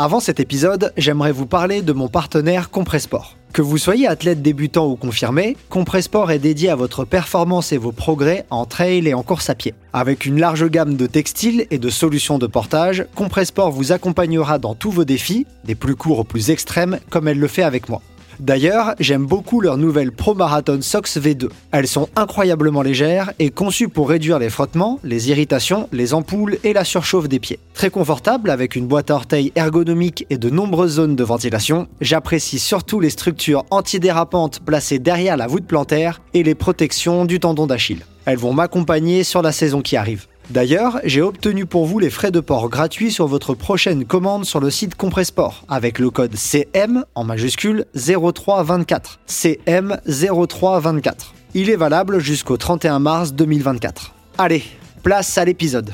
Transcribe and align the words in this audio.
Avant 0.00 0.20
cet 0.20 0.38
épisode, 0.38 0.92
j'aimerais 0.96 1.32
vous 1.32 1.46
parler 1.46 1.82
de 1.82 1.92
mon 1.92 2.06
partenaire 2.06 2.70
Compressport. 2.70 3.36
Que 3.52 3.62
vous 3.62 3.78
soyez 3.78 4.06
athlète 4.06 4.42
débutant 4.42 4.86
ou 4.86 4.94
confirmé, 4.94 5.56
Compressport 5.70 6.30
est 6.30 6.38
dédié 6.38 6.70
à 6.70 6.76
votre 6.76 7.04
performance 7.04 7.72
et 7.72 7.78
vos 7.78 7.90
progrès 7.90 8.46
en 8.50 8.64
trail 8.64 9.08
et 9.08 9.14
en 9.14 9.24
course 9.24 9.50
à 9.50 9.56
pied. 9.56 9.74
Avec 9.92 10.24
une 10.24 10.38
large 10.38 10.70
gamme 10.70 10.94
de 10.94 11.08
textiles 11.08 11.66
et 11.72 11.78
de 11.78 11.90
solutions 11.90 12.38
de 12.38 12.46
portage, 12.46 13.06
Compressport 13.16 13.72
vous 13.72 13.90
accompagnera 13.90 14.60
dans 14.60 14.76
tous 14.76 14.92
vos 14.92 15.04
défis, 15.04 15.48
des 15.64 15.74
plus 15.74 15.96
courts 15.96 16.20
aux 16.20 16.24
plus 16.24 16.50
extrêmes, 16.50 17.00
comme 17.10 17.26
elle 17.26 17.40
le 17.40 17.48
fait 17.48 17.64
avec 17.64 17.88
moi. 17.88 18.00
D'ailleurs, 18.40 18.94
j'aime 19.00 19.26
beaucoup 19.26 19.60
leur 19.60 19.78
nouvelle 19.78 20.12
Pro 20.12 20.34
Marathon 20.34 20.78
Sox 20.80 21.18
V2. 21.18 21.48
Elles 21.72 21.88
sont 21.88 22.08
incroyablement 22.14 22.82
légères 22.82 23.32
et 23.38 23.50
conçues 23.50 23.88
pour 23.88 24.08
réduire 24.08 24.38
les 24.38 24.48
frottements, 24.48 25.00
les 25.02 25.30
irritations, 25.30 25.88
les 25.92 26.14
ampoules 26.14 26.58
et 26.62 26.72
la 26.72 26.84
surchauffe 26.84 27.28
des 27.28 27.40
pieds. 27.40 27.58
Très 27.74 27.90
confortable 27.90 28.50
avec 28.50 28.76
une 28.76 28.86
boîte 28.86 29.10
à 29.10 29.14
orteils 29.14 29.52
ergonomique 29.56 30.24
et 30.30 30.38
de 30.38 30.50
nombreuses 30.50 30.92
zones 30.92 31.16
de 31.16 31.24
ventilation, 31.24 31.88
j'apprécie 32.00 32.60
surtout 32.60 33.00
les 33.00 33.10
structures 33.10 33.64
antidérapantes 33.70 34.60
placées 34.60 35.00
derrière 35.00 35.36
la 35.36 35.48
voûte 35.48 35.66
plantaire 35.66 36.20
et 36.32 36.44
les 36.44 36.54
protections 36.54 37.24
du 37.24 37.40
tendon 37.40 37.66
d'Achille. 37.66 38.04
Elles 38.24 38.38
vont 38.38 38.52
m'accompagner 38.52 39.24
sur 39.24 39.42
la 39.42 39.52
saison 39.52 39.80
qui 39.80 39.96
arrive. 39.96 40.26
D'ailleurs, 40.50 41.00
j'ai 41.04 41.20
obtenu 41.20 41.66
pour 41.66 41.84
vous 41.84 41.98
les 41.98 42.08
frais 42.08 42.30
de 42.30 42.40
port 42.40 42.70
gratuits 42.70 43.12
sur 43.12 43.26
votre 43.26 43.52
prochaine 43.52 44.06
commande 44.06 44.46
sur 44.46 44.60
le 44.60 44.70
site 44.70 44.94
Compressport 44.94 45.64
avec 45.68 45.98
le 45.98 46.08
code 46.08 46.34
CM 46.36 47.04
en 47.14 47.24
majuscule 47.24 47.84
0324. 47.94 49.20
CM 49.26 49.98
0324. 50.06 51.34
Il 51.52 51.68
est 51.68 51.76
valable 51.76 52.18
jusqu'au 52.18 52.56
31 52.56 52.98
mars 52.98 53.34
2024. 53.34 54.14
Allez, 54.38 54.62
place 55.02 55.36
à 55.36 55.44
l'épisode. 55.44 55.92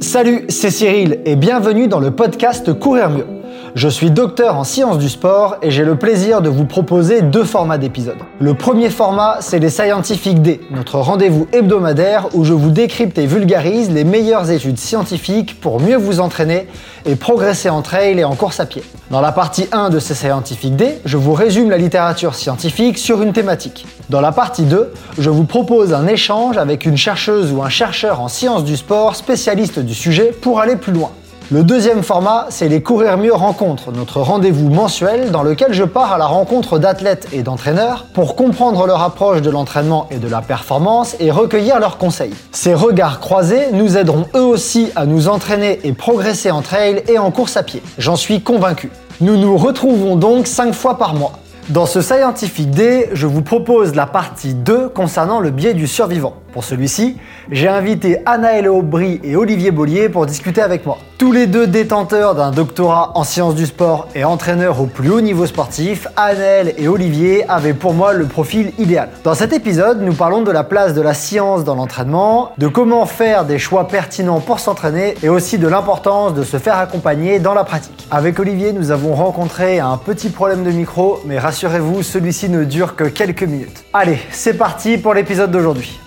Salut, 0.00 0.46
c'est 0.48 0.70
Cyril 0.70 1.20
et 1.26 1.36
bienvenue 1.36 1.86
dans 1.86 2.00
le 2.00 2.10
podcast 2.12 2.72
Courir 2.78 3.10
mieux. 3.10 3.41
Je 3.74 3.88
suis 3.88 4.10
docteur 4.10 4.56
en 4.56 4.64
sciences 4.64 4.98
du 4.98 5.08
sport 5.08 5.56
et 5.62 5.70
j'ai 5.70 5.86
le 5.86 5.96
plaisir 5.96 6.42
de 6.42 6.50
vous 6.50 6.66
proposer 6.66 7.22
deux 7.22 7.44
formats 7.44 7.78
d'épisodes. 7.78 8.18
Le 8.38 8.52
premier 8.52 8.90
format, 8.90 9.38
c'est 9.40 9.60
les 9.60 9.70
Scientific 9.70 10.42
Day, 10.42 10.60
notre 10.70 10.98
rendez-vous 10.98 11.48
hebdomadaire 11.54 12.28
où 12.34 12.44
je 12.44 12.52
vous 12.52 12.70
décrypte 12.70 13.16
et 13.16 13.24
vulgarise 13.24 13.90
les 13.90 14.04
meilleures 14.04 14.50
études 14.50 14.78
scientifiques 14.78 15.58
pour 15.58 15.80
mieux 15.80 15.96
vous 15.96 16.20
entraîner 16.20 16.68
et 17.06 17.16
progresser 17.16 17.70
en 17.70 17.80
trail 17.80 18.18
et 18.18 18.24
en 18.24 18.34
course 18.34 18.60
à 18.60 18.66
pied. 18.66 18.82
Dans 19.10 19.22
la 19.22 19.32
partie 19.32 19.66
1 19.72 19.88
de 19.88 20.00
ces 20.00 20.14
Scientific 20.14 20.76
Day, 20.76 21.00
je 21.06 21.16
vous 21.16 21.32
résume 21.32 21.70
la 21.70 21.78
littérature 21.78 22.34
scientifique 22.34 22.98
sur 22.98 23.22
une 23.22 23.32
thématique. 23.32 23.86
Dans 24.10 24.20
la 24.20 24.32
partie 24.32 24.64
2, 24.64 24.92
je 25.18 25.30
vous 25.30 25.44
propose 25.44 25.94
un 25.94 26.06
échange 26.06 26.58
avec 26.58 26.84
une 26.84 26.98
chercheuse 26.98 27.50
ou 27.50 27.62
un 27.62 27.70
chercheur 27.70 28.20
en 28.20 28.28
sciences 28.28 28.64
du 28.64 28.76
sport 28.76 29.16
spécialiste 29.16 29.78
du 29.78 29.94
sujet 29.94 30.30
pour 30.42 30.60
aller 30.60 30.76
plus 30.76 30.92
loin. 30.92 31.10
Le 31.50 31.64
deuxième 31.64 32.02
format, 32.02 32.46
c'est 32.48 32.68
les 32.68 32.82
Courir 32.82 33.18
Mieux 33.18 33.34
Rencontres, 33.34 33.92
notre 33.92 34.20
rendez-vous 34.20 34.70
mensuel 34.70 35.30
dans 35.30 35.42
lequel 35.42 35.74
je 35.74 35.84
pars 35.84 36.12
à 36.12 36.18
la 36.18 36.24
rencontre 36.24 36.78
d'athlètes 36.78 37.28
et 37.32 37.42
d'entraîneurs 37.42 38.06
pour 38.14 38.36
comprendre 38.36 38.86
leur 38.86 39.02
approche 39.02 39.42
de 39.42 39.50
l'entraînement 39.50 40.06
et 40.10 40.16
de 40.16 40.28
la 40.28 40.40
performance 40.40 41.14
et 41.20 41.30
recueillir 41.30 41.78
leurs 41.78 41.98
conseils. 41.98 42.32
Ces 42.52 42.74
regards 42.74 43.20
croisés 43.20 43.66
nous 43.72 43.98
aideront 43.98 44.26
eux 44.34 44.44
aussi 44.44 44.90
à 44.96 45.04
nous 45.04 45.28
entraîner 45.28 45.80
et 45.84 45.92
progresser 45.92 46.50
en 46.50 46.62
trail 46.62 47.02
et 47.08 47.18
en 47.18 47.30
course 47.30 47.56
à 47.56 47.62
pied. 47.62 47.82
J'en 47.98 48.16
suis 48.16 48.40
convaincu. 48.40 48.90
Nous 49.20 49.36
nous 49.36 49.56
retrouvons 49.56 50.16
donc 50.16 50.46
5 50.46 50.72
fois 50.72 50.96
par 50.96 51.14
mois. 51.14 51.32
Dans 51.68 51.86
ce 51.86 52.00
Scientific 52.00 52.70
Day, 52.70 53.10
je 53.12 53.26
vous 53.26 53.42
propose 53.42 53.94
la 53.94 54.06
partie 54.06 54.54
2 54.54 54.88
concernant 54.88 55.38
le 55.38 55.50
biais 55.50 55.74
du 55.74 55.86
survivant. 55.86 56.34
Pour 56.52 56.64
celui-ci, 56.64 57.18
j'ai 57.50 57.68
invité 57.68 58.18
Anaël 58.26 58.68
Aubry 58.68 59.20
et 59.22 59.36
Olivier 59.36 59.70
Bollier 59.70 60.08
pour 60.08 60.26
discuter 60.26 60.62
avec 60.62 60.86
moi. 60.86 60.98
Tous 61.22 61.30
les 61.30 61.46
deux 61.46 61.68
détenteurs 61.68 62.34
d'un 62.34 62.50
doctorat 62.50 63.12
en 63.14 63.22
sciences 63.22 63.54
du 63.54 63.66
sport 63.66 64.08
et 64.16 64.24
entraîneurs 64.24 64.80
au 64.80 64.86
plus 64.86 65.08
haut 65.08 65.20
niveau 65.20 65.46
sportif, 65.46 66.08
Anaël 66.16 66.74
et 66.76 66.88
Olivier 66.88 67.48
avaient 67.48 67.74
pour 67.74 67.94
moi 67.94 68.12
le 68.12 68.26
profil 68.26 68.72
idéal. 68.76 69.08
Dans 69.22 69.36
cet 69.36 69.52
épisode, 69.52 70.02
nous 70.02 70.14
parlons 70.14 70.42
de 70.42 70.50
la 70.50 70.64
place 70.64 70.94
de 70.94 71.00
la 71.00 71.14
science 71.14 71.62
dans 71.62 71.76
l'entraînement, 71.76 72.50
de 72.58 72.66
comment 72.66 73.06
faire 73.06 73.44
des 73.44 73.60
choix 73.60 73.86
pertinents 73.86 74.40
pour 74.40 74.58
s'entraîner 74.58 75.14
et 75.22 75.28
aussi 75.28 75.58
de 75.58 75.68
l'importance 75.68 76.34
de 76.34 76.42
se 76.42 76.56
faire 76.56 76.76
accompagner 76.76 77.38
dans 77.38 77.54
la 77.54 77.62
pratique. 77.62 78.08
Avec 78.10 78.40
Olivier, 78.40 78.72
nous 78.72 78.90
avons 78.90 79.14
rencontré 79.14 79.78
un 79.78 79.98
petit 79.98 80.28
problème 80.28 80.64
de 80.64 80.72
micro, 80.72 81.20
mais 81.24 81.38
rassurez-vous, 81.38 82.02
celui-ci 82.02 82.48
ne 82.48 82.64
dure 82.64 82.96
que 82.96 83.04
quelques 83.04 83.44
minutes. 83.44 83.84
Allez, 83.92 84.18
c'est 84.32 84.54
parti 84.54 84.98
pour 84.98 85.14
l'épisode 85.14 85.52
d'aujourd'hui. 85.52 86.00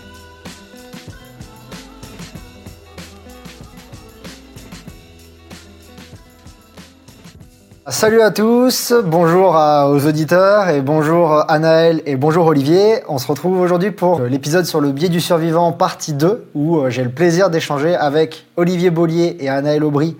Salut 7.87 8.21
à 8.21 8.31
tous, 8.31 8.95
bonjour 9.05 9.53
aux 9.53 10.07
auditeurs 10.07 10.69
et 10.69 10.81
bonjour 10.81 11.45
Anaël 11.51 12.01
et 12.07 12.15
bonjour 12.15 12.47
Olivier. 12.47 13.03
On 13.07 13.19
se 13.19 13.27
retrouve 13.27 13.59
aujourd'hui 13.59 13.91
pour 13.91 14.21
l'épisode 14.21 14.65
sur 14.65 14.81
le 14.81 14.91
biais 14.91 15.07
du 15.07 15.21
survivant 15.21 15.71
partie 15.71 16.13
2 16.13 16.47
où 16.55 16.79
euh, 16.79 16.89
j'ai 16.89 17.03
le 17.03 17.11
plaisir 17.11 17.51
d'échanger 17.51 17.93
avec 17.93 18.47
Olivier 18.57 18.89
Bollier 18.89 19.37
et 19.39 19.49
Anaël 19.49 19.83
Aubry 19.83 20.17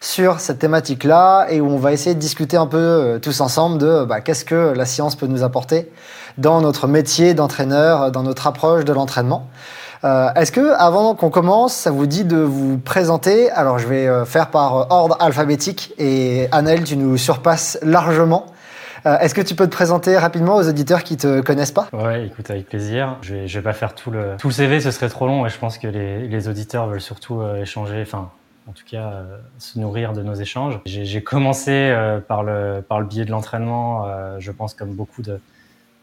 sur 0.00 0.40
cette 0.40 0.58
thématique-là 0.58 1.46
et 1.50 1.60
où 1.60 1.70
on 1.70 1.78
va 1.78 1.92
essayer 1.92 2.16
de 2.16 2.20
discuter 2.20 2.56
un 2.56 2.66
peu 2.66 2.78
euh, 2.78 3.18
tous 3.20 3.40
ensemble 3.40 3.78
de 3.78 4.04
bah, 4.04 4.20
qu'est-ce 4.20 4.44
que 4.44 4.74
la 4.74 4.84
science 4.84 5.14
peut 5.14 5.28
nous 5.28 5.44
apporter 5.44 5.92
dans 6.36 6.60
notre 6.60 6.88
métier 6.88 7.32
d'entraîneur, 7.32 8.10
dans 8.10 8.24
notre 8.24 8.48
approche 8.48 8.84
de 8.84 8.92
l'entraînement. 8.92 9.46
Euh, 10.04 10.32
est-ce 10.34 10.52
que, 10.52 10.72
avant 10.74 11.14
qu'on 11.14 11.30
commence, 11.30 11.72
ça 11.72 11.90
vous 11.90 12.06
dit 12.06 12.24
de 12.24 12.36
vous 12.36 12.78
présenter? 12.78 13.50
Alors, 13.50 13.78
je 13.78 13.86
vais 13.86 14.06
euh, 14.06 14.26
faire 14.26 14.50
par 14.50 14.76
euh, 14.76 14.84
ordre 14.90 15.16
alphabétique 15.18 15.94
et 15.98 16.46
Annelle, 16.52 16.84
tu 16.84 16.96
nous 16.96 17.16
surpasses 17.16 17.78
largement. 17.82 18.46
Est-ce 19.06 19.34
que 19.34 19.42
tu 19.42 19.54
peux 19.54 19.66
te 19.66 19.72
présenter 19.72 20.16
rapidement 20.16 20.56
aux 20.56 20.66
auditeurs 20.66 21.04
qui 21.04 21.18
te 21.18 21.42
connaissent 21.42 21.72
pas? 21.72 21.88
Ouais, 21.92 22.24
écoute, 22.24 22.48
avec 22.48 22.70
plaisir. 22.70 23.18
Je 23.20 23.34
vais, 23.34 23.44
vais 23.44 23.60
pas 23.60 23.74
faire 23.74 23.94
tout 23.94 24.10
le, 24.10 24.36
tout 24.38 24.48
le 24.48 24.54
CV, 24.54 24.80
ce 24.80 24.90
serait 24.90 25.10
trop 25.10 25.26
long 25.26 25.44
et 25.44 25.50
je 25.50 25.58
pense 25.58 25.76
que 25.76 25.86
les, 25.86 26.48
auditeurs 26.48 26.86
veulent 26.86 27.02
surtout 27.02 27.42
échanger, 27.60 28.00
enfin, 28.00 28.30
en 28.66 28.72
tout 28.72 28.84
cas, 28.90 29.12
se 29.58 29.78
nourrir 29.78 30.14
de 30.14 30.22
nos 30.22 30.32
échanges. 30.32 30.80
J'ai 30.86 31.22
commencé 31.22 31.94
par, 32.28 32.42
le, 32.44 32.80
par 32.80 32.98
le 32.98 33.04
biais 33.04 33.26
de 33.26 33.30
l'entraînement, 33.30 34.06
je 34.38 34.50
pense 34.52 34.72
comme 34.72 34.94
beaucoup 34.94 35.20
de, 35.20 35.38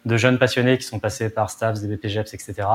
de 0.06 0.18
jeunes 0.18 0.38
passionnés 0.38 0.78
qui 0.78 0.84
sont 0.84 1.00
passés 1.00 1.32
par 1.32 1.50
STAFS, 1.50 1.82
des 1.82 1.96
BPGEPS, 1.96 2.36
etc. 2.36 2.68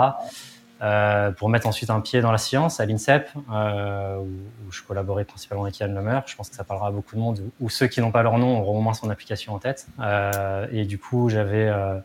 Euh, 0.82 1.31
pour 1.31 1.48
mettre 1.48 1.66
ensuite 1.66 1.88
un 1.88 2.00
pied 2.00 2.20
dans 2.20 2.32
la 2.32 2.38
science 2.38 2.81
à 2.81 2.87
l'INSEP, 2.87 3.31
euh, 3.50 4.19
où, 4.19 4.70
je 4.70 4.82
collaborais 4.82 5.25
principalement 5.25 5.64
avec 5.64 5.78
Yann 5.78 5.94
Lemer. 5.94 6.20
Je 6.26 6.37
pense 6.37 6.50
que 6.50 6.56
ça 6.56 6.64
parlera 6.64 6.88
à 6.88 6.91
beaucoup 6.91 7.16
de 7.16 7.20
monde, 7.20 7.41
ou 7.60 7.70
ceux 7.70 7.87
qui 7.87 8.00
n'ont 8.00 8.10
pas 8.10 8.22
leur 8.22 8.37
nom 8.37 8.60
auront 8.60 8.78
au 8.78 8.81
moins 8.82 8.92
son 8.92 9.09
application 9.09 9.54
en 9.54 9.59
tête. 9.59 9.86
Euh, 10.00 10.66
et 10.70 10.84
du 10.84 10.98
coup, 10.98 11.31
j'avais 11.31 11.69
euh, 11.69 11.98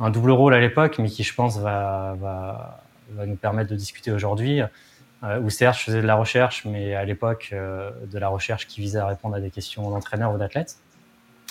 un 0.00 0.08
double 0.08 0.30
rôle 0.30 0.54
à 0.54 0.60
l'époque, 0.60 0.98
mais 0.98 1.08
qui, 1.08 1.24
je 1.24 1.34
pense, 1.34 1.58
va, 1.58 2.16
va, 2.18 2.80
va 3.10 3.26
nous 3.26 3.36
permettre 3.36 3.70
de 3.70 3.76
discuter 3.76 4.10
aujourd'hui. 4.12 4.62
Euh, 5.22 5.40
où 5.40 5.50
certes, 5.50 5.78
je 5.78 5.84
faisais 5.84 6.00
de 6.00 6.06
la 6.06 6.14
recherche, 6.14 6.64
mais 6.64 6.94
à 6.94 7.04
l'époque, 7.04 7.52
de 7.52 8.18
la 8.18 8.28
recherche 8.28 8.66
qui 8.66 8.80
visait 8.80 8.98
à 8.98 9.06
répondre 9.06 9.34
à 9.34 9.40
des 9.40 9.50
questions 9.50 9.90
d'entraîneurs 9.90 10.32
ou 10.32 10.38
d'athlètes. 10.38 10.76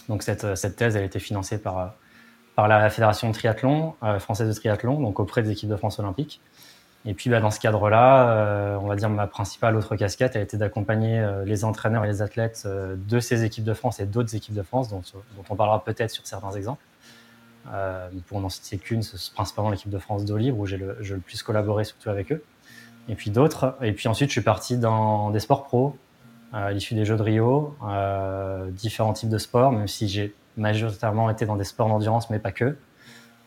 Donc 0.09 0.23
cette, 0.23 0.55
cette 0.55 0.75
thèse, 0.75 0.95
elle 0.95 1.03
était 1.03 1.19
financée 1.19 1.59
par 1.59 1.93
par 2.55 2.69
la 2.69 2.89
Fédération 2.89 3.27
de 3.27 3.33
triathlon, 3.33 3.95
française 4.19 4.47
de 4.47 4.53
triathlon, 4.53 5.01
donc 5.01 5.19
auprès 5.19 5.43
des 5.43 5.51
équipes 5.51 5.69
de 5.69 5.75
France 5.75 5.99
olympique. 5.99 6.39
Et 7.05 7.13
puis 7.13 7.29
bah, 7.29 7.39
dans 7.39 7.51
ce 7.51 7.59
cadre-là, 7.59 8.29
euh, 8.29 8.77
on 8.77 8.88
va 8.88 8.95
dire 8.95 9.09
ma 9.09 9.27
principale 9.27 9.75
autre 9.75 9.95
casquette 9.95 10.35
a 10.35 10.39
été 10.39 10.57
d'accompagner 10.57 11.19
euh, 11.19 11.45
les 11.45 11.63
entraîneurs 11.63 12.03
et 12.03 12.07
les 12.07 12.21
athlètes 12.21 12.63
euh, 12.66 12.95
de 12.97 13.19
ces 13.19 13.43
équipes 13.43 13.63
de 13.63 13.73
France 13.73 13.99
et 13.99 14.05
d'autres 14.05 14.35
équipes 14.35 14.55
de 14.55 14.63
France, 14.63 14.89
dont, 14.89 15.03
on 15.47 15.55
parlera 15.55 15.83
peut-être 15.83 16.09
sur 16.09 16.25
certains 16.25 16.51
exemples. 16.51 16.83
pour 18.27 18.41
n'en 18.41 18.49
citer 18.49 18.77
qu'une, 18.77 19.03
c'est 19.03 19.33
principalement 19.33 19.69
l'équipe 19.69 19.89
de 19.89 19.99
France 19.99 20.25
d'eau 20.25 20.38
où 20.38 20.66
j'ai 20.66 20.77
le, 20.77 20.97
le, 20.99 21.17
plus 21.19 21.43
collaboré 21.43 21.83
surtout 21.83 22.09
avec 22.09 22.31
eux. 22.31 22.43
Et 23.07 23.13
puis 23.13 23.29
d'autres. 23.29 23.75
Et 23.81 23.93
puis 23.93 24.07
ensuite, 24.07 24.29
je 24.29 24.34
suis 24.34 24.41
parti 24.41 24.78
dans 24.78 25.29
des 25.29 25.40
sports 25.40 25.63
pro 25.63 25.96
à 26.52 26.72
l'issue 26.72 26.96
des 26.96 27.05
Jeux 27.05 27.17
de 27.17 27.22
Rio, 27.22 27.75
différents 28.72 29.13
types 29.13 29.29
de 29.29 29.37
sports, 29.37 29.72
même 29.72 29.87
si 29.87 30.07
j'ai 30.07 30.34
majoritairement 30.57 31.29
été 31.29 31.46
dans 31.46 31.55
des 31.55 31.66
sports 31.66 31.87
d'endurance, 31.87 32.29
mais 32.29 32.40
pas 32.40 32.52
que. 32.52 32.75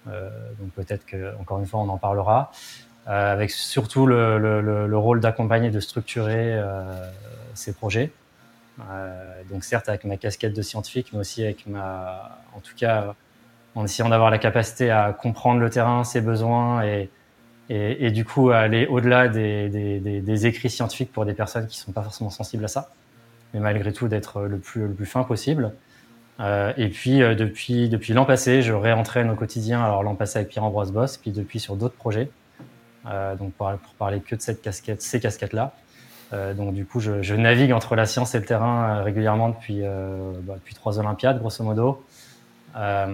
donc 0.07 0.71
peut-être 0.77 1.05
que 1.07 1.35
encore 1.41 1.59
une 1.59 1.67
fois, 1.67 1.81
on 1.81 1.89
en 1.89 1.99
parlera. 1.99 2.53
Euh, 3.09 3.33
avec 3.33 3.51
surtout 3.51 4.07
le, 4.07 4.39
le, 4.39 4.87
le 4.87 4.99
rôle 4.99 5.21
d'accompagner, 5.21 5.71
de 5.71 5.81
structurer 5.81 6.53
euh, 6.53 6.83
ces 7.55 7.73
projets. 7.73 8.13
Euh, 8.91 9.43
donc 9.51 9.65
certes 9.65 9.89
avec 9.89 10.05
ma 10.05 10.19
casquette 10.19 10.55
de 10.55 10.61
scientifique, 10.61 11.09
mais 11.15 11.21
aussi 11.21 11.43
avec 11.43 11.67
ma, 11.67 12.39
en 12.55 12.61
tout 12.61 12.75
cas, 12.77 13.15
en 13.75 13.85
essayant 13.85 14.11
d'avoir 14.11 14.31
la 14.31 14.37
capacité 14.37 14.91
à 14.91 15.15
comprendre 15.15 15.59
le 15.59 15.71
terrain, 15.71 16.05
ses 16.05 16.21
besoins 16.21 16.83
et, 16.83 17.09
du 18.11 18.25
coup 18.27 18.51
aller 18.51 18.87
au-delà 18.87 19.29
des, 19.29 20.47
écrits 20.47 20.71
scientifiques 20.71 21.13
pour 21.13 21.25
des 21.25 21.35
personnes 21.35 21.67
qui 21.67 21.79
sont 21.79 21.93
pas 21.93 22.03
forcément 22.03 22.31
sensibles 22.31 22.65
à 22.67 22.69
ça, 22.69 22.91
mais 23.55 23.61
malgré 23.61 23.93
tout 23.93 24.09
d'être 24.09 24.43
le 24.43 24.59
plus, 24.59 25.07
fin 25.07 25.25
possible. 25.25 25.73
Et 26.41 26.89
puis 26.89 27.19
depuis, 27.21 27.89
depuis 27.89 28.13
l'an 28.13 28.27
passé, 28.27 28.61
je 28.63 28.75
réentraîne 28.75 29.31
au 29.31 29.35
quotidien. 29.35 29.83
Alors 29.83 30.03
l'an 30.03 30.15
passé 30.15 30.39
avec 30.39 30.51
Pierre-Ambroise 30.51 30.93
Boss, 30.93 31.17
puis 31.17 31.31
depuis 31.31 31.59
sur 31.59 31.75
d'autres 31.75 31.97
projets. 31.97 32.29
Donc 33.05 33.53
pour, 33.55 33.71
parler 33.99 34.21
que 34.21 34.35
de 34.35 34.41
cette 34.41 34.63
casquette, 34.63 35.03
ces 35.03 35.21
casquettes-là. 35.21 35.73
donc 36.55 36.75
du 36.75 36.85
coup, 36.85 37.01
je, 37.01 37.35
navigue 37.35 37.73
entre 37.73 37.97
la 37.97 38.07
science 38.07 38.35
et 38.35 38.39
le 38.39 38.45
terrain 38.45 39.03
régulièrement 39.03 39.49
depuis, 39.51 39.83
bah, 39.83 40.55
depuis 40.57 40.75
trois 40.75 40.99
Olympiades, 40.99 41.39
grosso 41.39 41.63
modo. 41.65 42.05
Euh, 42.77 43.07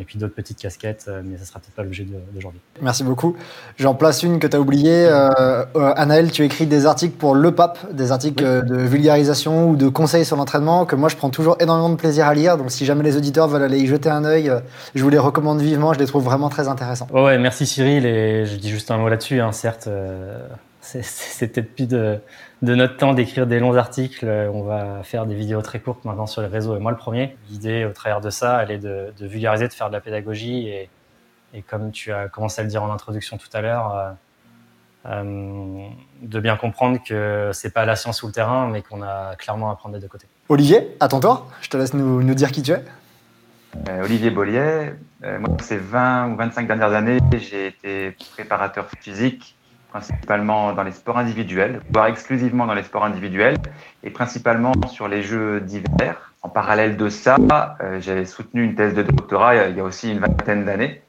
et 0.00 0.04
puis 0.04 0.18
d'autres 0.18 0.34
petites 0.34 0.58
casquettes, 0.58 1.06
euh, 1.08 1.22
mais 1.24 1.38
ça 1.38 1.44
sera 1.44 1.60
peut-être 1.60 1.74
pas 1.74 1.82
l'objet 1.82 2.04
d'aujourd'hui. 2.32 2.60
Merci 2.80 3.04
beaucoup. 3.04 3.36
J'en 3.78 3.94
place 3.94 4.22
une 4.22 4.38
que 4.38 4.46
tu 4.46 4.56
as 4.56 4.60
oubliée. 4.60 5.06
Euh, 5.08 5.64
Anaël, 5.74 6.30
tu 6.30 6.44
écris 6.44 6.66
des 6.66 6.84
articles 6.86 7.16
pour 7.16 7.34
Le 7.34 7.52
Pape, 7.52 7.78
des 7.92 8.12
articles 8.12 8.42
de 8.42 8.76
vulgarisation 8.76 9.70
ou 9.70 9.76
de 9.76 9.88
conseils 9.88 10.24
sur 10.24 10.36
l'entraînement 10.36 10.84
que 10.84 10.96
moi 10.96 11.08
je 11.08 11.16
prends 11.16 11.30
toujours 11.30 11.56
énormément 11.60 11.90
de 11.90 11.96
plaisir 11.96 12.26
à 12.26 12.34
lire. 12.34 12.58
Donc 12.58 12.70
si 12.70 12.84
jamais 12.84 13.04
les 13.04 13.16
auditeurs 13.16 13.48
veulent 13.48 13.62
aller 13.62 13.78
y 13.78 13.86
jeter 13.86 14.10
un 14.10 14.24
œil, 14.24 14.52
je 14.94 15.02
vous 15.02 15.10
les 15.10 15.18
recommande 15.18 15.60
vivement. 15.60 15.92
Je 15.94 15.98
les 15.98 16.06
trouve 16.06 16.24
vraiment 16.24 16.48
très 16.48 16.68
intéressants. 16.68 17.06
ouais, 17.12 17.38
merci 17.38 17.66
Cyril. 17.66 18.04
Et 18.04 18.46
je 18.46 18.56
dis 18.56 18.70
juste 18.70 18.90
un 18.90 18.98
mot 18.98 19.08
là-dessus. 19.08 19.40
Hein. 19.40 19.52
Certes, 19.52 19.88
c'est 20.80 21.48
peut-être 21.48 21.74
plus 21.74 21.86
de, 21.86 22.18
notre 22.62 22.96
temps 22.96 23.12
d'écrire 23.12 23.46
des 23.46 23.58
longs 23.58 23.76
articles. 23.76 24.26
On 24.26 24.62
va 24.62 25.02
faire 25.02 25.26
des 25.26 25.34
vidéos 25.34 25.62
très 25.62 25.80
courtes 25.80 26.04
maintenant 26.04 26.26
sur 26.26 26.42
les 26.42 26.48
réseaux, 26.48 26.76
et 26.76 26.78
moi 26.78 26.92
le 26.92 26.96
premier. 26.96 27.36
L'idée 27.50 27.84
au 27.84 27.92
travers 27.92 28.20
de 28.20 28.30
ça, 28.30 28.62
elle 28.62 28.70
est 28.70 28.78
de, 28.78 29.12
vulgariser, 29.20 29.68
de 29.68 29.72
faire 29.72 29.88
de 29.88 29.92
la 29.92 30.00
pédagogie, 30.00 30.68
et, 30.68 31.62
comme 31.62 31.90
tu 31.90 32.12
as 32.12 32.28
commencé 32.28 32.60
à 32.60 32.64
le 32.64 32.70
dire 32.70 32.82
en 32.82 32.92
introduction 32.92 33.36
tout 33.36 33.48
à 33.52 33.60
l'heure, 33.60 33.94
euh, 33.94 34.10
euh, 35.06 35.88
de 36.22 36.40
bien 36.40 36.56
comprendre 36.56 36.98
que 37.04 37.50
c'est 37.52 37.74
pas 37.74 37.84
la 37.84 37.96
science 37.96 38.22
ou 38.22 38.28
le 38.28 38.32
terrain, 38.32 38.68
mais 38.68 38.82
qu'on 38.82 39.02
a 39.02 39.34
clairement 39.36 39.70
à 39.70 39.74
prendre 39.74 39.96
des 39.96 40.00
deux 40.00 40.08
côtés. 40.08 40.28
Olivier, 40.48 40.96
à 41.00 41.08
ton 41.08 41.18
tour, 41.18 41.50
je 41.60 41.68
te 41.68 41.76
laisse 41.76 41.94
nous, 41.94 42.22
dire 42.34 42.52
qui 42.52 42.62
tu 42.62 42.70
es. 42.70 42.84
Euh, 43.88 44.04
Olivier 44.04 44.30
Bollier, 44.30 44.92
moi 45.22 45.48
ces 45.60 45.78
20 45.78 46.28
ou 46.28 46.36
25 46.36 46.66
dernières 46.68 46.92
années, 46.92 47.18
j'ai 47.32 47.66
été 47.66 48.14
préparateur 48.34 48.86
physique 49.00 49.56
principalement 49.92 50.72
dans 50.72 50.84
les 50.84 50.92
sports 50.92 51.18
individuels, 51.18 51.82
voire 51.90 52.06
exclusivement 52.06 52.66
dans 52.66 52.72
les 52.72 52.82
sports 52.82 53.04
individuels, 53.04 53.58
et 54.02 54.08
principalement 54.10 54.72
sur 54.88 55.06
les 55.06 55.22
Jeux 55.22 55.60
d'hiver. 55.60 56.32
En 56.40 56.48
parallèle 56.48 56.96
de 56.96 57.10
ça, 57.10 57.36
euh, 57.82 58.00
j'avais 58.00 58.24
soutenu 58.24 58.64
une 58.64 58.74
thèse 58.74 58.94
de 58.94 59.02
doctorat 59.02 59.68
il 59.68 59.76
y 59.76 59.80
a 59.80 59.84
aussi 59.84 60.10
une 60.10 60.18
vingtaine 60.18 60.64
d'années. 60.64 61.02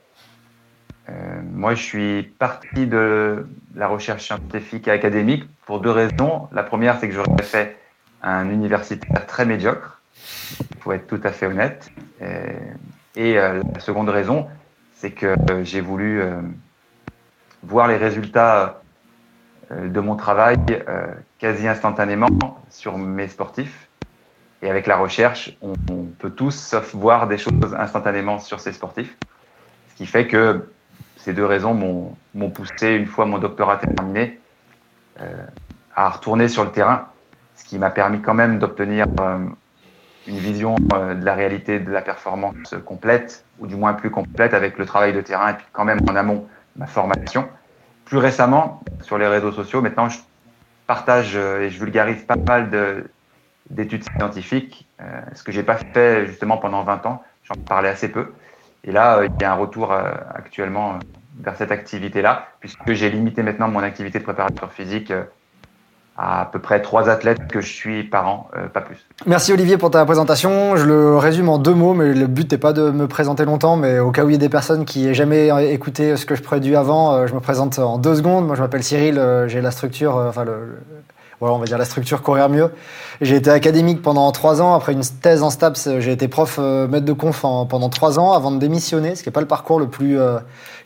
Euh, 1.09 1.13
moi, 1.53 1.75
je 1.75 1.81
suis 1.81 2.23
parti 2.23 2.85
de 2.85 3.47
la 3.73 3.87
recherche 3.87 4.25
scientifique 4.25 4.89
et 4.89 4.91
académique 4.91 5.45
pour 5.65 5.79
deux 5.79 5.91
raisons. 5.91 6.49
La 6.51 6.63
première, 6.63 6.99
c'est 6.99 7.07
que 7.07 7.15
j'aurais 7.15 7.43
fait 7.43 7.77
un 8.21 8.49
universitaire 8.49 9.25
très 9.25 9.45
médiocre, 9.45 10.01
pour 10.81 10.93
être 10.93 11.07
tout 11.07 11.21
à 11.23 11.31
fait 11.31 11.47
honnête. 11.47 11.89
Et, 13.15 13.37
euh, 13.37 13.61
la 13.73 13.79
seconde 13.79 14.09
raison, 14.09 14.47
c'est 14.95 15.11
que 15.11 15.35
j'ai 15.63 15.81
voulu 15.81 16.21
voir 17.63 17.87
les 17.87 17.97
résultats 17.97 18.81
euh, 19.71 19.89
de 19.89 19.99
mon 19.99 20.15
travail 20.15 20.57
euh, 20.87 21.07
quasi 21.39 21.67
instantanément 21.67 22.27
sur 22.69 22.97
mes 22.97 23.27
sportifs. 23.27 23.87
Et 24.61 24.69
avec 24.69 24.87
la 24.87 24.95
recherche, 24.95 25.57
on, 25.61 25.73
peut 26.17 26.29
tous, 26.29 26.55
sauf 26.55 26.95
voir 26.95 27.27
des 27.27 27.37
choses 27.37 27.75
instantanément 27.77 28.39
sur 28.39 28.59
ces 28.61 28.71
sportifs. 28.71 29.17
Ce 29.89 29.95
qui 29.95 30.05
fait 30.05 30.27
que 30.27 30.69
ces 31.17 31.33
deux 31.33 31.45
raisons 31.45 31.73
m'ont 32.33 32.49
poussé, 32.49 32.93
une 32.95 33.05
fois 33.05 33.25
mon 33.25 33.39
doctorat 33.39 33.77
terminé, 33.77 34.39
euh, 35.19 35.45
à 35.95 36.09
retourner 36.09 36.47
sur 36.47 36.63
le 36.63 36.71
terrain, 36.71 37.07
ce 37.55 37.65
qui 37.65 37.77
m'a 37.77 37.89
permis 37.89 38.21
quand 38.21 38.33
même 38.33 38.57
d'obtenir 38.57 39.05
une 40.27 40.37
vision 40.37 40.75
de 40.75 41.23
la 41.23 41.35
réalité 41.35 41.79
de 41.79 41.91
la 41.91 42.01
performance 42.01 42.73
complète, 42.85 43.45
ou 43.59 43.67
du 43.67 43.75
moins 43.75 43.93
plus 43.93 44.09
complète 44.09 44.53
avec 44.53 44.77
le 44.77 44.85
travail 44.85 45.13
de 45.13 45.21
terrain 45.21 45.51
et 45.51 45.53
puis 45.53 45.65
quand 45.71 45.85
même 45.85 45.99
en 46.09 46.15
amont 46.15 46.47
ma 46.75 46.87
formation. 46.87 47.49
Plus 48.05 48.17
récemment, 48.17 48.81
sur 49.01 49.17
les 49.17 49.27
réseaux 49.27 49.51
sociaux, 49.51 49.81
maintenant, 49.81 50.09
je 50.09 50.19
partage 50.87 51.35
euh, 51.35 51.61
et 51.61 51.69
je 51.69 51.79
vulgarise 51.79 52.23
pas 52.23 52.35
mal 52.35 52.69
d'études 53.69 54.03
scientifiques, 54.17 54.87
euh, 55.01 55.21
ce 55.33 55.43
que 55.43 55.51
j'ai 55.51 55.63
pas 55.63 55.77
fait 55.77 56.27
justement 56.27 56.57
pendant 56.57 56.83
20 56.83 57.05
ans. 57.05 57.23
J'en 57.43 57.55
parlais 57.55 57.89
assez 57.89 58.09
peu. 58.09 58.33
Et 58.83 58.91
là, 58.91 59.19
euh, 59.19 59.27
il 59.27 59.41
y 59.41 59.45
a 59.45 59.51
un 59.51 59.55
retour 59.55 59.93
actuellement 59.93 60.99
vers 61.39 61.55
cette 61.55 61.71
activité-là, 61.71 62.47
puisque 62.59 62.93
j'ai 62.93 63.09
limité 63.09 63.41
maintenant 63.41 63.67
mon 63.67 63.79
activité 63.79 64.19
de 64.19 64.23
préparateur 64.23 64.71
physique 64.71 65.11
à, 66.17 66.47
peu 66.51 66.59
près 66.59 66.81
trois 66.81 67.09
athlètes 67.09 67.47
que 67.47 67.59
je 67.61 67.71
suis 67.71 68.03
par 68.03 68.27
an, 68.27 68.47
euh, 68.55 68.67
pas 68.67 68.81
plus. 68.81 68.97
Merci 69.25 69.51
Olivier 69.51 69.77
pour 69.77 69.89
ta 69.89 70.05
présentation. 70.05 70.75
Je 70.75 70.85
le 70.85 71.17
résume 71.17 71.49
en 71.49 71.57
deux 71.57 71.73
mots, 71.73 71.93
mais 71.93 72.13
le 72.13 72.27
but 72.27 72.51
n'est 72.51 72.57
pas 72.57 72.73
de 72.73 72.91
me 72.91 73.07
présenter 73.07 73.45
longtemps, 73.45 73.77
mais 73.77 73.99
au 73.99 74.11
cas 74.11 74.23
où 74.23 74.29
il 74.29 74.33
y 74.33 74.35
a 74.35 74.39
des 74.39 74.49
personnes 74.49 74.85
qui 74.85 75.05
n'aient 75.05 75.13
jamais 75.13 75.49
écouté 75.73 76.15
ce 76.15 76.25
que 76.25 76.35
je 76.35 76.43
produis 76.43 76.75
avant, 76.75 77.13
euh, 77.13 77.27
je 77.27 77.33
me 77.33 77.39
présente 77.39 77.79
en 77.79 77.97
deux 77.97 78.15
secondes. 78.15 78.45
Moi, 78.45 78.55
je 78.55 78.61
m'appelle 78.61 78.83
Cyril, 78.83 79.17
euh, 79.17 79.47
j'ai 79.47 79.61
la 79.61 79.71
structure, 79.71 80.15
enfin 80.15 80.43
le, 80.43 80.77
voilà, 81.39 81.55
on 81.55 81.59
va 81.59 81.65
dire 81.65 81.79
la 81.79 81.85
structure 81.85 82.21
courir 82.21 82.47
mieux. 82.47 82.71
J'ai 83.21 83.35
été 83.35 83.49
académique 83.49 84.03
pendant 84.03 84.31
trois 84.31 84.61
ans. 84.61 84.75
Après 84.75 84.93
une 84.93 85.01
thèse 85.01 85.41
en 85.41 85.49
STAPS, 85.49 85.99
j'ai 85.99 86.11
été 86.11 86.27
prof 86.27 86.59
maître 86.59 87.05
de 87.05 87.13
conf 87.13 87.41
pendant 87.41 87.89
trois 87.89 88.19
ans 88.19 88.33
avant 88.33 88.51
de 88.51 88.59
démissionner, 88.59 89.15
ce 89.15 89.23
qui 89.23 89.29
n'est 89.29 89.33
pas 89.33 89.41
le 89.41 89.47
parcours 89.47 89.79
le 89.79 89.87
plus 89.87 90.17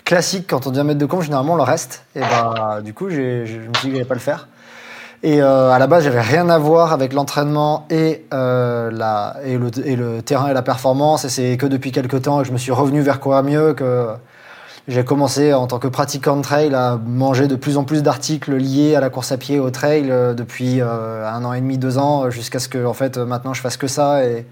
classique 0.05 0.45
quand 0.49 0.67
on 0.67 0.71
devient 0.71 0.83
maître 0.83 0.99
de 0.99 1.05
conf. 1.05 1.23
Généralement, 1.23 1.53
on 1.53 1.57
le 1.57 1.63
reste. 1.63 2.05
Et 2.15 2.21
bah, 2.21 2.79
du 2.83 2.93
coup, 2.93 3.09
je 3.09 3.41
me 3.41 3.45
suis 3.45 3.57
dit 3.57 3.87
que 3.87 3.91
j'allais 3.91 4.05
pas 4.05 4.13
le 4.13 4.19
faire. 4.19 4.47
Et 5.23 5.41
euh, 5.41 5.71
à 5.71 5.79
la 5.79 5.87
base, 5.87 6.03
j'avais 6.03 6.21
rien 6.21 6.47
à 6.49 6.59
voir 6.59 6.93
avec 6.93 7.13
l'entraînement 7.13 7.87
et, 7.89 8.25
euh, 8.33 8.91
la, 8.91 9.37
et, 9.43 9.57
le, 9.57 9.71
et, 9.83 9.95
le, 9.95 10.21
terrain 10.21 10.49
et 10.49 10.53
la 10.53 10.61
performance. 10.61 11.25
Et 11.25 11.29
c'est 11.29 11.57
que 11.57 11.65
depuis 11.65 11.91
quelques 11.91 12.21
temps 12.21 12.39
que 12.39 12.47
je 12.47 12.51
me 12.51 12.57
suis 12.57 12.71
revenu 12.71 13.01
vers 13.01 13.19
quoi 13.19 13.41
mieux, 13.41 13.73
que 13.73 14.07
j'ai 14.87 15.03
commencé 15.03 15.53
en 15.53 15.67
tant 15.67 15.79
que 15.79 15.87
pratiquant 15.87 16.37
de 16.37 16.43
trail 16.43 16.73
à 16.73 16.97
manger 17.03 17.47
de 17.47 17.55
plus 17.55 17.77
en 17.77 17.83
plus 17.83 18.03
d'articles 18.03 18.55
liés 18.55 18.95
à 18.95 19.01
la 19.01 19.09
course 19.09 19.31
à 19.31 19.37
pied 19.37 19.59
au 19.59 19.69
trail 19.69 20.09
euh, 20.09 20.33
depuis 20.33 20.81
euh, 20.81 21.27
un 21.27 21.43
an 21.43 21.53
et 21.53 21.61
demi, 21.61 21.77
deux 21.77 21.97
ans, 21.97 22.29
jusqu'à 22.29 22.59
ce 22.59 22.69
que 22.69 22.85
en 22.85 22.93
fait 22.93 23.17
maintenant 23.17 23.53
je 23.53 23.61
fasse 23.61 23.75
que 23.77 23.87
ça 23.87 24.23
et, 24.23 24.45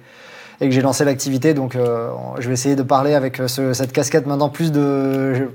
et 0.61 0.67
que 0.67 0.73
j'ai 0.73 0.81
lancé 0.81 1.05
l'activité. 1.05 1.53
Donc, 1.53 1.75
euh, 1.75 2.09
je 2.39 2.47
vais 2.47 2.53
essayer 2.53 2.75
de 2.75 2.83
parler 2.83 3.13
avec 3.13 3.39
euh, 3.39 3.47
cette 3.47 3.91
casquette 3.91 4.25
maintenant 4.25 4.49
plus 4.49 4.71
de 4.71 5.49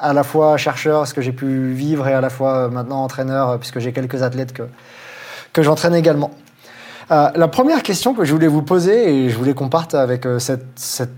à 0.00 0.12
la 0.12 0.22
fois 0.22 0.56
chercheur, 0.56 1.06
ce 1.06 1.14
que 1.14 1.22
j'ai 1.22 1.32
pu 1.32 1.72
vivre, 1.72 2.06
et 2.08 2.12
à 2.12 2.20
la 2.20 2.30
fois 2.30 2.56
euh, 2.56 2.68
maintenant 2.68 3.02
entraîneur, 3.02 3.58
puisque 3.58 3.78
j'ai 3.78 3.92
quelques 3.92 4.22
athlètes 4.22 4.52
que, 4.52 4.64
que 5.52 5.62
j'entraîne 5.62 5.94
également. 5.94 6.30
la 7.10 7.48
première 7.48 7.82
question 7.82 8.14
que 8.14 8.24
je 8.24 8.32
voulais 8.32 8.48
vous 8.48 8.62
poser, 8.62 9.14
et 9.14 9.30
je 9.30 9.36
voulais 9.36 9.54
qu'on 9.54 9.68
parte 9.68 9.94
avec 9.94 10.26
cette, 10.38 10.66
cette 10.76 11.10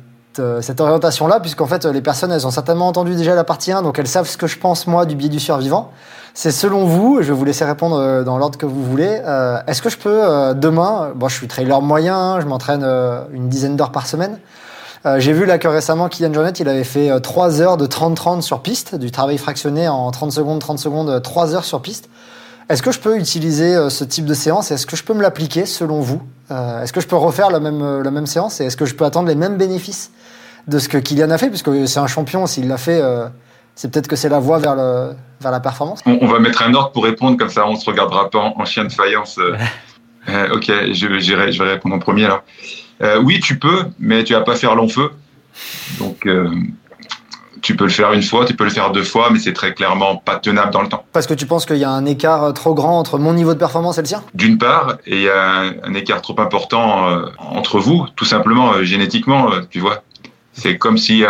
cette 0.60 0.82
orientation-là, 0.82 1.40
puisqu'en 1.40 1.64
fait, 1.64 1.86
les 1.86 2.02
personnes, 2.02 2.30
elles 2.30 2.46
ont 2.46 2.50
certainement 2.50 2.88
entendu 2.88 3.14
déjà 3.14 3.34
la 3.34 3.42
partie 3.42 3.72
1, 3.72 3.80
donc 3.80 3.98
elles 3.98 4.06
savent 4.06 4.28
ce 4.28 4.36
que 4.36 4.46
je 4.46 4.58
pense, 4.58 4.86
moi, 4.86 5.06
du 5.06 5.16
biais 5.16 5.30
du 5.30 5.40
survivant. 5.40 5.90
C'est 6.38 6.50
selon 6.50 6.84
vous, 6.84 7.22
je 7.22 7.28
vais 7.28 7.32
vous 7.32 7.46
laisser 7.46 7.64
répondre 7.64 7.96
euh, 7.96 8.22
dans 8.22 8.36
l'ordre 8.36 8.58
que 8.58 8.66
vous 8.66 8.84
voulez. 8.84 9.22
Euh, 9.24 9.58
est-ce 9.66 9.80
que 9.80 9.88
je 9.88 9.96
peux 9.96 10.20
euh, 10.22 10.52
demain, 10.52 11.12
bon, 11.14 11.28
je 11.28 11.34
suis 11.34 11.48
trailer 11.48 11.80
moyen, 11.80 12.14
hein, 12.14 12.40
je 12.40 12.46
m'entraîne 12.46 12.84
une 13.32 13.48
dizaine 13.48 13.74
d'heures 13.74 13.90
par 13.90 14.06
semaine. 14.06 14.38
J'ai 15.18 15.32
vu 15.32 15.46
là 15.46 15.56
que 15.56 15.68
récemment, 15.68 16.08
Kylian 16.08 16.34
Jornet, 16.34 16.50
il 16.50 16.68
avait 16.68 16.82
fait 16.82 17.20
3 17.20 17.60
heures 17.60 17.76
de 17.76 17.86
30-30 17.86 18.40
sur 18.40 18.60
piste, 18.60 18.96
du 18.96 19.12
travail 19.12 19.38
fractionné 19.38 19.86
en 19.86 20.10
30 20.10 20.32
secondes, 20.32 20.58
30 20.58 20.80
secondes, 20.80 21.22
3 21.22 21.54
heures 21.54 21.64
sur 21.64 21.80
piste. 21.80 22.08
Est-ce 22.68 22.82
que 22.82 22.90
je 22.90 22.98
peux 22.98 23.16
utiliser 23.16 23.88
ce 23.88 24.02
type 24.02 24.24
de 24.24 24.34
séance 24.34 24.72
Est-ce 24.72 24.84
que 24.84 24.96
je 24.96 25.04
peux 25.04 25.14
me 25.14 25.22
l'appliquer 25.22 25.64
selon 25.64 26.00
vous 26.00 26.22
Est-ce 26.50 26.92
que 26.92 27.00
je 27.00 27.06
peux 27.06 27.14
refaire 27.14 27.50
la 27.50 27.60
même, 27.60 28.02
la 28.02 28.10
même 28.10 28.26
séance 28.26 28.60
Et 28.60 28.64
est-ce 28.64 28.76
que 28.76 28.84
je 28.84 28.96
peux 28.96 29.04
attendre 29.04 29.28
les 29.28 29.36
mêmes 29.36 29.56
bénéfices 29.58 30.10
de 30.66 30.80
ce 30.80 30.88
que 30.88 30.98
Kylian 30.98 31.30
a 31.30 31.38
fait 31.38 31.50
Puisque 31.50 31.70
c'est 31.86 32.00
un 32.00 32.08
champion, 32.08 32.48
s'il 32.48 32.66
l'a 32.66 32.76
fait, 32.76 33.00
c'est 33.76 33.92
peut-être 33.92 34.08
que 34.08 34.16
c'est 34.16 34.30
la 34.30 34.40
voie 34.40 34.58
vers, 34.58 34.74
le, 34.74 35.12
vers 35.40 35.52
la 35.52 35.60
performance 35.60 36.00
on, 36.06 36.26
va 36.26 36.40
mettre 36.40 36.62
un 36.62 36.74
ordre 36.74 36.90
pour 36.92 37.04
répondre, 37.04 37.36
comme 37.36 37.50
ça 37.50 37.66
on 37.68 37.76
se 37.76 37.88
regardera 37.88 38.30
pas 38.30 38.38
en, 38.56 38.64
chien 38.64 38.84
de 38.84 38.92
faïence. 38.92 39.38
Euh, 39.38 39.54
euh, 40.28 40.54
ok, 40.54 40.66
je, 40.92 41.18
je 41.20 41.62
vais 41.62 41.70
répondre 41.70 41.94
en 41.94 41.98
premier 41.98 42.24
alors. 42.24 42.42
Euh, 43.02 43.20
oui, 43.20 43.38
tu 43.40 43.58
peux, 43.58 43.84
mais 43.98 44.24
tu 44.24 44.32
vas 44.32 44.40
pas 44.40 44.56
faire 44.56 44.74
long 44.74 44.88
feu. 44.88 45.10
Donc, 45.98 46.26
tu 47.62 47.76
peux 47.76 47.84
le 47.84 47.90
faire 47.90 48.12
une 48.12 48.22
fois, 48.22 48.46
tu 48.46 48.54
peux 48.54 48.64
le 48.64 48.70
faire 48.70 48.90
deux 48.90 49.02
fois, 49.02 49.28
mais 49.30 49.38
c'est 49.38 49.52
très 49.52 49.74
clairement 49.74 50.16
pas 50.16 50.36
tenable 50.36 50.72
dans 50.72 50.82
le 50.82 50.88
temps. 50.88 51.04
Parce 51.12 51.26
que 51.26 51.34
tu 51.34 51.46
penses 51.46 51.66
qu'il 51.66 51.76
y 51.76 51.84
a 51.84 51.90
un 51.90 52.06
écart 52.06 52.54
trop 52.54 52.74
grand 52.74 52.98
entre 52.98 53.18
mon 53.18 53.34
niveau 53.34 53.52
de 53.52 53.58
performance 53.58 53.98
et 53.98 54.02
le 54.02 54.06
tien 54.06 54.22
D'une 54.34 54.56
part, 54.56 54.96
et 55.06 55.16
il 55.16 55.22
y 55.22 55.28
a 55.28 55.64
un, 55.82 55.94
écart 55.94 56.22
trop 56.22 56.38
important 56.40 57.06
entre 57.38 57.78
vous, 57.78 58.06
tout 58.16 58.24
simplement 58.24 58.82
génétiquement, 58.82 59.50
tu 59.70 59.80
vois. 59.80 60.02
C'est 60.52 60.78
comme 60.78 60.96
si 60.96 61.24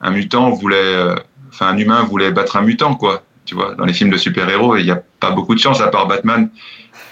un 0.00 0.10
mutant 0.10 0.50
voulait 0.50 1.14
enfin, 1.56 1.72
un 1.72 1.76
humain 1.78 2.02
voulait 2.02 2.30
battre 2.30 2.56
un 2.56 2.62
mutant, 2.62 2.94
quoi. 2.94 3.22
Tu 3.44 3.54
vois, 3.54 3.74
dans 3.74 3.84
les 3.84 3.92
films 3.92 4.10
de 4.10 4.16
super-héros, 4.16 4.76
il 4.76 4.84
n'y 4.84 4.90
a 4.90 5.02
pas 5.20 5.30
beaucoup 5.30 5.54
de 5.54 5.60
chance, 5.60 5.80
à 5.80 5.88
part 5.88 6.06
Batman, 6.06 6.50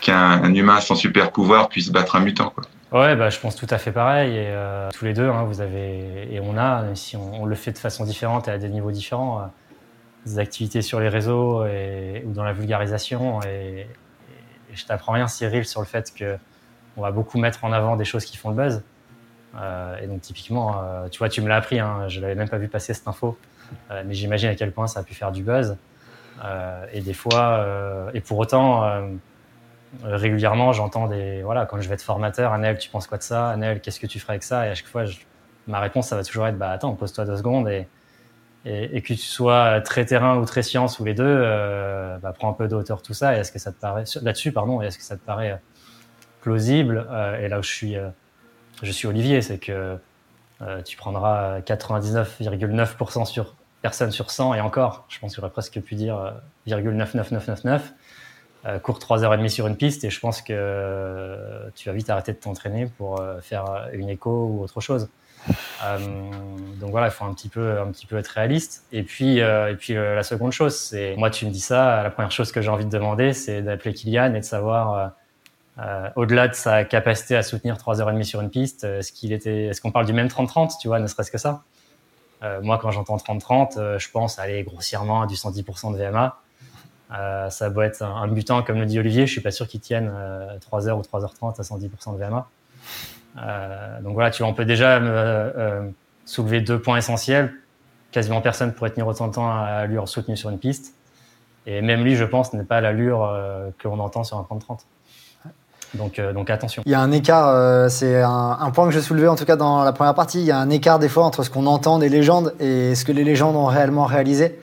qu'un 0.00 0.52
humain 0.52 0.80
sans 0.80 0.94
super 0.94 1.32
pouvoir 1.32 1.68
puisse 1.68 1.90
battre 1.90 2.16
un 2.16 2.20
mutant, 2.20 2.50
quoi. 2.50 2.64
Ouais, 2.94 3.16
bah, 3.16 3.28
je 3.28 3.40
pense 3.40 3.56
tout 3.56 3.66
à 3.70 3.78
fait 3.78 3.90
pareil. 3.90 4.36
Et 4.36 4.46
euh, 4.46 4.88
tous 4.92 5.04
les 5.04 5.14
deux, 5.14 5.28
hein, 5.28 5.42
vous 5.42 5.60
avez 5.60 6.32
et 6.32 6.38
on 6.40 6.56
a, 6.56 6.94
si 6.94 7.16
on, 7.16 7.44
le 7.44 7.56
fait 7.56 7.72
de 7.72 7.78
façon 7.78 8.04
différente 8.04 8.46
et 8.46 8.52
à 8.52 8.58
des 8.58 8.68
niveaux 8.68 8.92
différents, 8.92 9.40
euh, 9.40 9.46
des 10.26 10.38
activités 10.38 10.80
sur 10.80 11.00
les 11.00 11.08
réseaux 11.08 11.66
et, 11.66 12.22
ou 12.24 12.32
dans 12.32 12.44
la 12.44 12.52
vulgarisation. 12.52 13.40
Et, 13.42 13.88
je 14.72 14.84
t'apprends 14.86 15.12
rien, 15.12 15.26
Cyril, 15.26 15.64
sur 15.64 15.80
le 15.80 15.86
fait 15.86 16.12
que 16.14 16.36
on 16.96 17.02
va 17.02 17.10
beaucoup 17.10 17.38
mettre 17.38 17.64
en 17.64 17.72
avant 17.72 17.96
des 17.96 18.04
choses 18.04 18.24
qui 18.24 18.36
font 18.36 18.50
le 18.50 18.56
buzz. 18.56 18.82
Euh, 19.56 19.96
et 20.00 20.06
donc 20.06 20.20
typiquement, 20.20 20.80
tu 21.10 21.18
vois, 21.18 21.28
tu 21.28 21.42
me 21.42 21.48
l'as 21.48 21.56
appris. 21.56 21.80
Hein, 21.80 22.08
je 22.08 22.20
l'avais 22.20 22.34
même 22.36 22.48
pas 22.48 22.58
vu 22.58 22.68
passer 22.68 22.94
cette 22.94 23.06
info. 23.08 23.36
Euh, 23.90 24.02
mais 24.06 24.14
j'imagine 24.14 24.48
à 24.48 24.54
quel 24.54 24.72
point 24.72 24.86
ça 24.86 25.00
a 25.00 25.02
pu 25.02 25.14
faire 25.14 25.32
du 25.32 25.42
buzz. 25.42 25.76
et 26.92 27.00
des 27.00 27.14
fois, 27.14 27.64
et 28.12 28.20
pour 28.20 28.38
autant, 28.38 28.84
régulièrement, 30.02 30.72
j'entends 30.72 31.06
des 31.06 31.42
voilà, 31.42 31.66
quand 31.66 31.80
je 31.80 31.88
vais 31.88 31.94
être 31.94 32.02
formateur, 32.02 32.52
Anel, 32.52 32.78
tu 32.78 32.90
penses 32.90 33.06
quoi 33.06 33.18
de 33.18 33.22
ça? 33.22 33.50
Anel, 33.50 33.80
qu'est-ce 33.80 34.00
que 34.00 34.06
tu 34.06 34.18
ferais 34.20 34.34
avec 34.34 34.42
ça? 34.42 34.66
Et 34.66 34.70
à 34.70 34.74
chaque 34.74 34.86
fois, 34.88 35.04
ma 35.66 35.80
réponse, 35.80 36.08
ça 36.08 36.16
va 36.16 36.24
toujours 36.24 36.46
être 36.46 36.58
bah 36.58 36.70
attends, 36.70 36.94
pose-toi 36.94 37.24
deux 37.24 37.36
secondes 37.36 37.68
et, 37.68 37.86
et, 38.64 39.02
que 39.02 39.14
tu 39.14 39.16
sois 39.16 39.80
très 39.80 40.04
terrain 40.06 40.38
ou 40.38 40.44
très 40.44 40.62
science 40.62 40.98
ou 40.98 41.04
les 41.04 41.14
deux, 41.14 41.24
euh, 41.26 42.18
bah, 42.18 42.32
prends 42.32 42.50
un 42.50 42.54
peu 42.54 42.68
de 42.68 42.74
hauteur 42.74 43.02
tout 43.02 43.14
ça. 43.14 43.36
Et 43.36 43.40
est-ce 43.40 43.52
que 43.52 43.58
ça 43.58 43.72
te 43.72 43.80
paraît 43.80 44.04
là-dessus, 44.22 44.52
pardon, 44.52 44.80
est-ce 44.80 44.98
que 44.98 45.04
ça 45.04 45.16
te 45.16 45.24
paraît 45.24 45.60
plausible? 46.40 47.06
Et 47.40 47.48
là 47.48 47.58
où 47.58 47.62
je 47.62 47.70
suis, 47.70 47.96
je 48.82 48.90
suis 48.90 49.06
Olivier, 49.06 49.42
c'est 49.42 49.58
que 49.58 49.98
euh, 50.64 50.82
tu 50.82 50.96
prendras 50.96 51.60
99,9% 51.60 53.26
sur 53.26 53.54
personne 53.82 54.10
sur 54.10 54.30
100 54.30 54.54
et 54.54 54.60
encore, 54.60 55.04
je 55.08 55.18
pense 55.18 55.34
que 55.34 55.40
j'aurais 55.40 55.52
presque 55.52 55.78
pu 55.80 55.94
dire 55.94 56.34
0,99999. 56.66 57.68
Euh, 57.70 57.78
euh, 58.66 58.78
cours 58.78 58.98
3h30 58.98 59.48
sur 59.50 59.66
une 59.66 59.76
piste 59.76 60.04
et 60.04 60.10
je 60.10 60.18
pense 60.20 60.40
que 60.40 61.70
tu 61.74 61.88
vas 61.88 61.94
vite 61.94 62.08
arrêter 62.08 62.32
de 62.32 62.38
t'entraîner 62.38 62.86
pour 62.86 63.22
faire 63.42 63.90
une 63.92 64.08
écho 64.08 64.30
ou 64.30 64.62
autre 64.62 64.80
chose. 64.80 65.10
donc 66.80 66.90
voilà, 66.90 67.08
il 67.08 67.10
faut 67.10 67.26
un 67.26 67.34
petit 67.34 67.50
peu, 67.50 67.78
un 67.78 67.90
petit 67.92 68.06
peu 68.06 68.16
être 68.16 68.28
réaliste. 68.28 68.86
Et 68.90 69.02
puis, 69.02 69.36
et 69.40 69.76
puis 69.78 69.92
la 69.92 70.22
seconde 70.22 70.52
chose, 70.52 70.74
c'est 70.74 71.14
moi, 71.16 71.28
tu 71.28 71.44
me 71.44 71.50
dis 71.50 71.60
ça, 71.60 72.02
la 72.02 72.08
première 72.08 72.32
chose 72.32 72.52
que 72.52 72.62
j'ai 72.62 72.70
envie 72.70 72.86
de 72.86 72.90
demander, 72.90 73.34
c'est 73.34 73.60
d'appeler 73.60 73.92
Kylian 73.92 74.32
et 74.32 74.40
de 74.40 74.44
savoir 74.44 75.12
euh, 75.78 76.08
au-delà 76.14 76.46
de 76.46 76.54
sa 76.54 76.84
capacité 76.84 77.36
à 77.36 77.42
soutenir 77.42 77.76
3h30 77.76 78.22
sur 78.22 78.40
une 78.40 78.50
piste, 78.50 78.84
est-ce 78.84 79.12
qu'il 79.12 79.32
était, 79.32 79.66
est-ce 79.66 79.80
qu'on 79.80 79.90
parle 79.90 80.06
du 80.06 80.12
même 80.12 80.28
30-30, 80.28 80.78
tu 80.80 80.88
vois, 80.88 81.00
ne 81.00 81.06
serait-ce 81.06 81.32
que 81.32 81.38
ça? 81.38 81.64
Euh, 82.42 82.60
Moi, 82.62 82.78
quand 82.78 82.92
j'entends 82.92 83.16
30-30, 83.16 83.78
euh, 83.78 83.98
je 83.98 84.08
pense 84.10 84.38
aller 84.38 84.62
grossièrement 84.62 85.22
à 85.22 85.26
du 85.26 85.34
110% 85.34 85.92
de 85.92 85.98
VMA. 85.98 86.38
ça 87.50 87.70
doit 87.70 87.86
être 87.86 88.02
un, 88.02 88.26
mutant, 88.28 88.62
comme 88.62 88.78
le 88.78 88.86
dit 88.86 88.98
Olivier, 89.00 89.26
je 89.26 89.32
suis 89.32 89.40
pas 89.40 89.50
sûr 89.50 89.66
qu'il 89.66 89.80
tienne 89.80 90.12
3h 90.70 90.92
ou 90.92 91.02
3h30 91.02 91.58
à 91.58 91.62
110% 91.62 92.12
de 92.12 92.24
VMA. 92.24 92.48
donc 94.02 94.14
voilà, 94.14 94.30
tu 94.30 94.42
vois, 94.42 94.50
on 94.50 94.54
peut 94.54 94.64
déjà 94.64 95.00
soulever 96.24 96.60
deux 96.60 96.80
points 96.80 96.98
essentiels. 96.98 97.52
Quasiment 98.12 98.40
personne 98.40 98.72
pourrait 98.72 98.90
tenir 98.90 99.08
autant 99.08 99.26
de 99.26 99.32
temps 99.32 99.50
à 99.50 99.64
allure 99.64 100.08
soutenue 100.08 100.36
sur 100.36 100.50
une 100.50 100.58
piste. 100.58 100.94
Et 101.66 101.82
même 101.82 102.04
lui, 102.04 102.14
je 102.14 102.24
pense, 102.24 102.52
n'est 102.52 102.62
pas 102.62 102.80
l'allure 102.80 103.28
que 103.78 103.88
l'on 103.88 103.98
entend 103.98 104.22
sur 104.22 104.38
un 104.38 104.42
30-30. 104.42 104.84
Donc, 105.94 106.18
euh, 106.18 106.32
donc 106.32 106.50
attention. 106.50 106.82
Il 106.86 106.92
y 106.92 106.94
a 106.94 107.00
un 107.00 107.12
écart, 107.12 107.48
euh, 107.48 107.88
c'est 107.88 108.22
un, 108.22 108.70
point 108.74 108.86
que 108.86 108.92
je 108.92 109.00
soulevais 109.00 109.28
en 109.28 109.36
tout 109.36 109.44
cas 109.44 109.56
dans 109.56 109.84
la 109.84 109.92
première 109.92 110.14
partie. 110.14 110.40
Il 110.40 110.46
y 110.46 110.50
a 110.50 110.58
un 110.58 110.70
écart 110.70 110.98
des 110.98 111.08
fois 111.08 111.24
entre 111.24 111.42
ce 111.42 111.50
qu'on 111.50 111.66
entend 111.66 111.98
des 111.98 112.08
légendes 112.08 112.54
et 112.60 112.94
ce 112.94 113.04
que 113.04 113.12
les 113.12 113.24
légendes 113.24 113.56
ont 113.56 113.66
réellement 113.66 114.04
réalisé. 114.04 114.58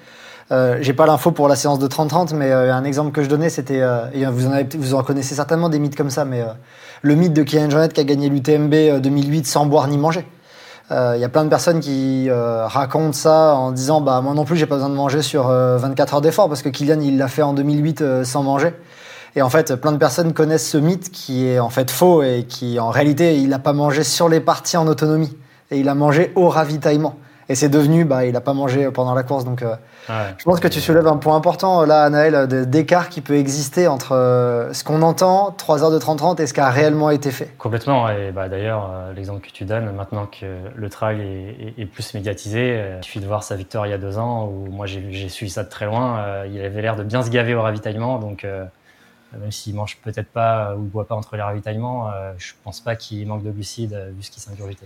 Euh, 0.51 0.79
J'ai 0.81 0.93
pas 0.93 1.05
l'info 1.05 1.31
pour 1.31 1.47
la 1.47 1.55
séance 1.55 1.79
de 1.79 1.88
30-30, 1.88 2.35
mais 2.35 2.51
euh, 2.51 2.73
un 2.73 2.83
exemple 2.83 3.11
que 3.11 3.23
je 3.23 3.29
donnais, 3.29 3.50
c'était, 3.50 3.81
vous 4.29 4.47
en 4.47 4.51
avez, 4.51 4.67
vous 4.77 4.93
en 4.93 5.03
connaissez 5.03 5.35
certainement 5.35 5.69
des 5.69 5.79
mythes 5.79 5.95
comme 5.95 6.09
ça, 6.09 6.25
mais 6.25 6.43
le 7.01 7.15
mythe 7.15 7.33
de 7.33 7.43
Kylian 7.43 7.69
Jornet 7.69 7.89
qui 7.89 8.01
a 8.01 8.03
gagné 8.03 8.29
l'UTMB 8.29 9.01
2008 9.01 9.47
sans 9.47 9.65
boire 9.65 9.88
ni 9.88 9.97
manger. 9.97 10.25
Il 10.89 11.21
y 11.21 11.23
a 11.23 11.29
plein 11.29 11.45
de 11.45 11.50
personnes 11.50 11.79
qui 11.79 12.29
racontent 12.29 13.13
ça 13.13 13.55
en 13.55 13.71
disant 13.71 14.01
bah 14.01 14.19
moi 14.19 14.33
non 14.33 14.43
plus 14.43 14.57
j'ai 14.57 14.65
pas 14.65 14.75
besoin 14.75 14.89
de 14.89 14.95
manger 14.95 15.21
sur 15.21 15.47
24 15.47 16.15
heures 16.15 16.21
d'effort 16.21 16.50
parce 16.50 16.61
que 16.61 16.67
Kylian 16.67 17.00
il 17.00 17.17
l'a 17.17 17.29
fait 17.29 17.43
en 17.43 17.53
2008 17.53 18.25
sans 18.25 18.43
manger. 18.43 18.73
Et 19.35 19.41
en 19.41 19.50
fait, 19.50 19.75
plein 19.75 19.91
de 19.91 19.97
personnes 19.97 20.33
connaissent 20.33 20.69
ce 20.69 20.77
mythe 20.77 21.09
qui 21.11 21.47
est 21.47 21.59
en 21.59 21.69
fait 21.69 21.89
faux 21.89 22.21
et 22.21 22.45
qui, 22.47 22.79
en 22.79 22.89
réalité, 22.89 23.38
il 23.38 23.50
n'a 23.50 23.59
pas 23.59 23.73
mangé 23.73 24.03
sur 24.03 24.27
les 24.27 24.39
parties 24.41 24.77
en 24.77 24.88
autonomie. 24.88 25.35
Et 25.71 25.79
il 25.79 25.88
a 25.88 25.95
mangé 25.95 26.33
au 26.35 26.50
ravitaillement. 26.50 27.15
Et 27.51 27.55
c'est 27.55 27.69
devenu, 27.69 28.05
bah, 28.05 28.25
il 28.25 28.31
n'a 28.31 28.39
pas 28.39 28.53
mangé 28.53 28.89
pendant 28.91 29.13
la 29.13 29.23
course. 29.23 29.43
Donc, 29.43 29.61
euh, 29.61 29.75
je 30.38 30.43
pense 30.45 30.61
que 30.61 30.69
tu 30.69 30.79
soulèves 30.79 31.07
un 31.07 31.17
point 31.17 31.35
important 31.35 31.85
là, 31.85 32.03
Anaël, 32.03 32.47
d'écart 32.47 33.09
qui 33.09 33.19
peut 33.19 33.35
exister 33.35 33.89
entre 33.89 34.13
euh, 34.13 34.71
ce 34.71 34.85
qu'on 34.85 35.01
entend, 35.01 35.51
3 35.51 35.83
heures 35.83 35.91
de 35.91 36.00
30-30, 36.00 36.41
et 36.41 36.47
ce 36.47 36.53
qui 36.53 36.61
a 36.61 36.69
réellement 36.69 37.09
été 37.09 37.29
fait. 37.29 37.53
Complètement. 37.57 38.09
Et 38.09 38.31
bah, 38.31 38.47
d'ailleurs, 38.47 38.89
euh, 38.93 39.13
l'exemple 39.13 39.45
que 39.45 39.51
tu 39.51 39.65
donnes, 39.65 39.91
maintenant 39.91 40.27
que 40.27 40.45
le 40.73 40.89
trail 40.89 41.19
est, 41.19 41.81
est, 41.81 41.85
plus 41.85 42.13
médiatisé, 42.13 42.85
il 43.00 43.03
suffit 43.03 43.19
de 43.19 43.27
voir 43.27 43.43
sa 43.43 43.57
victoire 43.57 43.85
il 43.85 43.89
y 43.89 43.93
a 43.93 43.97
deux 43.97 44.17
ans, 44.17 44.45
où 44.45 44.71
moi 44.71 44.85
j'ai 44.85 45.27
suivi 45.27 45.51
ça 45.51 45.63
de 45.63 45.69
très 45.69 45.85
loin. 45.85 46.45
il 46.45 46.57
avait 46.63 46.81
l'air 46.81 46.95
de 46.95 47.03
bien 47.03 47.21
se 47.21 47.29
gaver 47.29 47.53
au 47.53 47.61
ravitaillement. 47.61 48.17
Donc, 48.17 48.45
même 49.39 49.51
s'il 49.51 49.75
mange 49.75 49.97
peut-être 50.03 50.29
pas 50.29 50.75
ou 50.75 50.81
boit 50.81 51.05
pas 51.05 51.15
entre 51.15 51.35
les 51.35 51.41
ravitaillements, 51.41 52.09
euh, 52.09 52.33
je 52.38 52.53
pense 52.63 52.81
pas 52.81 52.95
qu'il 52.95 53.25
manque 53.27 53.43
de 53.43 53.51
glucides 53.51 53.93
euh, 53.93 54.11
vu 54.15 54.23
ce 54.23 54.31
qu'il 54.31 54.41
s'ingurgite. 54.41 54.79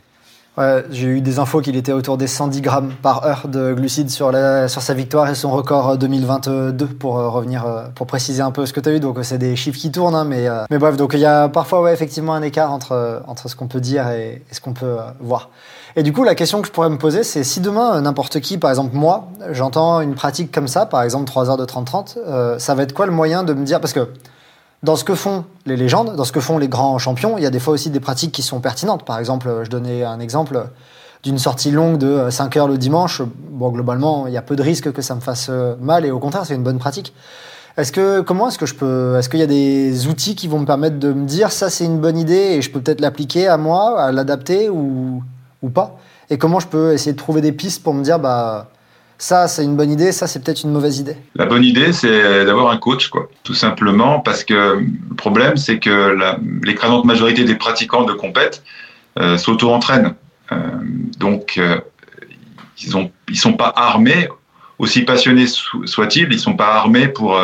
Ouais, 0.57 0.85
j'ai 0.89 1.07
eu 1.07 1.19
des 1.19 1.39
infos 1.39 1.59
qu'il 1.59 1.75
était 1.75 1.91
autour 1.91 2.17
des 2.17 2.27
110 2.27 2.61
grammes 2.61 2.93
par 3.01 3.25
heure 3.25 3.49
de 3.49 3.73
glucides 3.73 4.09
sur, 4.09 4.31
sa 4.67 4.93
victoire 4.93 5.29
et 5.29 5.35
son 5.35 5.51
record 5.51 5.97
2022 5.97 6.87
pour 6.97 7.17
euh, 7.17 7.27
revenir, 7.27 7.65
pour 7.93 8.07
préciser 8.07 8.41
un 8.41 8.51
peu 8.51 8.65
ce 8.65 8.71
que 8.71 8.79
tu 8.79 8.87
as 8.87 8.93
eu. 8.93 8.99
Donc 9.01 9.17
c'est 9.23 9.37
des 9.37 9.57
chiffres 9.57 9.77
qui 9.77 9.91
tournent, 9.91 10.15
hein, 10.15 10.23
mais, 10.23 10.47
bref, 10.77 10.95
donc 10.95 11.11
il 11.13 11.19
y 11.19 11.25
a 11.25 11.49
parfois 11.49 11.81
ouais, 11.81 11.93
effectivement 11.93 12.33
un 12.33 12.41
écart 12.41 12.71
entre, 12.71 13.21
entre 13.27 13.49
ce 13.49 13.55
qu'on 13.57 13.67
peut 13.67 13.81
dire 13.81 14.09
et, 14.11 14.43
ce 14.51 14.61
qu'on 14.61 14.73
peut 14.73 14.95
voir. 15.19 15.49
Et 15.97 16.03
du 16.03 16.13
coup, 16.13 16.23
la 16.23 16.35
question 16.35 16.61
que 16.61 16.67
je 16.67 16.71
pourrais 16.71 16.89
me 16.89 16.97
poser, 16.97 17.23
c'est 17.23 17.43
si 17.43 17.59
demain, 17.59 17.99
n'importe 18.01 18.39
qui, 18.39 18.57
par 18.57 18.69
exemple 18.69 18.95
moi, 18.95 19.27
j'entends 19.51 19.99
une 19.99 20.15
pratique 20.15 20.53
comme 20.53 20.69
ça, 20.69 20.85
par 20.85 21.03
exemple 21.03 21.25
3 21.25 21.49
heures 21.49 21.57
de 21.57 21.65
30-30, 21.65 22.59
ça 22.59 22.75
va 22.75 22.83
être 22.83 22.93
quoi 22.93 23.05
le 23.05 23.11
moyen 23.11 23.43
de 23.43 23.53
me 23.53 23.65
dire, 23.65 23.81
parce 23.81 23.93
que 23.93 24.07
dans 24.85 24.95
ce 24.95 25.03
que 25.03 25.15
font 25.15 25.43
les 25.65 25.75
légendes, 25.75 26.15
dans 26.15 26.23
ce 26.23 26.31
que 26.31 26.39
font 26.39 26.57
les 26.57 26.69
grands 26.69 26.97
champions, 26.99 27.37
il 27.37 27.43
y 27.43 27.47
a 27.47 27.49
des 27.49 27.59
fois 27.59 27.73
aussi 27.73 27.89
des 27.89 27.99
pratiques 27.99 28.31
qui 28.31 28.43
sont 28.43 28.61
pertinentes. 28.61 29.03
Par 29.03 29.19
exemple, 29.19 29.49
je 29.63 29.69
donnais 29.69 30.03
un 30.03 30.19
exemple 30.19 30.67
d'une 31.23 31.39
sortie 31.39 31.71
longue 31.71 31.97
de 31.97 32.29
5 32.29 32.55
heures 32.55 32.67
le 32.67 32.77
dimanche. 32.77 33.21
Bon, 33.49 33.69
globalement, 33.69 34.27
il 34.27 34.33
y 34.33 34.37
a 34.37 34.41
peu 34.41 34.55
de 34.55 34.61
risques 34.61 34.91
que 34.93 35.01
ça 35.01 35.15
me 35.15 35.21
fasse 35.21 35.49
mal 35.81 36.05
et 36.05 36.11
au 36.11 36.19
contraire, 36.19 36.45
c'est 36.45 36.55
une 36.55 36.63
bonne 36.63 36.77
pratique. 36.77 37.13
Est-ce 37.77 37.91
que 37.91 38.21
comment 38.21 38.47
est-ce 38.47 38.57
que 38.57 38.65
je 38.65 38.75
peux 38.75 39.17
Est-ce 39.17 39.27
qu'il 39.27 39.39
y 39.39 39.43
a 39.43 39.47
des 39.47 40.07
outils 40.07 40.35
qui 40.35 40.47
vont 40.47 40.59
me 40.59 40.65
permettre 40.65 40.97
de 40.97 41.11
me 41.11 41.25
dire 41.25 41.51
ça 41.51 41.69
c'est 41.69 41.83
une 41.83 41.99
bonne 41.99 42.17
idée 42.17 42.53
et 42.55 42.61
je 42.61 42.71
peux 42.71 42.79
peut-être 42.79 43.01
l'appliquer 43.01 43.47
à 43.47 43.57
moi, 43.57 43.99
à 43.99 44.11
l'adapter 44.13 44.69
ou 44.69 45.21
ou 45.61 45.69
pas? 45.69 45.97
Et 46.29 46.37
comment 46.37 46.59
je 46.59 46.67
peux 46.67 46.93
essayer 46.93 47.11
de 47.11 47.17
trouver 47.17 47.41
des 47.41 47.51
pistes 47.51 47.83
pour 47.83 47.93
me 47.93 48.03
dire 48.03 48.19
bah 48.19 48.69
ça 49.17 49.47
c'est 49.47 49.63
une 49.63 49.75
bonne 49.75 49.91
idée, 49.91 50.11
ça 50.11 50.27
c'est 50.27 50.43
peut-être 50.43 50.63
une 50.63 50.71
mauvaise 50.71 50.99
idée. 50.99 51.15
La 51.35 51.45
bonne 51.45 51.63
idée 51.63 51.93
c'est 51.93 52.45
d'avoir 52.45 52.69
un 52.71 52.77
coach 52.77 53.07
quoi, 53.07 53.29
tout 53.43 53.53
simplement 53.53 54.19
parce 54.19 54.43
que 54.43 54.79
le 54.79 55.15
problème 55.15 55.57
c'est 55.57 55.79
que 55.79 56.17
l'écrasante 56.63 57.05
majorité 57.05 57.43
des 57.43 57.55
pratiquants 57.55 58.03
de 58.03 58.13
compète 58.13 58.63
euh, 59.19 59.37
s'auto-entraînent. 59.37 60.15
Euh, 60.51 60.57
donc 61.17 61.55
euh, 61.57 61.79
ils 62.83 63.09
ils 63.29 63.37
sont 63.37 63.53
pas 63.53 63.71
armés 63.75 64.27
aussi 64.77 65.03
passionnés 65.03 65.47
soient-ils, 65.47 66.27
ils 66.31 66.39
sont 66.39 66.55
pas 66.55 66.73
armés 66.73 67.07
pour 67.07 67.39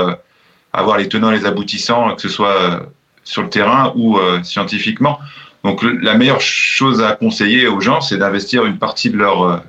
avoir 0.73 0.97
les 0.97 1.07
tenants 1.07 1.31
et 1.31 1.37
les 1.37 1.45
aboutissants 1.45 2.13
que 2.15 2.21
ce 2.21 2.27
soit 2.27 2.85
sur 3.23 3.41
le 3.41 3.49
terrain 3.49 3.93
ou 3.95 4.19
scientifiquement. 4.43 5.17
Donc 5.63 5.81
la 5.83 6.15
meilleure 6.15 6.41
chose 6.41 7.01
à 7.01 7.13
conseiller 7.13 7.67
aux 7.67 7.79
gens, 7.79 8.01
c'est 8.01 8.17
d'investir 8.17 8.65
une 8.65 8.77
partie 8.77 9.09
de 9.09 9.17
leur 9.17 9.61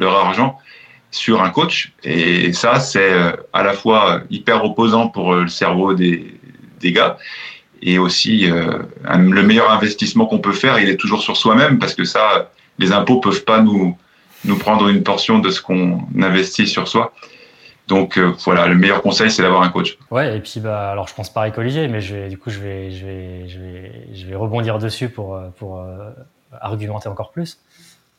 argent 0.00 0.58
sur 1.10 1.42
un 1.42 1.50
coach. 1.50 1.92
Et 2.04 2.52
ça, 2.52 2.80
c'est 2.80 3.12
euh, 3.12 3.32
à 3.52 3.62
la 3.62 3.72
fois 3.72 4.20
hyper 4.30 4.62
reposant 4.62 5.08
pour 5.08 5.32
euh, 5.32 5.42
le 5.42 5.48
cerveau 5.48 5.94
des, 5.94 6.38
des 6.80 6.92
gars 6.92 7.18
et 7.82 7.98
aussi 7.98 8.50
euh, 8.50 8.78
le 9.04 9.42
meilleur 9.42 9.70
investissement 9.70 10.26
qu'on 10.26 10.38
peut 10.38 10.52
faire, 10.52 10.78
il 10.78 10.88
est 10.88 10.96
toujours 10.96 11.22
sur 11.22 11.36
soi-même 11.36 11.78
parce 11.78 11.94
que 11.94 12.04
ça, 12.04 12.50
les 12.78 12.92
impôts 12.92 13.20
peuvent 13.20 13.44
pas 13.44 13.60
nous, 13.62 13.96
nous 14.44 14.58
prendre 14.58 14.88
une 14.88 15.02
portion 15.02 15.38
de 15.38 15.50
ce 15.50 15.60
qu'on 15.60 16.02
investit 16.20 16.66
sur 16.66 16.88
soi. 16.88 17.12
Donc 17.88 18.18
voilà, 18.44 18.68
le 18.68 18.76
meilleur 18.76 19.02
conseil, 19.02 19.32
c'est 19.32 19.42
d'avoir 19.42 19.62
un 19.62 19.68
coach. 19.68 19.98
Ouais, 20.12 20.36
et 20.36 20.40
puis 20.40 20.60
bah 20.60 20.92
alors 20.92 21.08
je 21.08 21.14
pense 21.14 21.28
pareil 21.28 21.50
qu'Olivier, 21.50 21.88
mais 21.88 22.00
je 22.00 22.14
vais, 22.14 22.28
du 22.28 22.38
coup 22.38 22.48
je 22.48 22.60
vais, 22.60 22.92
je 22.92 23.04
vais, 23.04 23.48
je 23.48 23.58
vais, 23.58 23.92
je 24.14 24.26
vais 24.26 24.36
rebondir 24.36 24.78
dessus 24.78 25.08
pour 25.08 25.40
pour 25.58 25.84
argumenter 26.60 27.08
encore 27.08 27.32
plus. 27.32 27.58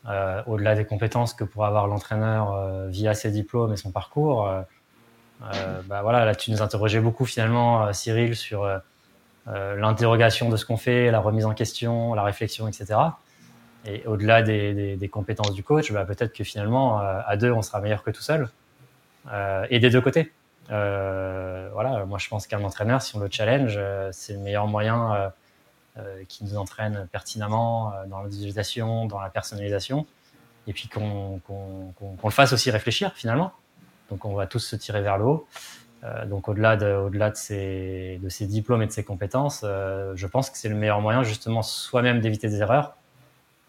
Euh, 0.10 0.42
au-delà 0.48 0.74
des 0.74 0.84
compétences 0.84 1.36
que 1.36 1.44
pourrait 1.44 1.68
avoir 1.68 1.86
l'entraîneur 1.86 2.54
euh, 2.54 2.88
via 2.88 3.14
ses 3.14 3.30
diplômes 3.30 3.72
et 3.74 3.78
son 3.78 3.92
parcours. 3.92 4.48
Euh, 4.48 5.82
bah 5.86 6.02
voilà, 6.02 6.26
là, 6.26 6.34
tu 6.34 6.50
nous 6.50 6.62
interrogeais 6.62 7.00
beaucoup 7.00 7.26
finalement, 7.26 7.92
Cyril, 7.94 8.36
sur 8.36 8.68
l'interrogation 9.48 10.50
de 10.50 10.58
ce 10.58 10.66
qu'on 10.66 10.78
fait, 10.78 11.10
la 11.10 11.20
remise 11.20 11.46
en 11.46 11.54
question, 11.54 12.14
la 12.14 12.24
réflexion, 12.24 12.68
etc. 12.68 13.00
Et 13.86 14.06
au-delà 14.06 14.44
des, 14.44 14.96
des, 14.96 15.10
compétences 15.10 15.54
du 15.54 15.64
coach, 15.64 15.92
bah, 15.92 16.06
peut-être 16.06 16.32
que 16.32 16.44
finalement, 16.44 17.00
à 17.00 17.38
deux, 17.38 17.52
on 17.52 17.64
sera 17.64 17.82
meilleur 17.82 18.04
que 18.04 18.12
tout 18.12 18.22
seul. 18.22 18.50
et 19.72 19.80
des 19.80 19.90
deux 19.90 20.02
côtés. 20.02 20.32
voilà, 20.70 22.06
moi 22.06 22.20
je 22.20 22.30
pense 22.30 22.46
qu'un 22.46 22.64
entraîneur, 22.64 23.02
si 23.02 23.16
on 23.16 23.20
le 23.20 23.30
challenge, 23.32 23.80
c'est 24.12 24.34
le 24.34 24.40
meilleur 24.40 24.68
moyen 24.68 25.16
euh, 25.16 25.30
qui 26.28 26.44
nous 26.44 26.58
entraîne 26.58 27.08
pertinemment 27.12 27.94
euh, 27.94 28.06
dans 28.08 28.24
l'utilisation, 28.24 29.06
dans 29.06 29.20
la 29.20 29.30
personnalisation, 29.30 30.06
et 30.68 30.74
puis 30.74 30.88
qu'on 30.88 31.42
le 32.24 32.30
fasse 32.30 32.54
aussi 32.54 32.72
réfléchir 32.72 33.14
finalement. 33.14 33.52
Donc 34.10 34.26
on 34.26 34.34
va 34.34 34.48
tous 34.48 34.60
se 34.60 34.76
tirer 34.76 35.02
vers 35.02 35.18
le 35.18 35.26
haut. 35.26 35.48
Euh, 36.04 36.26
donc 36.26 36.48
au-delà 36.48 36.78
de, 36.78 36.94
au-delà 36.94 37.30
de 37.30 37.36
ses, 37.36 38.20
de 38.22 38.30
ses 38.30 38.46
diplômes 38.48 38.82
et 38.82 38.88
de 38.88 38.92
ses 38.92 39.04
compétences, 39.04 39.62
je 39.64 40.28
pense 40.28 40.50
que 40.50 40.58
c'est 40.58 40.70
le 40.70 40.76
meilleur 40.76 41.02
moyen 41.02 41.24
justement 41.24 41.62
soi-même 41.62 42.22
d'éviter 42.22 42.50
des 42.50 42.62
erreurs 42.62 42.96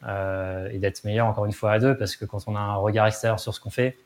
et 0.05 0.79
d'être 0.79 1.05
meilleur 1.05 1.29
encore 1.29 1.47
une 1.47 1.53
fois 1.53 1.73
à 1.73 1.79
deux, 1.79 1.97
parce 1.97 2.17
que 2.17 2.25
quand 2.25 2.43
on 2.49 2.57
a 2.57 2.61
un 2.61 2.75
regard 2.75 3.07
extérieur 3.07 3.39
sur 3.39 3.55
ce 3.55 3.61
qu'on 3.61 3.71
fait, 3.71 3.97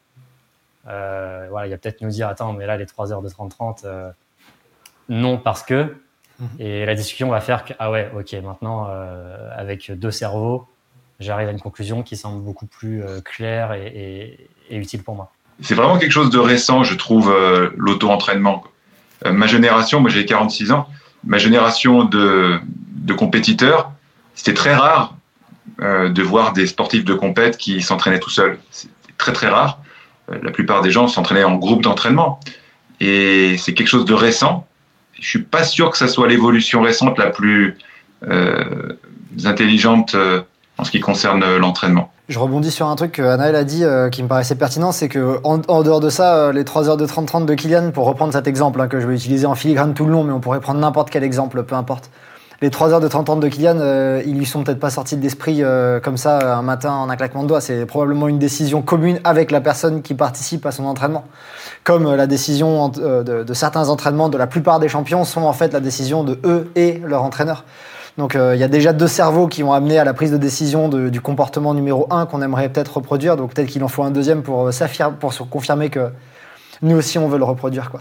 euh, 0.88 1.46
voilà, 1.50 1.66
il 1.66 1.70
va 1.70 1.78
peut-être 1.78 2.00
nous 2.00 2.11
dire 2.11 2.28
attends, 2.28 2.52
mais 2.52 2.66
là 2.66 2.76
les 2.76 2.87
3 2.87 3.12
heures 3.12 3.23
de 3.23 3.28
30-30, 3.28 3.82
euh, 3.85 4.11
non 5.08 5.38
parce 5.38 5.62
que. 5.62 5.96
Mhm. 6.40 6.49
Et 6.59 6.87
la 6.87 6.95
discussion 6.95 7.28
va 7.28 7.40
faire 7.40 7.64
que 7.64 7.73
ah 7.78 7.90
ouais, 7.90 8.11
ok, 8.16 8.35
maintenant 8.45 8.87
euh, 8.88 9.49
avec 9.57 9.90
deux 9.93 10.11
cerveaux, 10.11 10.66
j'arrive 11.21 11.49
à 11.49 11.52
une 11.52 11.61
conclusion 11.61 12.02
qui 12.02 12.16
semble 12.16 12.43
beaucoup 12.43 12.66
plus 12.66 13.02
claire 13.25 13.73
et, 13.73 14.49
utile 14.71 15.02
pour 15.02 15.14
moi. 15.14 15.33
C'est 15.62 15.75
vraiment 15.75 15.99
quelque 15.99 16.12
chose 16.12 16.31
de 16.31 16.38
récent, 16.38 16.85
je 16.85 16.95
trouve, 16.95 17.35
l'auto-entraînement. 17.76 18.64
ma 19.25 19.47
génération, 19.47 20.00
moi 20.00 20.11
j'ai 20.11 20.26
46 20.26 20.73
ans, 20.73 20.87
ma 21.25 21.38
génération 21.38 22.05
de, 22.05 22.61
compétiteurs, 23.16 23.93
c'était 24.35 24.52
très 24.52 24.75
rare 24.75 25.14
de 25.78 26.23
voir 26.23 26.52
des 26.52 26.66
sportifs 26.66 27.07
de 27.07 27.14
compète 27.14 27.57
qui 27.57 27.81
s'entraînaient 27.81 28.21
tout 28.21 28.28
seuls. 28.28 28.59
C'est 28.71 28.90
très 29.16 29.33
très 29.33 29.49
rare. 29.49 29.81
Euh, 30.31 30.38
la 30.43 30.50
plupart 30.50 30.83
des 30.83 30.90
gens 30.90 31.09
s'entraînaient 31.09 31.45
en 31.45 31.57
groupe 31.57 31.83
d'entraînement. 31.83 32.40
Et 33.00 33.57
c'est 33.59 33.75
quelque 33.75 33.88
chose 33.88 34.05
de 34.05 34.14
récent. 34.14 34.66
Je 35.20 35.28
suis 35.28 35.42
pas 35.42 35.64
sûr 35.64 35.90
que 35.90 35.99
ça 35.99 36.08
soit 36.08 36.28
l'évolution 36.28 36.82
récente 36.82 37.18
la 37.18 37.30
plus 37.30 37.76
euh, 38.28 38.92
intelligente 39.44 40.14
euh, 40.14 40.42
en 40.78 40.85
ce 40.85 40.90
qui 40.90 41.00
concerne 41.00 41.56
l'entraînement. 41.56 42.12
Je 42.28 42.38
rebondis 42.38 42.70
sur 42.70 42.88
un 42.88 42.96
truc 42.96 43.12
que 43.12 43.23
Anaël 43.23 43.54
a 43.54 43.64
dit 43.64 43.85
qui 44.11 44.23
me 44.23 44.28
paraissait 44.28 44.56
pertinent, 44.56 44.90
c'est 44.90 45.08
que 45.08 45.38
en, 45.44 45.58
dehors 45.58 46.00
de 46.00 46.11
ça, 46.11 46.50
les 46.52 46.64
3 46.64 46.88
heures 46.88 46.96
de 46.96 47.06
30-30 47.06 47.46
de 47.46 47.54
Kylian, 47.54 47.92
pour 47.92 48.04
reprendre 48.04 48.32
cet 48.32 48.49
exemple 48.49 48.80
hein, 48.80 48.88
que 48.88 48.99
je 48.99 49.06
vais 49.06 49.14
utiliser 49.14 49.46
en 49.46 49.54
filigrane 49.54 49.94
tout 49.94 50.04
le 50.04 50.11
long, 50.11 50.25
mais 50.25 50.32
on 50.32 50.40
pourrait 50.40 50.61
prendre 50.61 50.80
n'importe 50.80 51.08
quel 51.11 51.23
exemple, 51.23 51.62
peu 51.62 51.76
importe 51.76 52.11
les 52.62 52.70
3 52.70 52.94
heures 52.94 53.00
de 53.00 53.08
30 53.08 53.28
ans 53.28 53.36
de 53.36 53.48
Kylian, 53.48 53.76
euh, 53.80 54.22
ils 54.25 54.36
lui 54.36 54.46
sont 54.46 54.64
peut-être 54.64 54.80
pas 54.80 54.88
sortis 54.88 55.16
de 55.16 55.22
l'esprit 55.22 55.62
euh, 55.62 56.00
comme 56.00 56.16
ça 56.16 56.56
un 56.56 56.62
matin 56.62 56.92
en 56.92 57.10
un 57.10 57.16
claquement 57.16 57.42
de 57.42 57.48
doigts. 57.48 57.60
C'est 57.60 57.84
probablement 57.84 58.28
une 58.28 58.38
décision 58.38 58.80
commune 58.80 59.20
avec 59.25 59.50
la 59.50 59.60
personne 59.60 60.00
qui 60.00 60.14
participe 60.14 60.64
à 60.64 60.72
son 60.72 60.86
entraînement. 60.86 61.25
Comme 61.84 62.06
euh, 62.06 62.16
la 62.16 62.26
décision 62.26 62.88
de, 62.88 63.44
certains 63.52 63.90
entraînements 63.90 64.30
de 64.30 64.38
la 64.38 64.46
plupart 64.46 64.80
des 64.80 64.88
champions 64.88 65.25
sont 65.25 65.42
en 65.42 65.52
fait 65.52 65.72
la 65.72 65.80
décision 65.80 66.25
de 66.25 66.38
eux 66.44 66.70
et 66.76 67.00
leur 67.04 67.22
entraîneur. 67.22 67.64
Donc 68.16 68.34
il 68.34 68.58
y 68.58 68.64
a 68.64 68.68
déjà 68.68 68.94
deux 68.94 69.08
cerveaux 69.08 69.46
qui 69.46 69.62
ont 69.62 69.75
amené 69.75 69.98
à 69.98 70.04
la 70.04 70.14
prise 70.14 70.32
de 70.32 70.38
décision 70.38 70.88
du 70.88 71.20
comportement 71.20 71.75
numéro 71.75 72.06
1 72.10 72.25
qu'on 72.25 72.40
aimerait 72.40 72.70
peut-être 72.70 72.96
reproduire. 72.96 73.36
Donc 73.36 73.52
peut-être 73.52 73.68
qu'il 73.68 73.84
en 73.84 73.88
faut 73.88 74.04
un 74.04 74.10
deuxième 74.10 74.42
pour, 74.42 74.70
pour 75.20 75.32
se 75.34 75.42
confirmer 75.42 75.90
que 75.90 76.08
nous 76.83 76.97
aussi 76.97 77.18
on 77.18 77.28
veut 77.28 77.38
le 77.38 77.45
reproduire. 77.45 77.90
Quoi. 77.90 78.00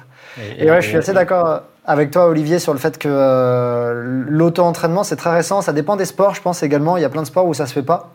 Et, 0.58 0.70
ouais, 0.70 0.82
je 0.82 0.88
suis 0.88 0.98
assez 0.98 1.14
d'accord 1.14 1.62
avec 1.86 2.12
toi, 2.12 2.28
Olivier, 2.28 2.60
sur 2.60 2.74
le 2.74 2.80
fait 2.80 2.98
que 2.98 3.08
euh, 3.10 4.24
l'auto-entraînement, 4.28 5.04
c'est 5.04 5.16
très 5.16 5.34
récent. 5.34 5.62
Ça 5.62 5.72
dépend 5.72 5.96
des 5.96 6.06
sports, 6.06 6.34
je 6.34 6.42
pense 6.42 6.64
également. 6.64 6.98
Il 6.98 7.02
y 7.02 7.06
a 7.06 7.10
plein 7.10 7.22
de 7.22 7.28
sports 7.28 7.46
où 7.46 7.54
ça 7.54 7.68
se 7.68 7.74
fait 7.74 7.84
pas. 7.84 8.14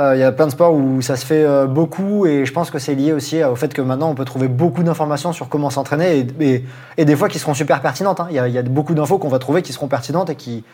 Euh, 0.00 0.16
il 0.16 0.20
y 0.20 0.24
a 0.24 0.32
plein 0.32 0.46
de 0.46 0.50
sports 0.50 0.74
où 0.74 1.00
ça 1.00 1.14
se 1.14 1.24
fait 1.24 1.44
euh, 1.44 1.66
beaucoup 1.66 2.26
et 2.26 2.44
je 2.44 2.52
pense 2.52 2.72
que 2.72 2.80
c'est 2.80 2.96
lié 2.96 3.12
aussi 3.12 3.44
au 3.44 3.54
fait 3.54 3.72
que 3.72 3.80
maintenant 3.80 4.10
on 4.10 4.16
peut 4.16 4.24
trouver 4.24 4.48
beaucoup 4.48 4.82
d'informations 4.82 5.32
sur 5.32 5.48
comment 5.48 5.70
s'entraîner 5.70 6.26
et, 6.40 6.64
et, 6.98 7.04
des 7.04 7.14
fois 7.14 7.28
qui 7.28 7.38
seront 7.38 7.54
super 7.54 7.80
pertinentes. 7.80 8.18
Hein. 8.18 8.26
Il, 8.30 8.34
y 8.34 8.40
a, 8.40 8.48
il, 8.48 8.54
y 8.54 8.58
a, 8.58 8.62
beaucoup 8.62 8.94
d'infos 8.94 9.18
qu'on 9.18 9.28
va 9.28 9.38
trouver 9.38 9.62
qui 9.62 9.72
seront 9.72 9.86
pertinentes 9.86 10.30
et 10.30 10.34
qui 10.34 10.64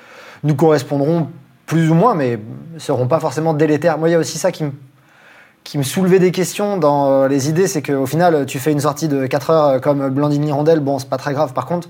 nous 0.43 0.55
correspondront 0.55 1.29
plus 1.67 1.91
ou 1.91 1.95
moins, 1.95 2.15
mais 2.15 2.39
ne 2.73 2.79
seront 2.79 3.07
pas 3.07 3.21
forcément 3.21 3.53
délétères. 3.53 3.99
Moi, 3.99 4.09
il 4.09 4.13
y 4.13 4.15
a 4.15 4.19
aussi 4.19 4.39
ça 4.39 4.51
qui 4.51 4.65
me 4.65 4.73
qui 5.65 5.79
me 5.79 5.83
soulevait 5.83 6.19
des 6.19 6.33
questions 6.33 6.77
dans 6.77 7.11
euh, 7.11 7.29
les 7.29 7.49
idées, 7.49 7.67
c'est 7.67 7.83
qu'au 7.83 8.07
final, 8.07 8.47
tu 8.47 8.59
fais 8.59 8.73
une 8.73 8.81
sortie 8.81 9.09
de 9.09 9.27
4 9.27 9.51
heures 9.51 9.67
euh, 9.67 9.79
comme 9.79 10.09
Blandini 10.09 10.53
Rondelle, 10.53 10.81
bon, 10.81 10.99
c'est 10.99 11.09
pas 11.09 11.17
très 11.17 11.33
grave. 11.33 11.53
Par 11.53 11.67
contre, 11.67 11.89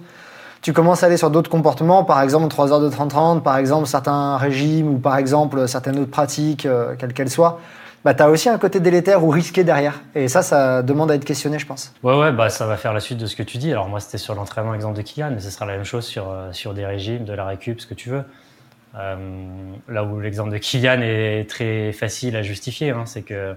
tu 0.63 0.73
commences 0.73 1.03
à 1.03 1.07
aller 1.07 1.17
sur 1.17 1.31
d'autres 1.31 1.51
comportements, 1.51 2.05
par 2.05 2.21
exemple 2.21 2.49
3 2.49 2.73
heures 2.73 2.81
de 2.81 2.91
30-30, 2.91 3.41
par 3.41 3.57
exemple 3.57 3.87
certains 3.87 4.37
régimes 4.37 4.89
ou 4.95 4.99
par 4.99 5.17
exemple 5.17 5.67
certaines 5.69 5.99
autres 5.99 6.11
pratiques, 6.11 6.67
euh, 6.67 6.95
quelles 6.99 7.15
qu'elles 7.15 7.31
soient. 7.31 7.61
Bah, 8.05 8.15
tu 8.15 8.23
as 8.23 8.31
aussi 8.31 8.49
un 8.49 8.59
côté 8.59 8.81
délétère 8.81 9.25
ou 9.25 9.29
risqué 9.29 9.63
derrière. 9.63 10.01
Et 10.15 10.29
ça, 10.29 10.43
ça 10.43 10.83
demande 10.83 11.11
à 11.11 11.15
être 11.15 11.25
questionné, 11.25 11.59
je 11.59 11.67
pense. 11.67 11.93
Ouais, 12.03 12.19
ouais, 12.19 12.33
bah, 12.33 12.49
ça 12.49 12.67
va 12.67 12.77
faire 12.77 12.95
la 12.95 13.01
suite 13.01 13.19
de 13.19 13.27
ce 13.27 13.37
que 13.37 13.43
tu 13.43 13.59
dis. 13.59 13.73
Alors, 13.73 13.89
moi, 13.89 14.01
c'était 14.01 14.19
sur 14.19 14.35
l'entraînement, 14.35 14.75
exemple 14.75 14.97
de 14.97 15.03
Kylian, 15.03 15.33
mais 15.33 15.41
ce 15.41 15.51
sera 15.51 15.67
la 15.67 15.77
même 15.77 15.85
chose 15.85 16.07
sur, 16.07 16.35
sur 16.53 16.73
des 16.73 16.87
régimes, 16.87 17.25
de 17.25 17.35
la 17.35 17.45
récup, 17.45 17.79
ce 17.79 17.87
que 17.87 17.93
tu 17.93 18.09
veux. 18.09 18.25
Là 18.95 20.05
où 20.05 20.21
l'exemple 20.21 20.51
de 20.51 20.59
Kylian 20.59 21.01
est 21.03 21.49
très 21.49 21.93
facile 21.93 22.37
à 22.37 22.43
justifier, 22.43 22.91
hein, 22.91 23.07
c'est 23.07 23.23
que 23.23 23.55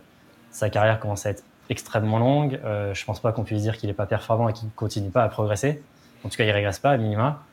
sa 0.51 0.69
carrière 0.69 0.99
commence 0.99 1.25
à 1.25 1.31
être 1.31 1.43
extrêmement 1.69 2.19
longue. 2.19 2.59
Euh, 2.63 2.93
je 2.93 3.03
pense 3.05 3.19
pas 3.19 3.31
qu'on 3.31 3.43
puisse 3.43 3.61
dire 3.61 3.77
qu'il 3.77 3.89
n'est 3.89 3.95
pas 3.95 4.05
performant 4.05 4.49
et 4.49 4.53
qu'il 4.53 4.69
continue 4.75 5.09
pas 5.09 5.23
à 5.23 5.29
progresser. 5.29 5.81
En 6.23 6.29
tout 6.29 6.37
cas, 6.37 6.43
il 6.45 6.51
régresse 6.51 6.79
pas 6.79 6.91
à 6.91 6.97
minima. 6.97 7.43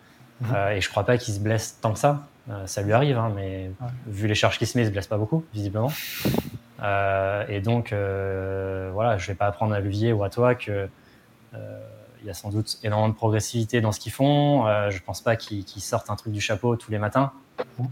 Mhm. 0.41 0.55
Euh, 0.55 0.71
et 0.71 0.81
je 0.81 0.89
crois 0.89 1.05
pas 1.05 1.19
qu'il 1.19 1.35
se 1.35 1.41
blesse 1.41 1.79
tant 1.81 1.93
que 1.93 1.99
ça. 1.99 2.23
Euh, 2.51 2.67
ça 2.67 2.83
lui 2.83 2.93
arrive, 2.93 3.19
hein, 3.19 3.33
mais 3.35 3.71
vu 4.07 4.27
les 4.27 4.35
charges 4.35 4.59
qu'il 4.59 4.67
se 4.67 4.77
met, 4.77 4.85
il 4.85 4.87
se 4.87 4.93
blesse 4.93 5.07
pas 5.07 5.19
beaucoup, 5.19 5.45
visiblement. 5.53 5.93
Euh, 6.83 7.45
et 7.49 7.61
donc, 7.61 7.93
voilà, 8.93 9.19
je 9.19 9.27
vais 9.27 9.35
pas 9.35 9.47
apprendre 9.47 9.75
à 9.75 9.79
Olivier 9.79 10.13
ou 10.13 10.25
à 10.25 10.31
toi 10.31 10.55
que 10.55 10.89
il 12.23 12.27
y 12.27 12.31
a 12.31 12.35
sans 12.35 12.51
doute 12.51 12.79
énormément 12.83 13.09
de 13.09 13.15
progressivité 13.15 13.81
dans 13.81 13.93
ce 13.93 14.01
qu'ils 14.01 14.13
font. 14.13 14.67
je 14.91 14.99
pense 15.03 15.21
pas 15.21 15.37
qu'ils 15.37 15.65
sortent 15.81 16.11
un 16.11 16.17
truc 16.17 16.33
du 16.33 16.41
chapeau 16.41 16.77
tous 16.77 16.91
les 16.91 16.99
matins. 16.99 17.33
Mhm. 17.79 17.89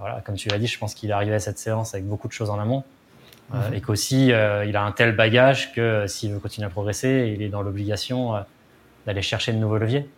voilà, 0.00 0.22
comme 0.24 0.36
tu 0.36 0.48
l'as 0.48 0.58
dit, 0.58 0.66
je 0.66 0.78
pense 0.78 0.94
qu'il 0.94 1.10
est 1.10 1.12
arrivé 1.12 1.34
à 1.34 1.40
cette 1.40 1.58
séance 1.58 1.94
avec 1.94 2.06
beaucoup 2.06 2.28
de 2.28 2.32
choses 2.32 2.50
en 2.50 2.58
amont. 2.58 2.84
Euh, 3.54 3.72
et 3.72 3.80
qu'aussi 3.80 4.32
euh, 4.32 4.64
il 4.64 4.76
a 4.76 4.82
un 4.82 4.90
tel 4.90 5.14
bagage 5.14 5.72
que 5.72 5.80
euh, 5.80 6.06
s'il 6.08 6.32
veut 6.32 6.40
continuer 6.40 6.66
à 6.66 6.70
progresser, 6.70 7.32
il 7.34 7.42
est 7.42 7.48
dans 7.48 7.62
l'obligation 7.62 8.34
d'aller 9.06 9.22
chercher 9.22 9.52
de 9.52 9.58
nouveaux 9.58 9.78
leviers. 9.78 10.08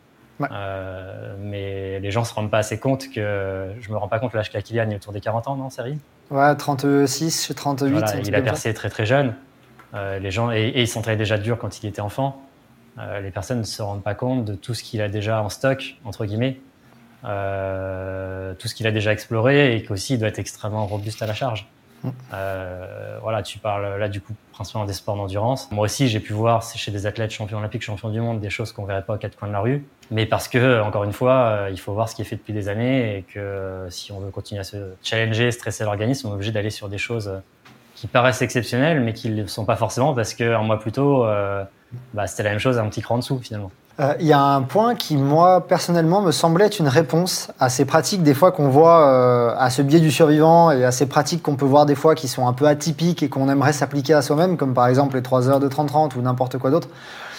mais 0.40 2.00
les 2.00 2.10
gens 2.10 2.24
se 2.24 2.32
rendent 2.32 2.50
pas 2.50 2.58
assez 2.58 2.78
compte 2.78 3.10
que 3.10 3.68
je 3.80 3.90
me 3.90 3.96
rends 3.96 4.08
pas 4.08 4.18
compte 4.18 4.32
l'âge 4.32 4.50
qu'a 4.50 4.62
Kylian, 4.62 4.86
il 4.88 4.92
est 4.94 4.96
autour 4.96 5.12
des 5.12 5.20
40 5.20 5.48
ans, 5.48 5.56
non, 5.56 5.70
série 5.70 5.98
Ouais, 6.30 6.54
36, 6.54 7.52
38. 7.56 7.90
Voilà, 7.90 8.16
il 8.20 8.34
a 8.34 8.42
percé 8.42 8.72
très 8.72 8.88
très 8.88 9.04
jeune. 9.04 9.34
les 9.94 10.30
gens 10.30 10.50
et, 10.50 10.68
et 10.68 10.80
il 10.82 10.88
s'entraînait 10.88 11.18
déjà 11.18 11.36
dur 11.36 11.58
quand 11.58 11.82
il 11.82 11.86
était 11.86 12.00
enfant. 12.00 12.42
Les 13.22 13.30
personnes 13.30 13.58
ne 13.58 13.64
se 13.64 13.82
rendent 13.82 14.02
pas 14.02 14.14
compte 14.14 14.44
de 14.44 14.54
tout 14.54 14.74
ce 14.74 14.82
qu'il 14.82 15.00
a 15.00 15.08
déjà 15.08 15.42
en 15.42 15.48
stock 15.48 15.96
entre 16.04 16.24
guillemets, 16.26 16.58
tout 17.22 18.68
ce 18.68 18.74
qu'il 18.74 18.86
a 18.86 18.90
déjà 18.90 19.12
exploré 19.12 19.76
et 19.76 19.82
qu'aussi 19.82 20.14
il 20.14 20.18
doit 20.18 20.28
être 20.28 20.38
extrêmement 20.38 20.86
robuste 20.86 21.22
à 21.22 21.26
la 21.26 21.34
charge. 21.34 21.68
Euh, 22.32 23.18
voilà, 23.22 23.42
tu 23.42 23.58
parles 23.58 23.98
là 23.98 24.08
du 24.08 24.20
coup 24.20 24.32
principalement 24.52 24.86
des 24.86 24.92
sports 24.92 25.16
d'endurance. 25.16 25.70
Moi 25.70 25.84
aussi, 25.84 26.08
j'ai 26.08 26.20
pu 26.20 26.32
voir 26.32 26.62
chez 26.62 26.90
des 26.90 27.06
athlètes 27.06 27.30
champions 27.30 27.58
olympiques, 27.58 27.82
champions 27.82 28.10
du 28.10 28.20
monde, 28.20 28.40
des 28.40 28.50
choses 28.50 28.72
qu'on 28.72 28.84
verrait 28.84 29.02
pas 29.04 29.14
aux 29.14 29.18
quatre 29.18 29.36
coins 29.36 29.48
de 29.48 29.52
la 29.52 29.60
rue. 29.60 29.84
Mais 30.10 30.26
parce 30.26 30.48
que, 30.48 30.80
encore 30.80 31.04
une 31.04 31.12
fois, 31.12 31.32
euh, 31.32 31.70
il 31.70 31.78
faut 31.78 31.92
voir 31.92 32.08
ce 32.08 32.14
qui 32.14 32.22
est 32.22 32.24
fait 32.24 32.36
depuis 32.36 32.52
des 32.52 32.68
années 32.68 33.18
et 33.18 33.22
que 33.22 33.38
euh, 33.38 33.90
si 33.90 34.10
on 34.10 34.20
veut 34.20 34.30
continuer 34.30 34.60
à 34.60 34.64
se 34.64 34.76
challenger, 35.02 35.50
stresser 35.50 35.84
l'organisme, 35.84 36.28
on 36.28 36.30
est 36.30 36.34
obligé 36.34 36.52
d'aller 36.52 36.70
sur 36.70 36.88
des 36.88 36.98
choses 36.98 37.40
qui 37.94 38.06
paraissent 38.06 38.42
exceptionnelles, 38.42 39.00
mais 39.00 39.12
qui 39.12 39.28
ne 39.28 39.42
le 39.42 39.48
sont 39.48 39.64
pas 39.64 39.76
forcément 39.76 40.14
parce 40.14 40.34
qu'un 40.34 40.62
mois 40.62 40.78
plus 40.78 40.92
tôt, 40.92 41.26
bah, 42.14 42.26
c'était 42.26 42.42
la 42.42 42.50
même 42.50 42.58
chose, 42.58 42.78
un 42.78 42.86
petit 42.88 43.02
cran 43.02 43.16
en 43.16 43.18
dessous 43.18 43.38
finalement. 43.42 43.70
Euh, 44.00 44.14
il 44.20 44.26
y 44.26 44.32
a 44.32 44.40
un 44.40 44.62
point 44.62 44.94
qui, 44.94 45.16
moi, 45.16 45.66
personnellement, 45.66 46.22
me 46.22 46.30
semblait 46.30 46.66
être 46.66 46.78
une 46.78 46.86
réponse 46.86 47.50
à 47.58 47.68
ces 47.68 47.84
pratiques, 47.84 48.22
des 48.22 48.34
fois, 48.34 48.52
qu'on 48.52 48.68
voit 48.68 49.08
euh, 49.08 49.54
à 49.58 49.70
ce 49.70 49.82
biais 49.82 49.98
du 49.98 50.12
survivant 50.12 50.70
et 50.70 50.84
à 50.84 50.92
ces 50.92 51.06
pratiques 51.06 51.42
qu'on 51.42 51.56
peut 51.56 51.66
voir 51.66 51.84
des 51.84 51.96
fois 51.96 52.14
qui 52.14 52.28
sont 52.28 52.46
un 52.46 52.52
peu 52.52 52.68
atypiques 52.68 53.24
et 53.24 53.28
qu'on 53.28 53.48
aimerait 53.48 53.72
s'appliquer 53.72 54.14
à 54.14 54.22
soi-même, 54.22 54.56
comme 54.56 54.72
par 54.72 54.86
exemple 54.86 55.16
les 55.16 55.22
3 55.22 55.48
heures 55.48 55.58
de 55.58 55.68
30-30 55.68 56.16
ou 56.16 56.22
n'importe 56.22 56.58
quoi 56.58 56.70
d'autre. 56.70 56.88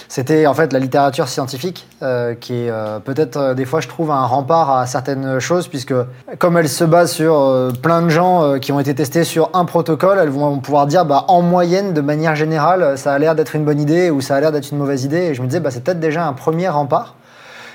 C'était 0.10 0.48
en 0.48 0.56
fait 0.56 0.74
la 0.74 0.80
littérature 0.80 1.28
scientifique 1.28 1.88
euh, 2.02 2.34
qui 2.34 2.64
est 2.64 2.72
euh, 2.72 2.98
peut-être 2.98 3.38
euh, 3.38 3.54
des 3.54 3.66
fois 3.66 3.80
je 3.80 3.88
trouve 3.88 4.10
un 4.10 4.26
rempart 4.26 4.76
à 4.76 4.88
certaines 4.88 5.40
choses 5.40 5.68
puisque 5.68 5.94
comme 6.40 6.58
elle 6.58 6.68
se 6.68 6.84
base 6.84 7.12
sur 7.12 7.72
plein 7.84 8.02
de 8.02 8.10
gens 8.10 8.58
qui 8.58 8.72
ont 8.72 8.80
été 8.80 8.96
testés 8.96 9.24
sur 9.24 9.52
un 9.54 9.66
protocole, 9.66 10.18
elles 10.18 10.30
vont 10.30 10.58
pouvoir 10.58 10.88
dire 10.88 11.06
bah 11.06 11.26
en 11.28 11.44
moyenne 11.44 11.94
de 11.94 12.02
manière 12.02 12.36
générale 12.36 12.98
ça 12.98 13.14
a 13.14 13.20
l'air 13.20 13.36
d'être 13.36 13.56
une 13.56 13.64
bonne 13.66 13.80
idée 13.80 14.10
ou 14.10 14.20
ça 14.20 14.36
a 14.36 14.42
l'air 14.42 14.52
d'être 14.52 14.72
une 14.72 14.80
mauvaise 14.80 15.04
idée 15.04 15.28
et 15.28 15.34
je 15.36 15.44
me 15.44 15.48
disais 15.48 15.60
bah 15.60 15.70
c'est 15.70 15.84
peut-être 15.84 16.00
déjà 16.00 16.26
un 16.26 16.34
premier 16.34 16.70
rempart. 16.70 17.14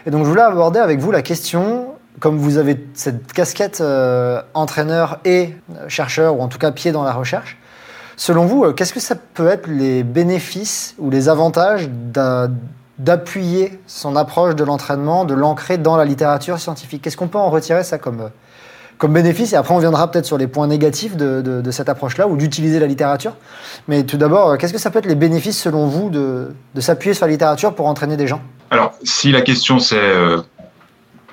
Et 0.05 0.11
donc 0.11 0.25
je 0.25 0.29
voulais 0.29 0.43
aborder 0.43 0.81
avec 0.81 0.99
vous 0.99 1.13
la 1.13 1.23
question 1.23 1.87
comme 2.19 2.39
vous 2.39 2.59
avez 2.59 2.85
cette 2.95 3.33
casquette 3.33 3.81
entraîneur 4.55 5.21
et 5.25 5.55
chercheur 5.87 6.37
ou 6.37 6.43
en 6.43 6.49
tout 6.49 6.59
cas 6.59 6.73
pied 6.73 6.91
dans 6.91 7.05
la 7.05 7.13
recherche, 7.13 7.59
Selon 8.17 8.47
vous, 8.47 8.65
euh, 8.65 8.73
qu'est-ce 8.73 8.93
que 8.93 9.01
ça 9.01 9.17
peut 9.17 9.49
être 9.49 9.67
les 9.67 10.03
bénéfices 10.03 10.95
ou 10.99 11.11
les 11.11 11.29
avantages 11.29 11.89
d'appuyer 12.99 13.79
son 13.87 14.17
approche 14.17 14.55
de 14.55 14.65
l'entraînement, 14.65 15.25
de 15.25 15.35
l'ancrer 15.35 15.79
dans 15.79 15.97
la 15.97 16.05
littérature 16.05 16.59
scientifique? 16.59 17.03
Qu'est-ce 17.03 17.17
qu'on 17.17 17.29
peut 17.29 17.39
en 17.39 17.51
retirer 17.51 17.83
ça 17.83 17.99
comme, 17.99 18.21
euh, 18.21 18.29
comme 18.99 19.13
bénéfice? 19.13 19.53
Et 19.53 19.57
après, 19.57 19.75
on 19.75 19.79
viendra 19.79 20.11
peut-être 20.11 20.27
sur 20.27 20.39
les 20.39 20.47
points 20.47 20.69
négatifs 20.69 21.17
de, 21.17 21.71
cette 21.71 21.89
approche-là 21.89 22.29
ou 22.29 22.37
d'utiliser 22.37 22.79
la 22.79 22.87
littérature. 22.87 23.35
Mais 23.89 24.05
tout 24.05 24.17
d'abord, 24.17 24.51
euh, 24.51 24.57
qu'est-ce 24.57 24.73
que 24.73 24.79
ça 24.79 24.91
peut 24.91 25.01
être 25.01 25.07
les 25.07 25.17
bénéfices 25.17 25.61
selon 25.61 25.87
vous 25.87 26.09
de, 26.11 26.55
s'appuyer 26.79 27.15
sur 27.15 27.27
la 27.27 27.33
littérature 27.33 27.75
pour 27.75 27.87
entraîner 27.87 28.17
des 28.17 28.29
gens? 28.29 28.41
Alors, 28.71 28.93
si 29.03 29.33
la 29.33 29.41
question 29.41 29.79
c'est 29.79 30.01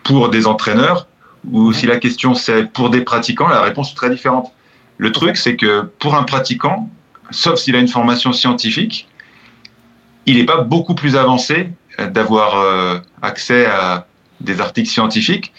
pour 0.04 0.30
des 0.30 0.48
entraîneurs 0.48 1.08
ou 1.52 1.74
si 1.74 1.86
la 1.86 1.98
question 1.98 2.34
c'est 2.34 2.66
pour 2.66 2.90
des 2.90 3.02
pratiquants, 3.02 3.48
la 3.48 3.62
réponse 3.62 3.92
est 3.92 3.96
très 3.96 4.10
différente. 4.10 4.52
Le 5.02 5.12
truc, 5.12 5.36
c'est 5.36 5.56
que 5.56 5.82
pour 5.98 6.14
un 6.14 6.22
pratiquant, 6.22 6.88
sauf 7.32 7.58
s'il 7.58 7.76
a 7.76 7.80
une 7.80 7.88
formation 7.88 8.34
scientifique, 8.34 9.08
il 10.28 10.38
n'est 10.38 10.46
pas 10.46 10.62
beaucoup 10.62 10.94
plus 10.94 11.16
avancé 11.16 11.72
d'avoir 11.98 12.60
euh, 12.60 13.00
accès 13.24 13.66
à 13.66 14.06
des 14.42 14.62
articles 14.62 14.92
scientifiques 14.92 15.54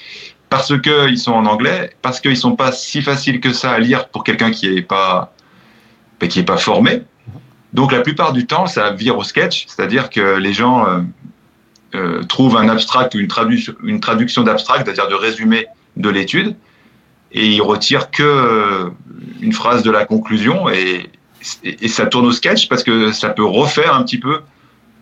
parce 0.48 0.80
qu'ils 0.80 1.18
sont 1.18 1.32
en 1.32 1.46
anglais, 1.46 1.90
parce 2.02 2.20
qu'ils 2.20 2.36
sont 2.36 2.54
pas 2.54 2.70
si 2.70 3.02
faciles 3.02 3.40
que 3.40 3.52
ça 3.52 3.72
à 3.72 3.80
lire 3.80 4.10
pour 4.10 4.22
quelqu'un 4.22 4.52
qui 4.52 4.72
n'est 4.72 4.80
pas, 4.80 5.34
ben, 6.20 6.28
qui 6.28 6.38
est 6.38 6.44
pas 6.44 6.56
formé. 6.56 7.02
Donc 7.72 7.90
la 7.90 8.02
plupart 8.02 8.32
du 8.32 8.46
temps, 8.46 8.68
ça 8.68 8.92
vire 8.92 9.18
au 9.18 9.24
sketch, 9.24 9.66
c'est-à-dire 9.66 10.08
que 10.08 10.36
les 10.36 10.52
gens 10.52 10.86
euh, 10.86 11.00
euh, 11.96 12.22
trouvent 12.22 12.56
un 12.56 12.68
abstract 12.68 13.16
ou 13.16 13.18
une, 13.18 13.26
traduction, 13.26 13.74
une 13.82 13.98
traduction 13.98 14.44
d'abstract, 14.44 14.84
c'est-à-dire 14.84 15.08
de 15.08 15.16
résumé 15.16 15.66
de 15.96 16.10
l'étude, 16.10 16.54
et 17.32 17.46
ils 17.46 17.62
retirent 17.62 18.10
que 18.10 18.22
euh, 18.22 18.90
une 19.40 19.52
phrase 19.52 19.82
de 19.82 19.90
la 19.90 20.04
conclusion, 20.04 20.68
et, 20.68 21.10
ça 21.88 22.06
tourne 22.06 22.26
au 22.26 22.32
sketch 22.32 22.68
parce 22.68 22.84
que 22.84 23.10
ça 23.10 23.30
peut 23.30 23.44
refaire 23.44 23.96
un 23.96 24.04
petit 24.04 24.18
peu 24.18 24.42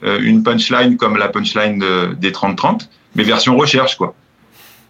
euh, 0.04 0.18
une 0.22 0.42
punchline 0.42 0.96
comme 0.96 1.18
la 1.18 1.28
punchline 1.28 1.78
de, 1.78 2.14
des 2.14 2.30
30-30, 2.30 2.88
mais 3.14 3.24
version 3.24 3.56
recherche, 3.56 3.96
quoi. 3.96 4.14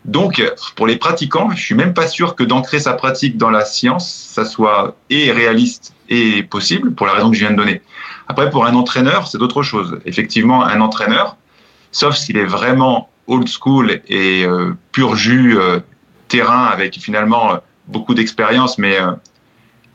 Donc, 0.04 0.42
pour 0.76 0.86
les 0.86 0.96
pratiquants, 0.96 1.50
je 1.50 1.60
suis 1.60 1.74
même 1.74 1.92
pas 1.92 2.06
sûr 2.06 2.34
que 2.34 2.42
d'ancrer 2.42 2.80
sa 2.80 2.94
pratique 2.94 3.36
dans 3.36 3.50
la 3.50 3.64
science, 3.64 4.10
ça 4.10 4.44
soit 4.44 4.96
et 5.10 5.30
réaliste 5.30 5.94
et 6.08 6.42
possible, 6.42 6.94
pour 6.94 7.06
la 7.06 7.12
raison 7.12 7.30
que 7.30 7.36
je 7.36 7.40
viens 7.40 7.50
de 7.50 7.56
donner. 7.56 7.82
Après, 8.26 8.48
pour 8.48 8.64
un 8.64 8.74
entraîneur, 8.74 9.26
c'est 9.26 9.42
autre 9.42 9.62
chose. 9.62 9.98
Effectivement, 10.06 10.64
un 10.64 10.80
entraîneur, 10.80 11.36
sauf 11.92 12.16
s'il 12.16 12.38
est 12.38 12.46
vraiment 12.46 13.10
old 13.26 13.48
school 13.48 14.00
et 14.08 14.44
euh, 14.44 14.72
pur 14.92 15.16
jus 15.16 15.58
terrain 16.30 16.64
avec 16.64 16.94
finalement 16.94 17.52
euh, 17.52 17.56
beaucoup 17.86 18.14
d'expérience, 18.14 18.78
mais 18.78 18.96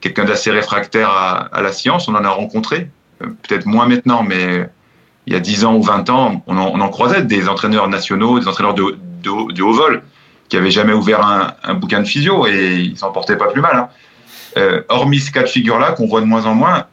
quelqu'un 0.02 0.26
d'assez 0.26 0.52
réfractaire 0.52 1.10
à, 1.10 1.62
la 1.62 1.72
science, 1.72 2.08
on 2.08 2.14
en 2.14 2.24
a 2.24 2.30
rencontré, 2.30 2.90
peut-être 3.20 3.66
moins 3.66 3.88
maintenant, 3.88 4.22
mais 4.22 4.70
il 5.26 5.34
y 5.34 5.36
a 5.36 5.40
10 5.40 5.66
ans 5.66 5.76
ou 5.76 5.82
20 5.82 6.10
ans, 6.10 6.44
on 6.46 6.58
en, 6.58 6.90
croisait 6.90 7.24
des 7.24 7.48
entraîneurs 7.48 7.88
nationaux, 7.88 8.40
des 8.40 8.48
entraîneurs 8.48 8.74
de, 8.74 8.84
haut, 8.84 9.74
vol, 9.74 10.04
qui 10.50 10.58
avaient 10.58 10.72
jamais 10.72 10.94
ouvert 10.94 11.26
un, 11.64 11.74
bouquin 11.74 12.02
de 12.02 12.06
physio 12.06 12.46
et 12.46 12.82
ils 12.82 12.98
s'en 12.98 13.12
portaient 13.12 13.38
pas 13.38 13.48
plus 13.48 13.62
mal. 13.62 13.76
Hein. 13.76 13.90
Euh, 14.58 14.84
hormis 14.90 15.20
ce 15.20 15.32
cas 15.32 15.44
de 15.44 15.48
figure-là, 15.48 15.94
qu'on 15.94 16.08
voit 16.08 16.22
de 16.22 16.26
moins 16.26 16.46
en 16.46 16.54
moins, 16.54 16.86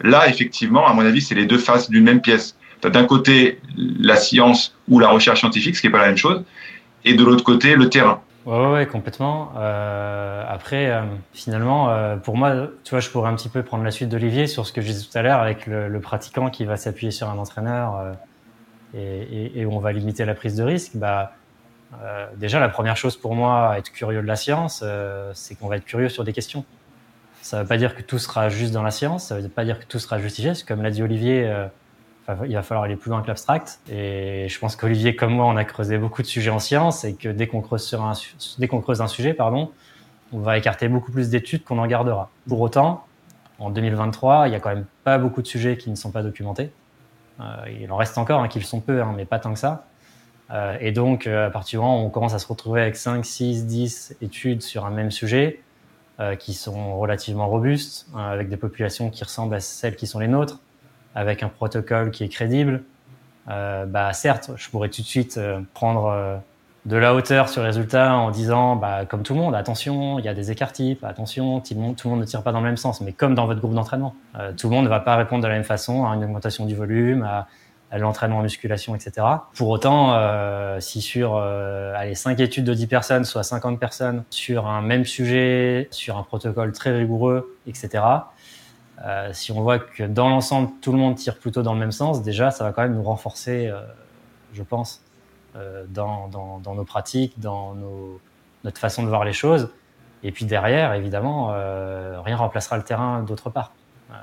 là, 0.00 0.28
effectivement, 0.28 0.86
à 0.86 0.94
mon 0.94 1.06
avis, 1.06 1.20
c'est 1.20 1.34
les 1.34 1.46
deux 1.46 1.58
faces 1.58 1.88
d'une 1.90 2.04
même 2.04 2.20
pièce. 2.20 2.56
D'un 2.82 3.04
côté 3.04 3.60
la 3.76 4.16
science 4.16 4.74
ou 4.88 4.98
la 4.98 5.08
recherche 5.08 5.38
scientifique, 5.38 5.76
ce 5.76 5.80
qui 5.80 5.86
n'est 5.86 5.92
pas 5.92 6.00
la 6.00 6.08
même 6.08 6.16
chose, 6.16 6.42
et 7.04 7.14
de 7.14 7.22
l'autre 7.24 7.44
côté, 7.44 7.76
le 7.76 7.88
terrain. 7.88 8.20
Ouais, 8.44 8.66
ouais, 8.72 8.86
complètement. 8.86 9.52
Euh, 9.56 10.44
après, 10.48 10.90
euh, 10.90 11.02
finalement, 11.32 11.90
euh, 11.90 12.16
pour 12.16 12.36
moi, 12.36 12.68
tu 12.82 12.90
vois, 12.90 12.98
je 12.98 13.08
pourrais 13.08 13.30
un 13.30 13.36
petit 13.36 13.48
peu 13.48 13.62
prendre 13.62 13.84
la 13.84 13.92
suite 13.92 14.08
d'Olivier 14.08 14.48
sur 14.48 14.66
ce 14.66 14.72
que 14.72 14.80
je 14.80 14.88
disais 14.88 15.06
tout 15.08 15.16
à 15.16 15.22
l'heure 15.22 15.38
avec 15.38 15.66
le, 15.66 15.88
le, 15.88 16.00
pratiquant 16.00 16.50
qui 16.50 16.64
va 16.64 16.76
s'appuyer 16.76 17.12
sur 17.12 17.30
un 17.30 17.38
entraîneur 17.38 17.96
euh, 17.96 18.12
et, 18.94 19.58
et, 19.58 19.60
et, 19.60 19.66
on 19.66 19.78
va 19.78 19.92
limiter 19.92 20.24
la 20.24 20.34
prise 20.34 20.56
de 20.56 20.64
risque. 20.64 20.96
Bah, 20.96 21.34
euh, 22.02 22.26
déjà, 22.36 22.58
la 22.58 22.68
première 22.68 22.96
chose 22.96 23.16
pour 23.16 23.36
moi, 23.36 23.78
être 23.78 23.92
curieux 23.92 24.22
de 24.22 24.26
la 24.26 24.36
science, 24.36 24.84
c'est 25.34 25.54
qu'on 25.54 25.68
va 25.68 25.76
être 25.76 25.84
curieux 25.84 26.08
sur 26.08 26.24
des 26.24 26.32
questions. 26.32 26.64
Ça 27.42 27.58
ne 27.58 27.62
veut 27.62 27.68
pas 27.68 27.76
dire 27.76 27.94
que 27.94 28.02
tout 28.02 28.18
sera 28.18 28.48
juste 28.48 28.72
dans 28.72 28.82
la 28.82 28.90
science, 28.90 29.28
ça 29.28 29.36
ne 29.36 29.40
veut 29.40 29.48
pas 29.48 29.64
dire 29.64 29.78
que 29.78 29.84
tout 29.84 29.98
sera 30.00 30.18
justifié. 30.18 30.52
Comme 30.66 30.82
l'a 30.82 30.90
dit 30.90 31.02
Olivier, 31.02 31.52
il 32.46 32.54
va 32.54 32.62
falloir 32.62 32.84
aller 32.84 32.96
plus 32.96 33.10
loin 33.10 33.22
que 33.22 33.28
l'abstract. 33.28 33.80
Et 33.90 34.46
je 34.48 34.58
pense 34.58 34.76
qu'Olivier, 34.76 35.16
comme 35.16 35.34
moi, 35.34 35.46
on 35.46 35.56
a 35.56 35.64
creusé 35.64 35.98
beaucoup 35.98 36.22
de 36.22 36.26
sujets 36.26 36.50
en 36.50 36.58
sciences 36.58 37.04
et 37.04 37.14
que 37.14 37.28
dès 37.28 37.46
qu'on 37.46 37.60
creuse, 37.60 37.82
sur 37.82 38.02
un, 38.02 38.12
dès 38.58 38.68
qu'on 38.68 38.80
creuse 38.80 39.00
un 39.00 39.08
sujet, 39.08 39.34
pardon, 39.34 39.70
on 40.32 40.38
va 40.38 40.56
écarter 40.56 40.88
beaucoup 40.88 41.12
plus 41.12 41.30
d'études 41.30 41.64
qu'on 41.64 41.78
en 41.78 41.86
gardera. 41.86 42.30
Pour 42.48 42.60
autant, 42.60 43.04
en 43.58 43.70
2023, 43.70 44.48
il 44.48 44.50
n'y 44.50 44.56
a 44.56 44.60
quand 44.60 44.70
même 44.74 44.86
pas 45.04 45.18
beaucoup 45.18 45.42
de 45.42 45.46
sujets 45.46 45.76
qui 45.76 45.90
ne 45.90 45.96
sont 45.96 46.10
pas 46.10 46.22
documentés. 46.22 46.70
Euh, 47.40 47.44
il 47.80 47.90
en 47.92 47.96
reste 47.96 48.18
encore, 48.18 48.40
hein, 48.40 48.48
qui 48.48 48.58
le 48.58 48.64
sont 48.64 48.80
peu, 48.80 49.02
hein, 49.02 49.12
mais 49.16 49.24
pas 49.24 49.38
tant 49.38 49.52
que 49.52 49.58
ça. 49.58 49.86
Euh, 50.50 50.76
et 50.80 50.92
donc, 50.92 51.26
euh, 51.26 51.46
à 51.46 51.50
partir 51.50 51.80
du 51.80 51.84
moment 51.84 52.02
où 52.02 52.06
on 52.06 52.10
commence 52.10 52.34
à 52.34 52.38
se 52.38 52.46
retrouver 52.46 52.82
avec 52.82 52.96
5, 52.96 53.24
6, 53.24 53.66
10 53.66 54.16
études 54.20 54.62
sur 54.62 54.86
un 54.86 54.90
même 54.90 55.10
sujet, 55.10 55.60
qui 56.38 56.54
sont 56.54 57.00
relativement 57.00 57.48
robustes, 57.48 58.06
avec 58.16 58.48
des 58.48 58.56
populations 58.56 59.10
qui 59.10 59.24
ressemblent 59.24 59.56
à 59.56 59.60
celles 59.60 59.96
qui 59.96 60.06
sont 60.06 60.20
les 60.20 60.28
nôtres, 60.28 60.60
avec 61.14 61.42
un 61.42 61.48
protocole 61.48 62.10
qui 62.10 62.24
est 62.24 62.28
crédible, 62.28 62.82
euh, 63.48 63.86
bah 63.86 64.12
certes, 64.12 64.50
je 64.56 64.70
pourrais 64.70 64.88
tout 64.88 65.02
de 65.02 65.06
suite 65.06 65.36
euh, 65.36 65.60
prendre 65.74 66.06
euh, 66.06 66.36
de 66.86 66.96
la 66.96 67.14
hauteur 67.14 67.48
sur 67.48 67.62
le 67.62 67.68
résultat 67.68 68.14
en 68.14 68.30
disant, 68.30 68.76
bah, 68.76 69.04
comme 69.04 69.22
tout 69.22 69.34
le 69.34 69.40
monde, 69.40 69.54
attention, 69.54 70.18
il 70.18 70.24
y 70.24 70.28
a 70.28 70.34
des 70.34 70.50
écarts 70.50 70.72
types, 70.72 71.04
attention, 71.04 71.60
tout 71.60 71.74
le, 71.74 71.80
monde, 71.80 72.20
ne 72.20 72.24
tire 72.24 72.42
pas 72.42 72.52
dans 72.52 72.60
le 72.60 72.66
même 72.66 72.76
sens, 72.76 73.00
mais 73.00 73.12
comme 73.12 73.34
dans 73.34 73.46
votre 73.46 73.60
groupe 73.60 73.74
d'entraînement. 73.74 74.14
Tout 74.56 74.68
le 74.68 74.74
monde 74.74 74.84
ne 74.84 74.90
va 74.90 75.00
pas 75.00 75.16
répondre 75.16 75.42
de 75.42 75.48
la 75.48 75.54
même 75.54 75.64
façon 75.64 76.06
à 76.06 76.14
une 76.14 76.24
augmentation 76.24 76.66
du 76.66 76.74
volume, 76.74 77.22
à, 77.22 77.46
l'entraînement 77.98 78.38
en 78.38 78.42
musculation, 78.42 78.96
etc. 78.96 79.24
Pour 79.54 79.68
autant, 79.68 80.18
si 80.80 81.00
sur 81.00 81.36
allez, 81.36 82.16
5 82.16 82.40
études 82.40 82.64
de 82.64 82.74
10 82.74 82.88
personnes, 82.88 83.24
soit 83.24 83.44
50 83.44 83.78
personnes, 83.78 84.24
sur 84.30 84.66
un 84.66 84.82
même 84.82 85.04
sujet, 85.04 85.86
sur 85.92 86.16
un 86.16 86.24
protocole 86.24 86.72
très 86.72 86.90
rigoureux, 86.90 87.56
etc., 87.68 88.02
euh, 89.04 89.30
si 89.32 89.50
on 89.50 89.60
voit 89.62 89.78
que 89.78 90.04
dans 90.04 90.28
l'ensemble, 90.28 90.70
tout 90.80 90.92
le 90.92 90.98
monde 90.98 91.16
tire 91.16 91.36
plutôt 91.38 91.62
dans 91.62 91.74
le 91.74 91.80
même 91.80 91.92
sens, 91.92 92.22
déjà, 92.22 92.50
ça 92.50 92.64
va 92.64 92.72
quand 92.72 92.82
même 92.82 92.94
nous 92.94 93.02
renforcer, 93.02 93.66
euh, 93.66 93.80
je 94.52 94.62
pense, 94.62 95.02
euh, 95.56 95.84
dans, 95.88 96.28
nos 96.64 96.84
pratiques, 96.84 97.38
dans 97.40 97.74
notre 98.64 98.78
façon 98.78 99.02
de 99.02 99.08
voir 99.08 99.24
les 99.24 99.32
choses. 99.32 99.70
Et 100.22 100.30
puis 100.30 100.44
derrière, 100.44 100.94
évidemment, 100.94 101.48
rien 102.22 102.36
remplacera 102.36 102.76
le 102.76 102.84
terrain 102.84 103.22
d'autre 103.22 103.50
part. 103.50 103.72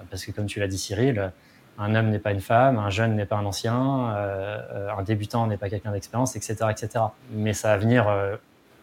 Parce 0.10 0.24
que 0.24 0.32
comme 0.32 0.46
tu 0.46 0.62
l'as 0.62 0.68
dit, 0.68 0.78
Cyril, 0.78 1.34
un 1.78 1.94
homme 1.94 2.10
n'est 2.10 2.20
pas 2.20 2.32
une 2.32 2.40
femme, 2.40 2.78
un 2.78 2.90
jeune 2.90 3.18
n'est 3.18 3.26
pas 3.26 3.36
un 3.36 3.46
ancien, 3.46 3.74
un 3.76 5.04
débutant 5.04 5.46
n'est 5.48 5.58
pas 5.58 5.70
quelqu'un 5.70 5.92
d'expérience, 5.92 6.38
etc., 6.38 6.56
etc. 6.70 7.04
Mais 7.32 7.52
ça 7.52 7.70
va 7.70 7.78
venir 7.78 8.08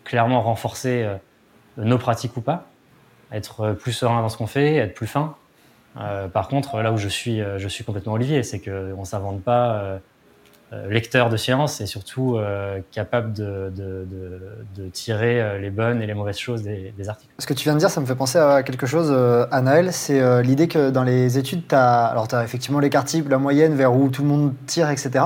clairement 0.05 0.43
renforcer 0.43 1.09
nos 1.79 1.97
pratiques 1.97 2.37
ou 2.37 2.43
pas, 2.43 2.67
être 3.33 3.73
plus 3.73 3.93
serein 3.93 4.21
dans 4.21 4.29
ce 4.29 4.37
qu'on 4.37 4.47
fait, 4.47 4.75
être 4.75 4.93
plus 4.93 5.07
fin, 5.07 5.37
euh, 5.99 6.29
par 6.29 6.49
contre, 6.49 6.83
là 6.83 6.93
où 6.93 6.99
je 6.99 7.09
suis, 7.09 7.41
euh, 7.41 7.59
je 7.59 7.69
suis 7.69 7.85
complètement 7.85 8.15
Olivier, 8.15 8.43
c'est 8.43 8.61
qu'on 8.61 9.01
ne 9.01 9.05
s'invente 9.05 9.43
pas 9.43 9.77
euh, 9.77 9.99
euh, 10.73 10.89
lecteur 10.91 11.31
de 11.31 11.37
science 11.37 11.81
et 11.81 11.87
surtout 11.87 12.37
euh, 12.37 12.81
capable 12.91 13.33
de, 13.33 13.73
de, 13.77 14.89
tirer 14.93 15.59
les 15.61 15.71
bonnes 15.71 16.01
et 16.03 16.07
les 16.07 16.15
mauvaises 16.15 16.39
choses 16.39 16.63
des, 16.63 17.09
articles. 17.09 17.33
Ce 17.39 17.47
que 17.47 17.55
tu 17.55 17.65
viens 17.65 17.75
de 17.75 17.79
dire, 17.79 17.91
ça 17.91 18.01
me 18.01 18.07
fait 18.07 18.15
penser 18.15 18.39
à 18.39 18.63
quelque 18.63 18.87
chose, 18.87 19.13
à 19.51 19.61
Naël, 19.61 19.93
c'est 19.93 20.43
l'idée 20.43 20.69
que 20.69 20.91
dans 20.91 21.03
les 21.03 21.39
études, 21.39 21.69
tu 21.69 21.75
as, 21.75 22.07
alors 22.07 22.27
effectivement 22.43 22.79
l'écart 22.81 23.05
type, 23.05 23.29
la 23.29 23.39
moyenne 23.39 23.75
vers 23.75 23.95
où 23.95 24.09
tout 24.09 24.23
le 24.23 24.29
monde 24.29 24.55
tire, 24.67 24.91
etc. 24.91 25.25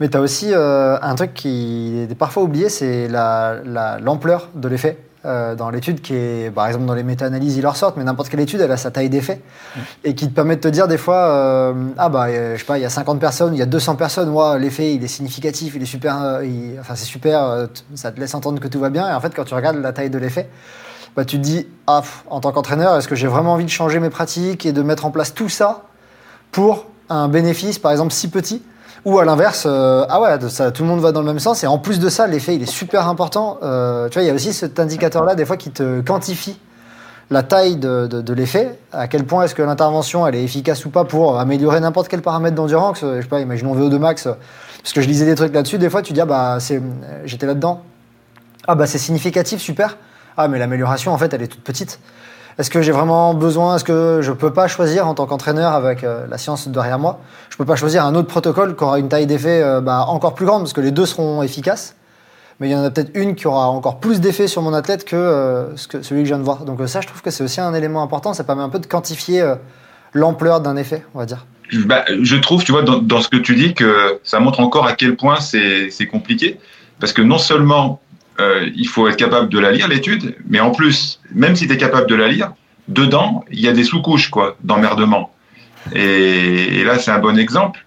Mais 0.00 0.08
tu 0.08 0.16
as 0.16 0.20
aussi 0.20 0.52
un 0.54 1.14
truc 1.14 1.34
qui 1.34 2.06
est 2.10 2.14
parfois 2.14 2.42
oublié, 2.42 2.68
c'est 2.68 3.08
l'ampleur 3.08 4.48
la, 4.54 4.60
de 4.60 4.68
l'effet. 4.68 4.98
Euh, 5.26 5.56
dans 5.56 5.70
l'étude 5.70 6.02
qui 6.02 6.14
est, 6.14 6.54
par 6.54 6.68
exemple, 6.68 6.84
dans 6.84 6.94
les 6.94 7.02
méta-analyses, 7.02 7.56
ils 7.56 7.62
leur 7.62 7.76
sortent, 7.76 7.96
mais 7.96 8.04
n'importe 8.04 8.28
quelle 8.28 8.38
étude, 8.38 8.60
elle 8.60 8.70
a 8.70 8.76
sa 8.76 8.92
taille 8.92 9.10
d'effet 9.10 9.40
mmh. 9.74 9.80
et 10.04 10.14
qui 10.14 10.28
te 10.28 10.32
permet 10.32 10.54
de 10.54 10.60
te 10.60 10.68
dire 10.68 10.86
des 10.86 10.98
fois, 10.98 11.16
euh, 11.16 11.74
ah 11.98 12.08
bah, 12.08 12.26
euh, 12.28 12.54
je 12.54 12.60
sais 12.60 12.64
pas, 12.64 12.78
il 12.78 12.82
y 12.82 12.84
a 12.84 12.90
50 12.90 13.18
personnes, 13.18 13.52
il 13.52 13.58
y 13.58 13.62
a 13.62 13.66
200 13.66 13.96
personnes, 13.96 14.30
moi, 14.30 14.56
l'effet, 14.56 14.94
il 14.94 15.02
est 15.02 15.08
significatif, 15.08 15.74
il 15.74 15.82
est 15.82 15.86
super, 15.86 16.42
il, 16.44 16.78
enfin, 16.78 16.94
c'est 16.94 17.06
super, 17.06 17.66
ça 17.96 18.12
te 18.12 18.20
laisse 18.20 18.34
entendre 18.34 18.60
que 18.60 18.68
tout 18.68 18.78
va 18.78 18.88
bien. 18.88 19.10
Et 19.10 19.12
en 19.12 19.20
fait, 19.20 19.34
quand 19.34 19.44
tu 19.44 19.54
regardes 19.54 19.78
la 19.78 19.92
taille 19.92 20.10
de 20.10 20.18
l'effet, 20.18 20.48
bah, 21.16 21.24
tu 21.24 21.38
te 21.38 21.42
dis, 21.42 21.66
ah, 21.88 22.02
en 22.30 22.38
tant 22.38 22.52
qu'entraîneur, 22.52 22.96
est-ce 22.96 23.08
que 23.08 23.16
j'ai 23.16 23.26
vraiment 23.26 23.54
envie 23.54 23.64
de 23.64 23.70
changer 23.70 23.98
mes 23.98 24.10
pratiques 24.10 24.64
et 24.64 24.72
de 24.72 24.82
mettre 24.82 25.06
en 25.06 25.10
place 25.10 25.34
tout 25.34 25.48
ça 25.48 25.86
pour 26.52 26.86
un 27.08 27.26
bénéfice, 27.26 27.80
par 27.80 27.90
exemple, 27.90 28.12
si 28.12 28.28
petit 28.28 28.62
ou 29.06 29.20
à 29.20 29.24
l'inverse, 29.24 29.66
euh, 29.66 30.04
ah 30.08 30.20
ouais, 30.20 30.36
tout 30.38 30.82
le 30.82 30.88
monde 30.88 30.98
va 30.98 31.12
dans 31.12 31.20
le 31.20 31.26
même 31.26 31.38
sens. 31.38 31.62
Et 31.62 31.68
en 31.68 31.78
plus 31.78 32.00
de 32.00 32.08
ça, 32.08 32.26
l'effet, 32.26 32.56
il 32.56 32.62
est 32.62 32.70
super 32.70 33.06
important. 33.06 33.58
Euh, 33.62 34.08
tu 34.08 34.14
vois, 34.14 34.24
il 34.24 34.26
y 34.26 34.30
a 34.30 34.34
aussi 34.34 34.52
cet 34.52 34.80
indicateur-là, 34.80 35.36
des 35.36 35.44
fois, 35.44 35.56
qui 35.56 35.70
te 35.70 36.00
quantifie 36.00 36.58
la 37.30 37.44
taille 37.44 37.76
de, 37.76 38.32
l'effet, 38.32 38.76
à 38.92 39.06
quel 39.06 39.24
point 39.24 39.44
est-ce 39.44 39.54
que 39.54 39.62
l'intervention 39.62 40.26
elle 40.26 40.34
est 40.34 40.42
efficace 40.42 40.84
ou 40.86 40.90
pas 40.90 41.04
pour 41.04 41.38
améliorer 41.38 41.78
n'importe 41.80 42.08
quel 42.08 42.20
paramètre 42.20 42.56
d'endurance. 42.56 42.98
Je 43.00 43.20
sais 43.20 43.28
pas, 43.28 43.40
imaginons 43.40 43.76
VO2 43.76 43.96
max, 43.98 44.28
parce 44.82 44.92
que 44.92 45.00
je 45.00 45.06
lisais 45.06 45.24
des 45.24 45.36
trucs 45.36 45.54
là-dessus. 45.54 45.78
Des 45.78 45.90
fois, 45.90 46.02
tu 46.02 46.12
dis 46.12 46.20
ah 46.20 46.26
bah 46.26 46.58
c'est, 46.60 46.80
j'étais 47.24 47.46
là-dedans. 47.46 47.82
Ah 48.66 48.74
bah 48.74 48.86
c'est 48.86 48.98
significatif, 48.98 49.60
super. 49.60 49.98
Ah 50.36 50.46
mais 50.46 50.58
l'amélioration 50.58 51.12
en 51.12 51.18
fait, 51.18 51.32
elle 51.32 51.42
est 51.42 51.48
toute 51.48 51.64
petite. 51.64 51.98
Est-ce 52.58 52.70
que 52.70 52.80
j'ai 52.80 52.92
vraiment 52.92 53.34
besoin? 53.34 53.76
Est-ce 53.76 53.84
que 53.84 54.20
je 54.22 54.32
peux 54.32 54.50
pas 54.50 54.66
choisir 54.66 55.06
en 55.06 55.14
tant 55.14 55.26
qu'entraîneur 55.26 55.72
avec 55.72 56.04
euh, 56.04 56.26
la 56.30 56.38
science 56.38 56.68
derrière 56.68 56.98
moi? 56.98 57.20
Je 57.50 57.56
peux 57.58 57.66
pas 57.66 57.76
choisir 57.76 58.04
un 58.06 58.14
autre 58.14 58.28
protocole 58.28 58.74
qui 58.74 58.82
aura 58.82 58.98
une 58.98 59.10
taille 59.10 59.26
d'effet 59.26 59.62
euh, 59.62 59.82
bah, 59.82 60.06
encore 60.08 60.34
plus 60.34 60.46
grande 60.46 60.62
parce 60.62 60.72
que 60.72 60.80
les 60.80 60.90
deux 60.90 61.04
seront 61.04 61.42
efficaces. 61.42 61.96
Mais 62.58 62.70
il 62.70 62.72
y 62.72 62.74
en 62.74 62.82
a 62.82 62.90
peut-être 62.90 63.10
une 63.14 63.34
qui 63.34 63.46
aura 63.46 63.68
encore 63.68 64.00
plus 64.00 64.22
d'effet 64.22 64.46
sur 64.46 64.62
mon 64.62 64.72
athlète 64.72 65.04
que, 65.04 65.16
euh, 65.16 65.76
celui 65.76 66.22
que 66.22 66.28
je 66.28 66.32
viens 66.32 66.38
de 66.38 66.44
voir. 66.44 66.64
Donc 66.64 66.80
ça, 66.88 67.02
je 67.02 67.06
trouve 67.06 67.20
que 67.20 67.30
c'est 67.30 67.44
aussi 67.44 67.60
un 67.60 67.74
élément 67.74 68.02
important. 68.02 68.32
Ça 68.32 68.44
permet 68.44 68.62
un 68.62 68.70
peu 68.70 68.78
de 68.78 68.86
quantifier 68.86 69.54
l'ampleur 70.14 70.62
d'un 70.62 70.76
effet, 70.76 71.04
on 71.14 71.18
va 71.18 71.26
dire. 71.26 71.44
Bah, 71.84 72.06
je 72.22 72.36
trouve, 72.36 72.64
tu 72.64 72.72
vois, 72.72 72.80
dans, 72.80 72.96
dans, 72.96 73.20
ce 73.20 73.28
que 73.28 73.36
tu 73.36 73.54
dis, 73.54 73.74
que 73.74 74.18
ça 74.24 74.40
montre 74.40 74.60
encore 74.60 74.86
à 74.86 74.94
quel 74.94 75.16
point 75.16 75.40
c'est 75.40 76.06
compliqué. 76.10 76.58
Parce 76.98 77.12
que 77.12 77.20
non 77.20 77.36
seulement 77.36 78.00
euh, 78.40 78.68
il 78.74 78.88
faut 78.88 79.08
être 79.08 79.16
capable 79.16 79.48
de 79.48 79.58
la 79.58 79.70
lire, 79.72 79.88
l'étude, 79.88 80.36
mais 80.48 80.60
en 80.60 80.70
plus, 80.70 81.20
même 81.34 81.56
si 81.56 81.66
tu 81.66 81.72
es 81.72 81.76
capable 81.76 82.08
de 82.08 82.14
la 82.14 82.28
lire, 82.28 82.52
dedans, 82.88 83.44
il 83.50 83.60
y 83.60 83.68
a 83.68 83.72
des 83.72 83.84
sous-couches 83.84 84.30
quoi, 84.30 84.56
d'emmerdement. 84.62 85.32
Et, 85.94 86.84
là, 86.84 86.98
c'est 86.98 87.10
un 87.10 87.18
bon 87.18 87.38
exemple, 87.38 87.84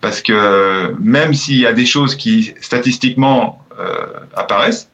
parce 0.00 0.20
que 0.20 0.94
même 1.00 1.34
s'il 1.34 1.58
y 1.58 1.66
a 1.66 1.72
des 1.72 1.86
choses 1.86 2.14
qui, 2.14 2.54
statistiquement, 2.60 3.64
euh, 3.78 4.06
apparaissent, 4.36 4.90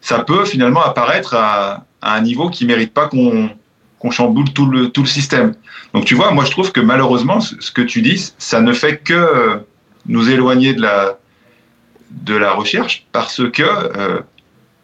ça 0.00 0.20
peut 0.20 0.44
finalement 0.44 0.82
apparaître 0.82 1.34
à, 1.34 1.84
un 2.00 2.20
niveau 2.20 2.48
qui 2.48 2.64
mérite 2.64 2.94
pas 2.94 3.08
qu'on 3.08 3.50
qu'on 3.98 4.12
chamboule 4.12 4.52
tout 4.52 4.66
le, 4.66 4.90
tout 4.90 5.02
le 5.02 5.08
système. 5.08 5.56
Donc 5.92 6.04
tu 6.04 6.14
vois, 6.14 6.30
moi 6.30 6.44
je 6.44 6.52
trouve 6.52 6.70
que 6.70 6.80
malheureusement, 6.80 7.40
ce 7.40 7.72
que 7.72 7.82
tu 7.82 8.00
dis, 8.00 8.32
ça 8.38 8.60
ne 8.60 8.72
fait 8.72 8.98
que 8.98 9.60
nous 10.06 10.30
éloigner 10.30 10.72
de 10.72 10.82
la, 10.82 11.18
de 12.10 12.36
la 12.36 12.52
recherche 12.52 13.06
parce 13.12 13.42
que 13.50 13.62
euh, 13.62 14.20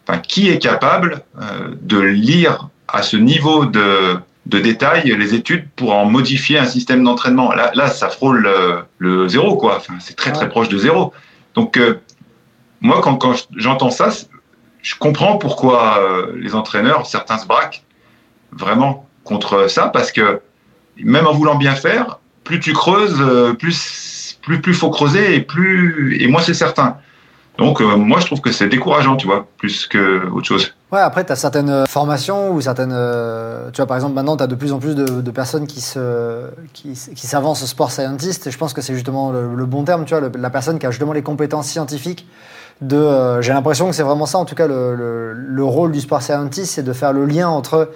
enfin, 0.07 0.19
qui 0.19 0.49
est 0.49 0.59
capable 0.59 1.23
euh, 1.41 1.75
de 1.81 1.99
lire 1.99 2.69
à 2.87 3.01
ce 3.01 3.17
niveau 3.17 3.65
de, 3.65 4.17
de 4.45 4.59
détail 4.59 5.15
les 5.17 5.33
études 5.33 5.67
pour 5.75 5.93
en 5.93 6.05
modifier 6.05 6.59
un 6.59 6.65
système 6.65 7.03
d'entraînement? 7.03 7.53
Là, 7.53 7.71
là, 7.73 7.87
ça 7.87 8.09
frôle 8.09 8.41
le, 8.41 8.83
le 8.99 9.27
zéro, 9.27 9.57
quoi. 9.57 9.77
Enfin, 9.77 9.95
c'est 9.99 10.15
très 10.15 10.31
très 10.31 10.49
proche 10.49 10.69
de 10.69 10.77
zéro. 10.77 11.13
Donc 11.55 11.77
euh, 11.77 11.99
moi, 12.81 13.01
quand, 13.01 13.15
quand 13.15 13.47
j'entends 13.55 13.89
ça, 13.89 14.09
je 14.81 14.95
comprends 14.95 15.37
pourquoi 15.37 15.99
euh, 15.99 16.33
les 16.37 16.53
entraîneurs, 16.53 17.07
certains 17.07 17.39
se 17.39 17.47
braquent 17.47 17.83
vraiment 18.51 19.09
contre 19.23 19.67
ça, 19.67 19.87
parce 19.87 20.11
que 20.11 20.41
même 20.97 21.25
en 21.25 21.33
voulant 21.33 21.55
bien 21.55 21.73
faire, 21.73 22.19
plus 22.43 22.59
tu 22.59 22.73
creuses, 22.73 23.19
euh, 23.19 23.53
plus 23.53 24.37
plus 24.43 24.61
plus 24.61 24.75
faut 24.75 24.91
creuser 24.91 25.35
et 25.35 25.41
plus 25.41 26.21
et 26.21 26.27
moins 26.27 26.41
c'est 26.41 26.53
certain. 26.53 26.97
Donc 27.57 27.81
euh, 27.81 27.95
moi 27.95 28.19
je 28.19 28.25
trouve 28.25 28.41
que 28.41 28.51
c'est 28.51 28.67
décourageant, 28.67 29.15
tu 29.15 29.27
vois, 29.27 29.47
plus 29.57 29.87
que 29.87 30.27
autre 30.29 30.45
chose. 30.45 30.73
Ouais, 30.91 30.99
après 30.99 31.25
tu 31.25 31.31
as 31.31 31.35
certaines 31.35 31.85
formations 31.87 32.51
ou 32.51 32.61
certaines 32.61 32.95
tu 33.71 33.77
vois 33.77 33.87
par 33.87 33.97
exemple 33.97 34.13
maintenant 34.13 34.37
tu 34.37 34.43
as 34.43 34.47
de 34.47 34.55
plus 34.55 34.71
en 34.71 34.79
plus 34.79 34.95
de, 34.95 35.31
personnes 35.31 35.67
qui 35.67 35.81
se 35.81 36.45
qui, 36.73 36.93
qui 36.93 37.27
s'avancent 37.27 37.63
au 37.63 37.67
sport 37.67 37.91
scientist 37.91 38.47
et 38.47 38.51
je 38.51 38.57
pense 38.57 38.73
que 38.73 38.81
c'est 38.81 38.93
justement 38.93 39.31
le, 39.31 39.65
bon 39.65 39.83
terme, 39.83 40.05
tu 40.05 40.15
vois, 40.15 40.29
la 40.37 40.49
personne 40.49 40.79
qui 40.79 40.85
a 40.85 40.91
justement 40.91 41.13
les 41.13 41.23
compétences 41.23 41.67
scientifiques 41.67 42.27
de 42.81 42.97
euh, 42.97 43.41
j'ai 43.41 43.53
l'impression 43.53 43.87
que 43.89 43.95
c'est 43.95 44.03
vraiment 44.03 44.25
ça 44.25 44.37
en 44.37 44.45
tout 44.45 44.55
cas 44.55 44.67
le, 44.67 45.33
le 45.33 45.63
rôle 45.63 45.91
du 45.91 46.01
sport 46.01 46.21
scientist 46.21 46.73
c'est 46.73 46.83
de 46.83 46.93
faire 46.93 47.13
le 47.13 47.25
lien 47.25 47.47
entre 47.47 47.89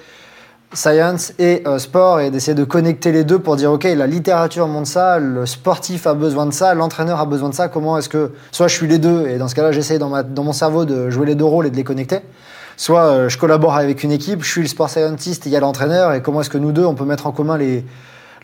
science 0.74 1.34
et 1.40 1.64
euh, 1.66 1.80
sport 1.80 2.20
et 2.20 2.30
d'essayer 2.30 2.54
de 2.54 2.64
connecter 2.64 3.12
les 3.12 3.24
deux 3.24 3.40
pour 3.40 3.56
dire 3.56 3.72
ok 3.72 3.86
la 3.86 4.06
littérature 4.06 4.68
montre 4.68 4.88
ça 4.88 5.18
le 5.18 5.46
sportif 5.46 6.06
a 6.06 6.14
besoin 6.14 6.46
de 6.46 6.54
ça 6.54 6.76
l'entraîneur 6.76 7.20
a 7.20 7.26
besoin 7.26 7.50
de 7.50 7.56
ça 7.56 7.70
comment 7.70 7.98
est-ce 7.98 8.10
que 8.10 8.32
soit 8.52 8.68
je 8.68 8.76
suis 8.76 8.88
les 8.88 9.00
deux 9.00 9.28
et 9.28 9.38
dans 9.38 9.48
ce 9.48 9.56
cas-là 9.56 9.72
j'essaie 9.72 9.98
dans, 9.98 10.10
ma, 10.10 10.22
dans 10.22 10.44
mon 10.44 10.54
cerveau 10.54 10.86
de 10.86 11.10
jouer 11.10 11.26
les 11.26 11.36
deux 11.36 11.46
rôles 11.46 11.66
et 11.66 11.72
de 11.72 11.76
les 11.76 11.84
connecter 11.84 12.20
soit 12.78 13.06
euh, 13.06 13.30
je 13.30 13.38
collabore 13.40 13.76
avec 13.76 14.04
une 14.04 14.12
équipe 14.12 14.44
je 14.44 14.50
suis 14.50 14.62
le 14.62 14.68
sport 14.68 14.92
scientist 14.92 15.48
et 15.48 15.50
il 15.50 15.54
y 15.54 15.56
a 15.56 15.60
l'entraîneur 15.60 16.14
et 16.14 16.22
comment 16.22 16.42
est-ce 16.42 16.52
que 16.52 16.60
nous 16.60 16.72
deux 16.72 16.86
on 16.86 16.94
peut 16.94 17.06
mettre 17.06 17.26
en 17.26 17.32
commun 17.32 17.58
les 17.58 17.84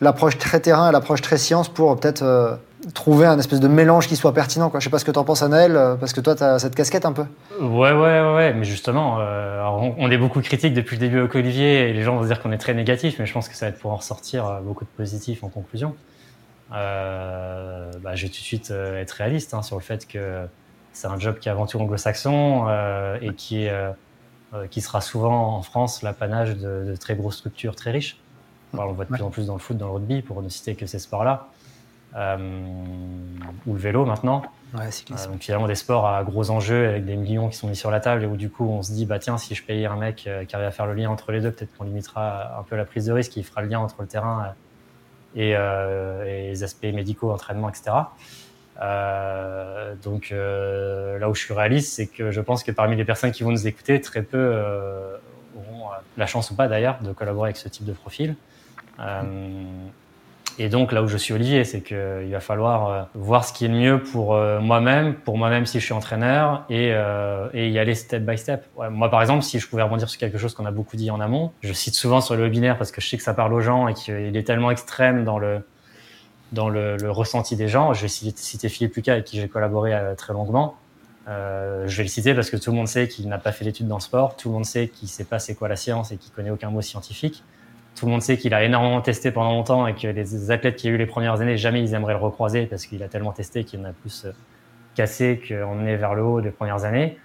l'approche 0.02 0.40
très 0.40 0.60
terrain 0.60 0.90
et 0.90 0.92
l'approche 0.92 1.22
très 1.22 1.38
science 1.38 1.70
pour 1.70 1.96
peut-être 2.00 2.24
euh, 2.24 2.56
trouver 2.94 3.26
un 3.26 3.38
espèce 3.40 3.60
de 3.60 3.68
mélange 3.68 4.08
qui 4.08 4.16
soit 4.16 4.34
pertinent. 4.34 4.70
Quoi. 4.70 4.80
Je 4.80 4.86
sais 4.86 4.90
pas 4.90 5.00
ce 5.00 5.06
que 5.06 5.12
tu 5.12 5.20
en 5.20 5.24
penses, 5.24 5.42
Anaël, 5.42 5.76
euh, 5.76 5.96
parce 5.96 6.14
que 6.14 6.22
toi, 6.22 6.36
tu 6.36 6.44
as 6.44 6.60
cette 6.60 6.76
casquette 6.76 7.06
un 7.06 7.14
peu. 7.14 7.26
Ouais, 7.60 7.92
ouais, 7.92 8.34
ouais, 8.36 8.54
mais 8.54 8.64
justement, 8.64 9.18
euh, 9.20 9.64
on, 9.64 9.96
on, 9.98 10.12
est 10.12 10.18
beaucoup 10.18 10.42
critique 10.42 10.74
depuis 10.74 10.96
le 10.96 11.00
début 11.00 11.20
avec 11.20 11.34
Olivier, 11.36 11.90
et 11.90 11.94
les 11.94 12.04
gens 12.04 12.16
vont 12.18 12.26
dire 12.26 12.42
qu'on 12.42 12.52
est 12.52 12.58
très 12.58 12.74
négatif, 12.74 13.18
mais 13.20 13.26
je 13.26 13.34
pense 13.34 13.50
que 13.50 13.56
ça 13.56 13.66
va 13.66 13.70
être 13.72 13.80
pour 13.80 13.92
en 13.92 13.98
ressortir 13.98 14.46
euh, 14.46 14.60
beaucoup 14.62 14.84
de 14.84 14.90
positifs 14.90 15.44
en 15.44 15.50
conclusion. 15.50 15.96
Euh, 16.74 17.92
bah, 18.02 18.16
je 18.16 18.24
vais 18.24 18.30
tout 18.30 18.40
de 18.40 18.46
suite 18.46 18.72
être 18.72 19.12
réaliste 19.12 19.54
hein, 19.54 19.62
sur 19.62 19.78
le 19.78 19.84
fait 19.84 20.08
que 20.08 20.46
c'est 20.94 21.08
un 21.08 21.20
job 21.20 21.40
qui 21.40 21.50
est 21.50 21.52
avant 21.52 21.68
tout 21.68 21.80
anglo-saxon 21.80 22.66
euh, 22.68 23.18
et 23.22 23.34
qui, 23.34 23.66
est, 23.66 23.74
qui 24.72 24.82
sera 24.82 25.02
souvent 25.02 25.56
en 25.56 25.62
France 25.62 26.02
l'apanage 26.02 26.56
de, 26.58 26.86
de, 26.86 26.96
très 26.96 27.16
grosses 27.16 27.38
structures 27.38 27.76
très 27.76 27.92
riches. 27.92 28.18
Alors, 28.74 28.88
on 28.88 28.90
le 28.90 28.96
voit 28.96 29.06
de 29.06 29.12
plus 29.12 29.22
en 29.22 29.30
plus 29.30 29.46
dans 29.46 29.54
le 29.54 29.60
foot, 29.60 29.78
dans 29.78 29.88
le 29.88 29.94
rugby, 29.94 30.22
pour 30.22 30.42
ne 30.42 30.50
citer 30.50 30.76
que 30.76 30.86
ces 30.86 31.00
sports-là 31.00 31.50
ou 32.16 33.74
le 33.74 33.80
vélo 33.80 34.06
maintenant. 34.06 34.44
Ouais, 34.74 34.90
euh, 35.12 35.28
donc 35.28 35.42
finalement 35.42 35.68
des 35.68 35.76
sports 35.76 36.08
à 36.08 36.24
gros 36.24 36.50
enjeux 36.50 36.90
avec 36.90 37.06
des 37.06 37.16
millions 37.16 37.48
qui 37.50 37.56
sont 37.56 37.68
mis 37.68 37.76
sur 37.76 37.92
la 37.92 38.02
table 38.02 38.24
et 38.24 38.26
où 38.26 38.36
du 38.36 38.50
coup 38.50 38.68
on 38.68 38.82
se 38.82 38.92
dit 38.92 39.06
bah 39.06 39.20
tiens 39.20 39.38
si 39.38 39.56
je 39.56 39.64
paye 39.64 39.86
un 39.86 39.96
mec 39.96 40.26
euh, 40.28 40.44
qui 40.44 40.54
arrive 40.56 40.68
à 40.68 40.72
faire 40.72 40.86
le 40.86 40.94
lien 40.94 41.10
entre 41.10 41.32
les 41.32 41.40
deux 41.40 41.52
peut-être 41.52 41.74
qu'on 41.78 41.86
limitera 41.86 42.58
un 42.60 42.64
peu 42.64 42.76
la 42.76 42.84
prise 42.84 43.06
de 43.06 43.14
risque, 43.14 43.38
il 43.38 43.46
fera 43.46 43.62
le 43.62 43.70
lien 43.70 43.80
entre 43.80 44.02
le 44.02 44.08
terrain 44.08 44.54
et, 45.36 45.56
euh, 45.56 46.26
et 46.26 46.50
les 46.50 46.64
aspects 46.64 46.84
médicaux, 46.84 47.32
entraînement, 47.32 47.70
etc. 47.70 47.92
Euh, 48.82 49.96
donc 50.04 50.32
euh, 50.32 51.18
là 51.20 51.30
où 51.30 51.36
je 51.36 51.42
suis 51.42 51.54
réaliste, 51.54 51.94
c'est 51.94 52.08
que 52.08 52.32
je 52.32 52.42
pense 52.42 52.64
que 52.64 52.72
parmi 52.72 52.96
les 52.96 53.06
personnes 53.06 53.32
qui 53.32 53.44
vont 53.44 53.52
nous 53.52 53.68
écouter, 53.68 54.02
très 54.02 54.22
peu 54.22 54.38
euh, 54.38 55.18
auront 55.56 55.90
la 56.18 56.26
chance 56.26 56.52
ou 56.52 56.56
pas 56.56 56.68
d'ailleurs 56.68 57.00
de 57.02 57.14
collaborer 57.14 57.50
avec 57.50 57.58
ce 57.58 57.70
type 57.70 57.86
de 57.86 57.94
profil. 57.94 58.36
Euh, 59.00 59.22
et 60.58 60.70
donc 60.70 60.92
là 60.92 61.04
où 61.04 61.08
je 61.08 61.18
suis 61.18 61.34
Olivier, 61.34 61.64
c'est 61.64 61.82
qu'il 61.82 62.32
va 62.32 62.40
falloir 62.40 62.90
euh, 62.90 63.04
voir 63.14 63.46
ce 63.46 63.54
qui 63.54 63.66
est 63.66 63.68
le 63.68 63.76
mieux 63.76 64.02
pour 64.02 64.36
euh, 64.36 64.60
moi-même, 64.60 65.16
pour 65.16 65.38
moi-même 65.38 65.66
si 65.66 65.80
je 65.80 65.86
suis 65.86 65.94
entraîneur, 65.94 66.66
et, 66.70 66.92
euh, 66.94 67.48
et 67.54 67.70
y 67.70 67.80
aller 67.80 67.96
step 67.96 68.24
by 68.24 68.38
step. 68.38 68.66
Ouais, 68.76 68.90
moi 68.90 69.10
par 69.10 69.22
exemple, 69.22 69.44
si 69.44 69.60
je 69.60 69.68
pouvais 69.68 69.84
rebondir 69.84 70.10
sur 70.10 70.20
quelque 70.20 70.38
chose 70.38 70.54
qu'on 70.54 70.66
a 70.66 70.72
beaucoup 70.72 70.98
dit 70.98 71.12
en 71.12 71.20
amont, 71.20 71.52
je 71.62 71.74
cite 71.74 71.96
souvent 71.96 72.22
sur 72.22 72.36
le 72.36 72.44
webinaire 72.44 72.78
parce 72.78 72.92
que 72.92 73.02
je 73.02 73.08
sais 73.08 73.18
que 73.18 73.24
ça 73.24 73.34
parle 73.34 73.54
aux 73.54 73.62
gens 73.62 73.88
et 73.88 73.94
qu'il 73.94 74.36
est 74.36 74.48
tellement 74.48 74.72
extrême 74.72 75.24
dans 75.24 75.40
le 75.40 75.66
dans 76.52 76.70
le, 76.70 76.96
le 76.98 77.12
ressenti 77.12 77.56
des 77.56 77.68
gens. 77.68 77.94
Je 77.94 78.04
vais 78.04 78.08
citer 78.08 78.70
Philippe 78.70 78.96
Lucas 78.96 79.14
avec 79.14 79.26
qui 79.26 79.40
j'ai 79.42 79.50
collaboré 79.50 79.94
très 80.16 80.32
longuement. 80.32 80.78
Euh, 81.28 81.88
je 81.88 81.98
vais 81.98 82.04
le 82.04 82.10
citer 82.10 82.36
parce 82.36 82.50
que 82.50 82.58
tout 82.58 82.70
le 82.70 82.78
monde 82.78 82.88
sait 82.88 83.08
qu'il 83.08 83.28
n'a 83.28 83.40
pas 83.40 83.52
fait 83.52 83.66
d'études 83.66 83.88
dans 83.88 83.98
le 83.98 84.02
sport, 84.02 84.36
tout 84.36 84.50
le 84.50 84.54
monde 84.54 84.66
sait 84.66 84.90
qu'il 84.90 85.08
sait 85.08 85.24
pas 85.24 85.40
c'est 85.40 85.56
quoi 85.56 85.68
la 85.68 85.76
science 85.76 86.12
et 86.12 86.18
qu'il 86.18 86.32
connaît 86.32 86.52
aucun 86.52 86.70
mot 86.70 86.82
scientifique. 86.82 87.44
Tout 87.96 88.06
le 88.06 88.12
monde 88.12 88.22
sait 88.22 88.38
qu'il 88.38 88.54
a 88.54 88.64
énormément 88.64 89.02
testé 89.02 89.32
pendant 89.32 89.52
longtemps 89.52 89.88
et 89.88 89.96
que 89.96 90.08
les 90.08 90.52
athlètes 90.52 90.76
qui 90.76 90.90
ont 90.90 90.94
eu 90.94 90.98
les 90.98 91.06
premières 91.06 91.40
années, 91.42 91.58
jamais 91.58 91.82
ils 91.82 91.94
aimeraient 91.94 92.14
le 92.14 92.20
recroiser 92.20 92.66
parce 92.66 92.86
qu'il 92.86 93.02
a 93.04 93.08
tellement 93.08 93.32
testé 93.32 93.64
qu'il 93.64 93.80
en 93.80 93.86
a 93.86 93.94
plus 93.94 94.26
euh, 94.26 94.32
cassé 94.96 95.42
qu'emmené 95.46 95.96
vers 95.96 96.14
le 96.14 96.24
haut 96.24 96.42
des 96.42 96.52
premières 96.52 96.84
années. 96.84 97.18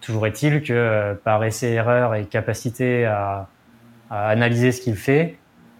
Toujours 0.00 0.26
est-il 0.26 0.62
que 0.62 0.72
euh, 0.72 1.14
par 1.14 1.42
essai-erreur 1.44 2.14
et 2.14 2.26
capacité 2.26 3.06
à, 3.06 3.48
à 4.10 4.28
analyser 4.28 4.72
ce 4.72 4.82
qu'il 4.82 4.96
fait, 4.96 5.38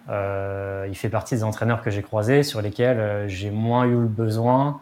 euh, 0.09 0.87
il 0.89 0.97
fait 0.97 1.11
partie 1.11 1.35
des 1.35 1.45
entraîneurs 1.45 1.83
que 1.83 1.91
j'ai 1.91 2.03
croisés 2.03 2.43
sur 2.43 2.61
lesquels 2.63 2.99
euh, 2.99 3.29
j'ai 3.29 3.51
moins 3.51 3.85
eu 3.85 3.93
le 3.93 4.09
besoin 4.09 4.81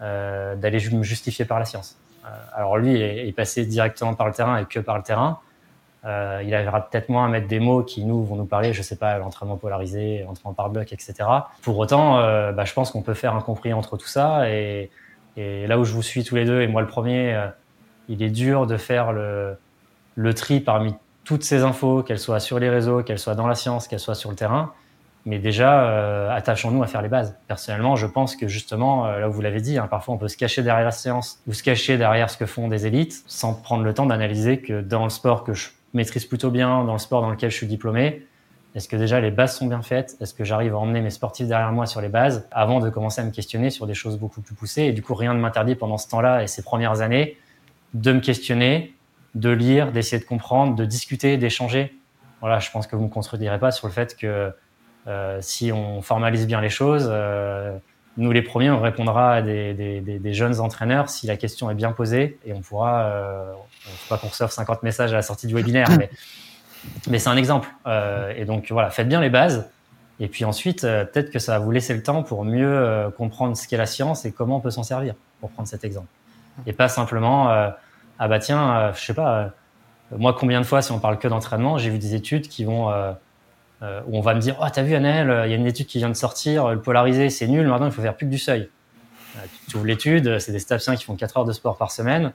euh, 0.00 0.56
d'aller 0.56 0.78
me 0.90 1.02
justifier 1.02 1.44
par 1.44 1.58
la 1.58 1.64
science. 1.64 1.98
Alors 2.54 2.76
lui 2.76 3.00
est, 3.00 3.26
est 3.26 3.32
passé 3.32 3.64
directement 3.64 4.14
par 4.14 4.26
le 4.26 4.32
terrain 4.32 4.58
et 4.58 4.64
que 4.66 4.78
par 4.78 4.96
le 4.96 5.02
terrain. 5.02 5.38
Euh, 6.06 6.42
il 6.44 6.54
arrivera 6.54 6.88
peut-être 6.88 7.10
moins 7.10 7.26
à 7.26 7.28
mettre 7.28 7.46
des 7.46 7.60
mots 7.60 7.82
qui 7.82 8.04
nous 8.04 8.24
vont 8.24 8.36
nous 8.36 8.46
parler, 8.46 8.72
je 8.72 8.80
sais 8.80 8.96
pas, 8.96 9.18
l'entraînement 9.18 9.56
polarisé, 9.56 10.24
l'entraînement 10.26 10.54
par 10.54 10.70
bloc, 10.70 10.92
etc. 10.92 11.14
Pour 11.62 11.78
autant, 11.78 12.18
euh, 12.18 12.52
bah, 12.52 12.64
je 12.64 12.72
pense 12.72 12.90
qu'on 12.90 13.02
peut 13.02 13.14
faire 13.14 13.34
un 13.34 13.42
compris 13.42 13.72
entre 13.74 13.96
tout 13.96 14.06
ça. 14.06 14.48
Et, 14.50 14.90
et, 15.36 15.66
là 15.66 15.78
où 15.78 15.84
je 15.84 15.92
vous 15.92 16.02
suis 16.02 16.24
tous 16.24 16.36
les 16.36 16.46
deux, 16.46 16.62
et 16.62 16.66
moi 16.68 16.80
le 16.80 16.88
premier, 16.88 17.34
euh, 17.34 17.48
il 18.08 18.22
est 18.22 18.30
dur 18.30 18.66
de 18.66 18.78
faire 18.78 19.12
le, 19.12 19.58
le 20.14 20.34
tri 20.34 20.60
parmi 20.60 20.94
toutes 21.24 21.44
ces 21.44 21.62
infos, 21.62 22.02
qu'elles 22.02 22.18
soient 22.18 22.40
sur 22.40 22.58
les 22.58 22.70
réseaux, 22.70 23.02
qu'elles 23.02 23.18
soient 23.18 23.34
dans 23.34 23.46
la 23.46 23.54
science, 23.54 23.86
qu'elles 23.86 24.00
soient 24.00 24.14
sur 24.14 24.30
le 24.30 24.36
terrain. 24.36 24.72
Mais 25.26 25.38
déjà, 25.38 25.82
euh, 25.82 26.34
attachons-nous 26.34 26.82
à 26.82 26.86
faire 26.86 27.02
les 27.02 27.10
bases. 27.10 27.36
Personnellement, 27.46 27.94
je 27.94 28.06
pense 28.06 28.36
que 28.36 28.48
justement, 28.48 29.06
là 29.06 29.28
où 29.28 29.32
vous 29.32 29.42
l'avez 29.42 29.60
dit, 29.60 29.76
hein, 29.76 29.86
parfois 29.86 30.14
on 30.14 30.16
peut 30.16 30.28
se 30.28 30.38
cacher 30.38 30.62
derrière 30.62 30.86
la 30.86 30.92
science 30.92 31.40
ou 31.46 31.52
se 31.52 31.62
cacher 31.62 31.98
derrière 31.98 32.30
ce 32.30 32.38
que 32.38 32.46
font 32.46 32.68
des 32.68 32.86
élites 32.86 33.22
sans 33.26 33.52
prendre 33.52 33.84
le 33.84 33.92
temps 33.92 34.06
d'analyser 34.06 34.62
que 34.62 34.80
dans 34.80 35.04
le 35.04 35.10
sport 35.10 35.44
que 35.44 35.52
je 35.52 35.68
maîtrise 35.94 36.24
plutôt 36.24 36.50
bien 36.50 36.84
dans 36.84 36.92
le 36.92 36.98
sport 36.98 37.22
dans 37.22 37.30
lequel 37.30 37.50
je 37.50 37.56
suis 37.56 37.66
diplômé. 37.66 38.26
Est-ce 38.74 38.88
que 38.88 38.96
déjà 38.96 39.20
les 39.20 39.32
bases 39.32 39.56
sont 39.56 39.66
bien 39.66 39.82
faites? 39.82 40.16
Est-ce 40.20 40.32
que 40.32 40.44
j'arrive 40.44 40.74
à 40.74 40.78
emmener 40.78 41.00
mes 41.00 41.10
sportifs 41.10 41.48
derrière 41.48 41.72
moi 41.72 41.86
sur 41.86 42.00
les 42.00 42.08
bases 42.08 42.46
avant 42.52 42.78
de 42.78 42.88
commencer 42.88 43.20
à 43.20 43.24
me 43.24 43.32
questionner 43.32 43.70
sur 43.70 43.86
des 43.86 43.94
choses 43.94 44.16
beaucoup 44.16 44.40
plus 44.40 44.54
poussées? 44.54 44.84
Et 44.84 44.92
du 44.92 45.02
coup, 45.02 45.14
rien 45.14 45.34
ne 45.34 45.40
m'interdit 45.40 45.74
pendant 45.74 45.98
ce 45.98 46.08
temps-là 46.08 46.42
et 46.42 46.46
ces 46.46 46.62
premières 46.62 47.00
années 47.00 47.36
de 47.94 48.12
me 48.12 48.20
questionner, 48.20 48.94
de 49.34 49.50
lire, 49.50 49.90
d'essayer 49.90 50.20
de 50.20 50.26
comprendre, 50.26 50.76
de 50.76 50.84
discuter, 50.84 51.36
d'échanger. 51.36 51.96
Voilà, 52.40 52.60
je 52.60 52.70
pense 52.70 52.86
que 52.86 52.94
vous 52.94 53.02
ne 53.02 53.08
me 53.08 53.12
contredirez 53.12 53.58
pas 53.58 53.72
sur 53.72 53.88
le 53.88 53.92
fait 53.92 54.16
que 54.16 54.52
euh, 55.08 55.38
si 55.40 55.72
on 55.72 56.00
formalise 56.00 56.46
bien 56.46 56.60
les 56.60 56.68
choses, 56.68 57.08
euh, 57.10 57.76
nous 58.16 58.30
les 58.30 58.42
premiers, 58.42 58.70
on 58.70 58.80
répondra 58.80 59.34
à 59.34 59.42
des, 59.42 60.20
jeunes 60.32 60.60
entraîneurs 60.60 61.08
si 61.08 61.26
la 61.26 61.36
question 61.36 61.70
est 61.70 61.74
bien 61.74 61.92
posée 61.92 62.38
et 62.44 62.52
on 62.52 62.60
pourra, 62.60 63.02
euh, 63.04 63.52
faut 63.80 64.08
pas 64.08 64.18
qu'on 64.18 64.28
reçoive 64.28 64.50
50 64.50 64.82
messages 64.82 65.12
à 65.12 65.16
la 65.16 65.22
sortie 65.22 65.46
du 65.46 65.54
webinaire, 65.54 65.88
mais, 65.98 66.10
mais 67.08 67.18
c'est 67.18 67.28
un 67.28 67.36
exemple. 67.36 67.68
Euh, 67.86 68.32
et 68.36 68.44
donc 68.44 68.70
voilà, 68.70 68.90
faites 68.90 69.08
bien 69.08 69.20
les 69.20 69.30
bases. 69.30 69.68
Et 70.18 70.28
puis 70.28 70.44
ensuite, 70.44 70.84
euh, 70.84 71.04
peut-être 71.04 71.30
que 71.30 71.38
ça 71.38 71.52
va 71.52 71.64
vous 71.64 71.70
laisser 71.70 71.94
le 71.94 72.02
temps 72.02 72.22
pour 72.22 72.44
mieux 72.44 72.68
euh, 72.68 73.10
comprendre 73.10 73.56
ce 73.56 73.66
qu'est 73.66 73.78
la 73.78 73.86
science 73.86 74.24
et 74.26 74.32
comment 74.32 74.56
on 74.56 74.60
peut 74.60 74.70
s'en 74.70 74.82
servir, 74.82 75.14
pour 75.40 75.50
prendre 75.50 75.68
cet 75.68 75.84
exemple. 75.84 76.08
Et 76.66 76.72
pas 76.74 76.88
simplement, 76.88 77.50
euh, 77.50 77.70
ah 78.18 78.28
bah 78.28 78.38
tiens, 78.38 78.92
je 78.94 79.00
sais 79.00 79.14
pas, 79.14 79.54
moi 80.10 80.36
combien 80.38 80.60
de 80.60 80.66
fois, 80.66 80.82
si 80.82 80.92
on 80.92 80.98
parle 80.98 81.18
que 81.18 81.26
d'entraînement, 81.26 81.78
j'ai 81.78 81.88
vu 81.88 81.98
des 81.98 82.14
études 82.14 82.48
qui 82.48 82.64
vont 82.64 82.90
euh, 83.82 84.02
où 84.06 84.18
on 84.18 84.20
va 84.20 84.34
me 84.34 84.40
dire, 84.40 84.56
oh, 84.60 84.66
t'as 84.70 84.82
vu, 84.82 84.94
Annel, 84.94 85.44
il 85.46 85.50
y 85.50 85.54
a 85.54 85.56
une 85.56 85.66
étude 85.66 85.86
qui 85.86 85.96
vient 85.98 86.10
de 86.10 86.14
sortir, 86.14 86.68
le 86.68 86.82
polarisé, 86.82 87.30
c'est 87.30 87.46
nul, 87.46 87.66
maintenant 87.66 87.86
il 87.86 87.92
faut 87.92 88.02
faire 88.02 88.14
plus 88.14 88.26
que 88.26 88.30
du 88.30 88.38
seuil. 88.38 88.68
Euh, 89.36 89.40
tu 89.68 89.76
ouvres 89.76 89.86
l'étude, 89.86 90.38
c'est 90.38 90.52
des 90.52 90.58
staffsiens 90.58 90.96
qui 90.96 91.04
font 91.04 91.16
4 91.16 91.38
heures 91.38 91.44
de 91.46 91.52
sport 91.52 91.78
par 91.78 91.90
semaine, 91.90 92.32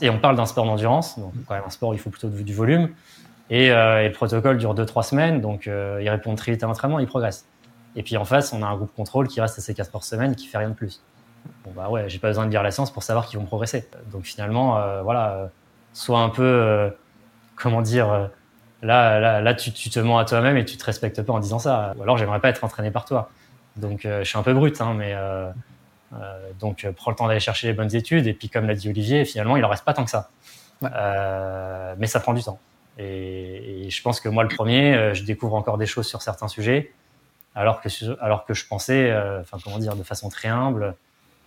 et 0.00 0.10
on 0.10 0.18
parle 0.18 0.36
d'un 0.36 0.46
sport 0.46 0.66
d'endurance, 0.66 1.18
donc 1.18 1.32
quand 1.46 1.54
même 1.54 1.64
un 1.66 1.70
sport, 1.70 1.94
il 1.94 1.98
faut 1.98 2.10
plutôt 2.10 2.28
du 2.28 2.54
volume, 2.54 2.90
et, 3.50 3.70
euh, 3.70 4.02
et 4.02 4.08
le 4.08 4.12
protocole 4.12 4.58
dure 4.58 4.74
2-3 4.74 5.02
semaines, 5.02 5.40
donc 5.40 5.66
euh, 5.66 6.00
ils 6.02 6.08
répondent 6.08 6.36
très 6.36 6.52
vite 6.52 6.62
à 6.62 6.66
l'entraînement, 6.66 6.98
ils 6.98 7.06
progressent. 7.06 7.46
Et 7.96 8.02
puis 8.02 8.16
en 8.16 8.24
face, 8.24 8.52
on 8.52 8.62
a 8.62 8.66
un 8.66 8.76
groupe 8.76 8.94
contrôle 8.94 9.28
qui 9.28 9.40
reste 9.40 9.58
à 9.58 9.62
ces 9.62 9.74
4 9.74 9.94
heures 9.94 10.04
semaine, 10.04 10.34
qui 10.34 10.46
fait 10.46 10.58
rien 10.58 10.70
de 10.70 10.74
plus. 10.74 11.02
Bon 11.64 11.72
bah 11.74 11.88
ouais, 11.88 12.08
j'ai 12.08 12.18
pas 12.18 12.28
besoin 12.28 12.46
de 12.46 12.50
lire 12.50 12.62
la 12.62 12.70
science 12.70 12.90
pour 12.90 13.02
savoir 13.02 13.26
qu'ils 13.26 13.38
vont 13.38 13.44
progresser. 13.44 13.88
Donc 14.10 14.24
finalement, 14.24 14.78
euh, 14.78 15.02
voilà, 15.02 15.50
soit 15.92 16.20
un 16.20 16.28
peu, 16.28 16.90
comment 17.56 17.82
dire, 17.82 18.30
Là, 18.84 19.20
là, 19.20 19.40
là 19.40 19.54
tu, 19.54 19.70
tu 19.70 19.90
te 19.90 20.00
mens 20.00 20.18
à 20.18 20.24
toi-même 20.24 20.56
et 20.56 20.64
tu 20.64 20.76
te 20.76 20.84
respectes 20.84 21.22
pas 21.22 21.32
en 21.32 21.38
disant 21.38 21.60
ça. 21.60 21.94
Ou 21.96 22.02
alors, 22.02 22.18
j'aimerais 22.18 22.40
pas 22.40 22.48
être 22.48 22.64
entraîné 22.64 22.90
par 22.90 23.04
toi. 23.04 23.30
Donc, 23.76 24.00
je 24.02 24.24
suis 24.24 24.36
un 24.36 24.42
peu 24.42 24.54
brut, 24.54 24.80
hein, 24.80 24.94
mais 24.98 25.14
donc 26.60 26.86
prends 26.96 27.10
le 27.10 27.16
temps 27.16 27.26
d'aller 27.26 27.40
chercher 27.40 27.68
les 27.68 27.72
bonnes 27.72 27.94
études. 27.94 28.26
Et 28.26 28.34
puis, 28.34 28.48
comme 28.48 28.66
l'a 28.66 28.74
dit 28.74 28.88
Olivier, 28.88 29.24
finalement, 29.24 29.56
il 29.56 29.64
en 29.64 29.68
reste 29.68 29.84
pas 29.84 29.94
tant 29.94 30.04
que 30.04 30.10
ça. 30.10 30.30
Ouais. 30.80 30.90
mais 31.98 32.06
ça 32.06 32.18
prend 32.18 32.34
du 32.34 32.42
temps. 32.42 32.58
Et, 32.98 33.86
et, 33.86 33.90
je 33.90 34.02
pense 34.02 34.20
que 34.20 34.28
moi, 34.28 34.42
le 34.42 34.48
premier, 34.48 35.14
je 35.14 35.22
découvre 35.22 35.54
encore 35.54 35.78
des 35.78 35.86
choses 35.86 36.06
sur 36.06 36.22
certains 36.22 36.48
sujets, 36.48 36.92
alors 37.54 37.80
que 37.80 37.88
alors 38.20 38.44
que 38.44 38.52
je 38.52 38.66
pensais, 38.66 39.14
enfin 39.40 39.58
comment 39.62 39.78
dire, 39.78 39.94
de 39.94 40.02
façon 40.02 40.28
très 40.28 40.48
humble, 40.48 40.94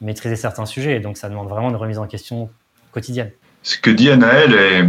maîtriser 0.01 0.37
certains 0.37 0.65
sujets. 0.65 0.95
Et 0.95 0.99
donc, 0.99 1.17
ça 1.17 1.29
demande 1.29 1.49
vraiment 1.49 1.69
une 1.69 1.75
remise 1.75 1.97
en 1.97 2.07
question 2.07 2.49
quotidienne. 2.91 3.31
Ce 3.61 3.77
que 3.77 3.89
dit 3.89 4.09
Anaël 4.09 4.53
est 4.53 4.85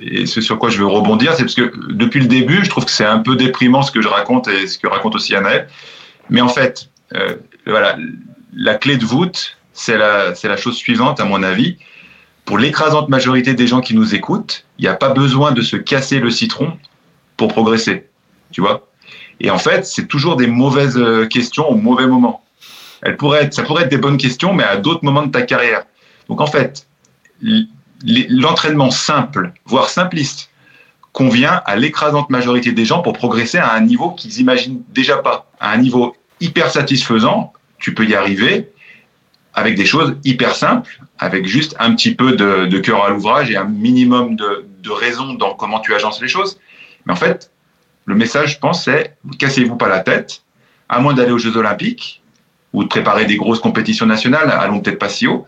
et 0.00 0.26
ce 0.26 0.40
sur 0.40 0.58
quoi 0.58 0.70
je 0.70 0.78
veux 0.78 0.86
rebondir, 0.86 1.34
c'est 1.34 1.42
parce 1.42 1.54
que 1.54 1.72
depuis 1.92 2.20
le 2.20 2.26
début, 2.26 2.64
je 2.64 2.70
trouve 2.70 2.84
que 2.84 2.90
c'est 2.90 3.04
un 3.04 3.18
peu 3.18 3.36
déprimant 3.36 3.82
ce 3.82 3.92
que 3.92 4.00
je 4.00 4.08
raconte 4.08 4.48
et 4.48 4.66
ce 4.66 4.78
que 4.78 4.86
raconte 4.86 5.14
aussi 5.14 5.34
Anaël. 5.34 5.68
Mais 6.30 6.40
en 6.40 6.48
fait, 6.48 6.88
euh, 7.14 7.36
voilà, 7.66 7.96
la 8.54 8.74
clé 8.76 8.96
de 8.96 9.04
voûte, 9.04 9.58
c'est 9.80 9.96
la, 9.96 10.56
chose 10.58 10.76
suivante, 10.76 11.20
à 11.20 11.24
mon 11.24 11.42
avis. 11.42 11.78
Pour 12.44 12.58
l'écrasante 12.58 13.08
majorité 13.08 13.54
des 13.54 13.66
gens 13.66 13.80
qui 13.80 13.94
nous 13.94 14.14
écoutent, 14.14 14.66
il 14.78 14.82
n'y 14.82 14.88
a 14.88 14.94
pas 14.94 15.08
besoin 15.08 15.52
de 15.52 15.62
se 15.62 15.76
casser 15.76 16.18
le 16.18 16.30
citron 16.30 16.76
pour 17.38 17.48
progresser. 17.48 18.06
Tu 18.52 18.60
vois 18.60 18.88
Et 19.40 19.50
en 19.50 19.58
fait, 19.58 19.86
c'est 19.86 20.06
toujours 20.06 20.36
des 20.36 20.48
mauvaises 20.48 20.98
euh, 20.98 21.26
questions 21.26 21.66
au 21.66 21.76
mauvais 21.76 22.06
moment. 22.06 22.44
Être, 23.04 23.54
ça 23.54 23.62
pourrait 23.62 23.84
être 23.84 23.90
des 23.90 23.96
bonnes 23.96 24.18
questions, 24.18 24.52
mais 24.52 24.64
à 24.64 24.76
d'autres 24.76 25.02
moments 25.02 25.24
de 25.24 25.32
ta 25.32 25.42
carrière. 25.42 25.84
Donc 26.28 26.42
en 26.42 26.46
fait, 26.46 26.86
l'entraînement 28.04 28.90
simple, 28.90 29.54
voire 29.64 29.88
simpliste, 29.88 30.50
convient 31.12 31.62
à 31.64 31.76
l'écrasante 31.76 32.28
majorité 32.28 32.72
des 32.72 32.84
gens 32.84 33.00
pour 33.00 33.14
progresser 33.14 33.56
à 33.56 33.72
un 33.72 33.80
niveau 33.80 34.10
qu'ils 34.10 34.40
imaginent 34.40 34.82
déjà 34.90 35.16
pas. 35.16 35.50
À 35.58 35.72
un 35.72 35.78
niveau 35.78 36.14
hyper 36.40 36.70
satisfaisant, 36.70 37.54
tu 37.78 37.94
peux 37.94 38.04
y 38.04 38.14
arriver 38.14 38.70
avec 39.54 39.74
des 39.76 39.86
choses 39.86 40.16
hyper 40.24 40.54
simples, 40.54 41.00
avec 41.18 41.46
juste 41.46 41.74
un 41.78 41.94
petit 41.94 42.14
peu 42.14 42.32
de, 42.32 42.78
cœur 42.78 43.04
à 43.04 43.10
l'ouvrage 43.10 43.50
et 43.50 43.56
un 43.56 43.64
minimum 43.64 44.36
de, 44.36 44.66
de, 44.82 44.90
raison 44.90 45.34
dans 45.34 45.54
comment 45.54 45.80
tu 45.80 45.94
agences 45.94 46.20
les 46.22 46.28
choses. 46.28 46.58
Mais 47.04 47.12
en 47.12 47.16
fait, 47.16 47.50
le 48.06 48.14
message, 48.14 48.54
je 48.54 48.58
pense, 48.58 48.84
c'est 48.84 49.16
cassez-vous 49.38 49.76
pas 49.76 49.88
la 49.88 50.00
tête, 50.00 50.42
à 50.88 51.00
moins 51.00 51.14
d'aller 51.14 51.32
aux 51.32 51.38
Jeux 51.38 51.56
Olympiques 51.56 52.22
ou 52.72 52.82
de 52.84 52.88
préparer 52.88 53.24
des 53.24 53.36
grosses 53.36 53.60
compétitions 53.60 54.06
nationales, 54.06 54.50
allons 54.50 54.80
peut-être 54.80 54.98
pas 54.98 55.08
si 55.08 55.26
haut. 55.26 55.46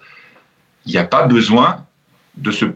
Il 0.87 0.93
n'y 0.93 0.99
a 0.99 1.05
pas 1.05 1.27
besoin 1.27 1.87
de 2.37 2.51
se 2.51 2.67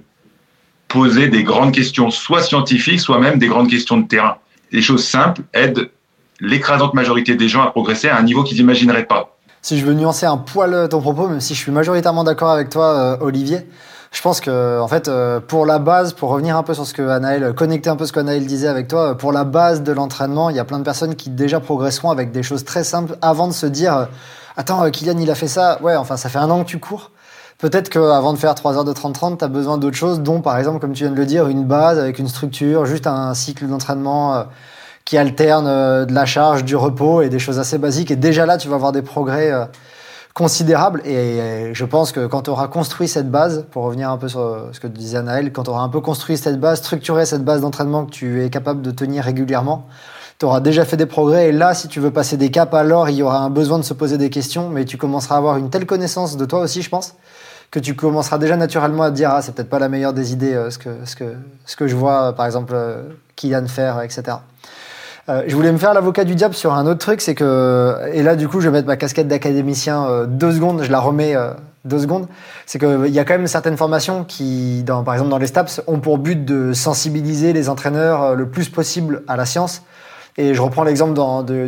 poser 0.88 1.28
des 1.28 1.42
grandes 1.42 1.72
questions, 1.72 2.10
soit 2.10 2.42
scientifiques, 2.42 3.00
soit 3.00 3.18
même 3.18 3.38
des 3.38 3.48
grandes 3.48 3.68
questions 3.68 3.98
de 3.98 4.06
terrain. 4.06 4.38
Les 4.70 4.82
choses 4.82 5.06
simples 5.06 5.42
aident 5.52 5.90
l'écrasante 6.40 6.94
majorité 6.94 7.34
des 7.34 7.48
gens 7.48 7.62
à 7.62 7.70
progresser 7.70 8.08
à 8.08 8.16
un 8.16 8.22
niveau 8.22 8.44
qu'ils 8.44 8.58
n'imagineraient 8.58 9.06
pas. 9.06 9.35
Si 9.66 9.80
je 9.80 9.84
veux 9.84 9.94
nuancer 9.94 10.26
un 10.26 10.36
poil 10.36 10.88
ton 10.88 11.00
propos, 11.00 11.26
même 11.26 11.40
si 11.40 11.56
je 11.56 11.58
suis 11.58 11.72
majoritairement 11.72 12.22
d'accord 12.22 12.52
avec 12.52 12.68
toi, 12.68 12.84
euh, 12.84 13.16
Olivier, 13.20 13.68
je 14.12 14.22
pense 14.22 14.40
que, 14.40 14.78
en 14.78 14.86
fait, 14.86 15.08
euh, 15.08 15.40
pour 15.40 15.66
la 15.66 15.80
base, 15.80 16.12
pour 16.12 16.28
revenir 16.28 16.56
un 16.56 16.62
peu 16.62 16.72
sur 16.72 16.86
ce 16.86 16.94
que 16.94 17.02
Anaël, 17.02 17.52
connecter 17.52 17.90
un 17.90 17.96
peu 17.96 18.06
ce 18.06 18.12
qu'Anaël 18.12 18.46
disait 18.46 18.68
avec 18.68 18.86
toi, 18.86 19.18
pour 19.18 19.32
la 19.32 19.42
base 19.42 19.82
de 19.82 19.90
l'entraînement, 19.90 20.50
il 20.50 20.56
y 20.56 20.60
a 20.60 20.64
plein 20.64 20.78
de 20.78 20.84
personnes 20.84 21.16
qui 21.16 21.30
déjà 21.30 21.58
progresseront 21.58 22.12
avec 22.12 22.30
des 22.30 22.44
choses 22.44 22.64
très 22.64 22.84
simples 22.84 23.18
avant 23.22 23.48
de 23.48 23.52
se 23.52 23.66
dire, 23.66 23.96
euh, 23.96 24.04
attends, 24.56 24.88
Kylian, 24.88 25.18
il 25.18 25.32
a 25.32 25.34
fait 25.34 25.48
ça, 25.48 25.82
ouais, 25.82 25.96
enfin, 25.96 26.16
ça 26.16 26.28
fait 26.28 26.38
un 26.38 26.48
an 26.48 26.62
que 26.62 26.68
tu 26.68 26.78
cours. 26.78 27.10
Peut-être 27.58 27.88
qu'avant 27.88 28.34
de 28.34 28.38
faire 28.38 28.54
3 28.54 28.76
heures 28.76 28.84
de 28.84 28.92
30-30, 28.92 29.38
tu 29.38 29.44
as 29.44 29.48
besoin 29.48 29.78
d'autres 29.78 29.96
choses, 29.96 30.20
dont 30.20 30.42
par 30.42 30.58
exemple, 30.58 30.78
comme 30.78 30.92
tu 30.92 31.02
viens 31.02 31.12
de 31.12 31.16
le 31.16 31.26
dire, 31.26 31.48
une 31.48 31.64
base 31.64 31.98
avec 31.98 32.20
une 32.20 32.28
structure, 32.28 32.86
juste 32.86 33.08
un 33.08 33.34
cycle 33.34 33.66
d'entraînement 33.66 34.46
qui 35.06 35.16
alterne 35.16 35.66
euh, 35.66 36.04
de 36.04 36.12
la 36.12 36.26
charge, 36.26 36.64
du 36.64 36.76
repos 36.76 37.22
et 37.22 37.30
des 37.30 37.38
choses 37.38 37.58
assez 37.58 37.78
basiques. 37.78 38.10
Et 38.10 38.16
déjà 38.16 38.44
là, 38.44 38.58
tu 38.58 38.68
vas 38.68 38.74
avoir 38.74 38.92
des 38.92 39.00
progrès 39.00 39.50
euh, 39.50 39.64
considérables. 40.34 41.00
Et 41.06 41.70
je 41.72 41.84
pense 41.86 42.12
que 42.12 42.26
quand 42.26 42.42
tu 42.42 42.50
auras 42.50 42.68
construit 42.68 43.08
cette 43.08 43.30
base, 43.30 43.64
pour 43.70 43.84
revenir 43.84 44.10
un 44.10 44.18
peu 44.18 44.28
sur 44.28 44.68
ce 44.72 44.80
que 44.80 44.86
disait 44.86 45.16
Anaël, 45.16 45.50
quand 45.50 45.62
tu 45.62 45.70
auras 45.70 45.80
un 45.80 45.88
peu 45.88 46.00
construit 46.00 46.36
cette 46.36 46.60
base, 46.60 46.80
structuré 46.80 47.24
cette 47.24 47.44
base 47.44 47.62
d'entraînement 47.62 48.04
que 48.04 48.10
tu 48.10 48.44
es 48.44 48.50
capable 48.50 48.82
de 48.82 48.90
tenir 48.90 49.24
régulièrement, 49.24 49.86
tu 50.38 50.44
auras 50.44 50.60
déjà 50.60 50.84
fait 50.84 50.96
des 50.96 51.06
progrès. 51.06 51.48
Et 51.48 51.52
là, 51.52 51.72
si 51.72 51.88
tu 51.88 52.00
veux 52.00 52.10
passer 52.10 52.36
des 52.36 52.50
caps, 52.50 52.74
alors 52.74 53.08
il 53.08 53.16
y 53.16 53.22
aura 53.22 53.38
un 53.38 53.48
besoin 53.48 53.78
de 53.78 53.84
se 53.84 53.94
poser 53.94 54.18
des 54.18 54.28
questions, 54.28 54.68
mais 54.68 54.84
tu 54.84 54.98
commenceras 54.98 55.36
à 55.36 55.38
avoir 55.38 55.56
une 55.56 55.70
telle 55.70 55.86
connaissance 55.86 56.36
de 56.36 56.44
toi 56.44 56.60
aussi, 56.60 56.82
je 56.82 56.90
pense, 56.90 57.14
que 57.70 57.78
tu 57.78 57.94
commenceras 57.94 58.38
déjà 58.38 58.56
naturellement 58.56 59.04
à 59.04 59.10
te 59.10 59.16
dire 59.16 59.30
ah 59.30 59.42
c'est 59.42 59.54
peut-être 59.54 59.70
pas 59.70 59.78
la 59.78 59.88
meilleure 59.88 60.12
des 60.12 60.32
idées 60.32 60.54
euh, 60.54 60.70
ce 60.70 60.78
que 60.78 60.90
ce 61.04 61.16
que 61.16 61.34
ce 61.64 61.76
que 61.76 61.88
je 61.88 61.96
vois 61.96 62.32
par 62.32 62.46
exemple 62.46 62.72
euh, 62.76 63.02
Kylian 63.34 63.66
faire 63.66 64.00
etc. 64.02 64.38
Euh, 65.28 65.42
je 65.48 65.56
voulais 65.56 65.72
me 65.72 65.78
faire 65.78 65.92
l'avocat 65.92 66.24
du 66.24 66.36
diable 66.36 66.54
sur 66.54 66.72
un 66.72 66.86
autre 66.86 67.00
truc, 67.00 67.20
c'est 67.20 67.34
que 67.34 67.96
et 68.12 68.22
là 68.22 68.36
du 68.36 68.46
coup 68.46 68.60
je 68.60 68.68
vais 68.68 68.72
mettre 68.72 68.86
ma 68.86 68.96
casquette 68.96 69.26
d'académicien 69.26 70.06
euh, 70.06 70.26
deux 70.26 70.52
secondes, 70.52 70.84
je 70.84 70.92
la 70.92 71.00
remets 71.00 71.34
euh, 71.34 71.50
deux 71.84 71.98
secondes. 71.98 72.28
C'est 72.64 72.78
qu'il 72.78 73.08
y 73.08 73.18
a 73.18 73.24
quand 73.24 73.34
même 73.34 73.48
certaines 73.48 73.76
formations 73.76 74.22
qui, 74.22 74.84
dans, 74.84 75.02
par 75.02 75.14
exemple 75.14 75.30
dans 75.30 75.38
les 75.38 75.48
STAPS, 75.48 75.82
ont 75.88 75.98
pour 75.98 76.18
but 76.18 76.44
de 76.44 76.72
sensibiliser 76.72 77.52
les 77.52 77.68
entraîneurs 77.68 78.36
le 78.36 78.48
plus 78.48 78.68
possible 78.68 79.22
à 79.26 79.36
la 79.36 79.46
science. 79.46 79.82
Et 80.38 80.52
je 80.52 80.60
reprends 80.60 80.84
l'exemple 80.84 81.14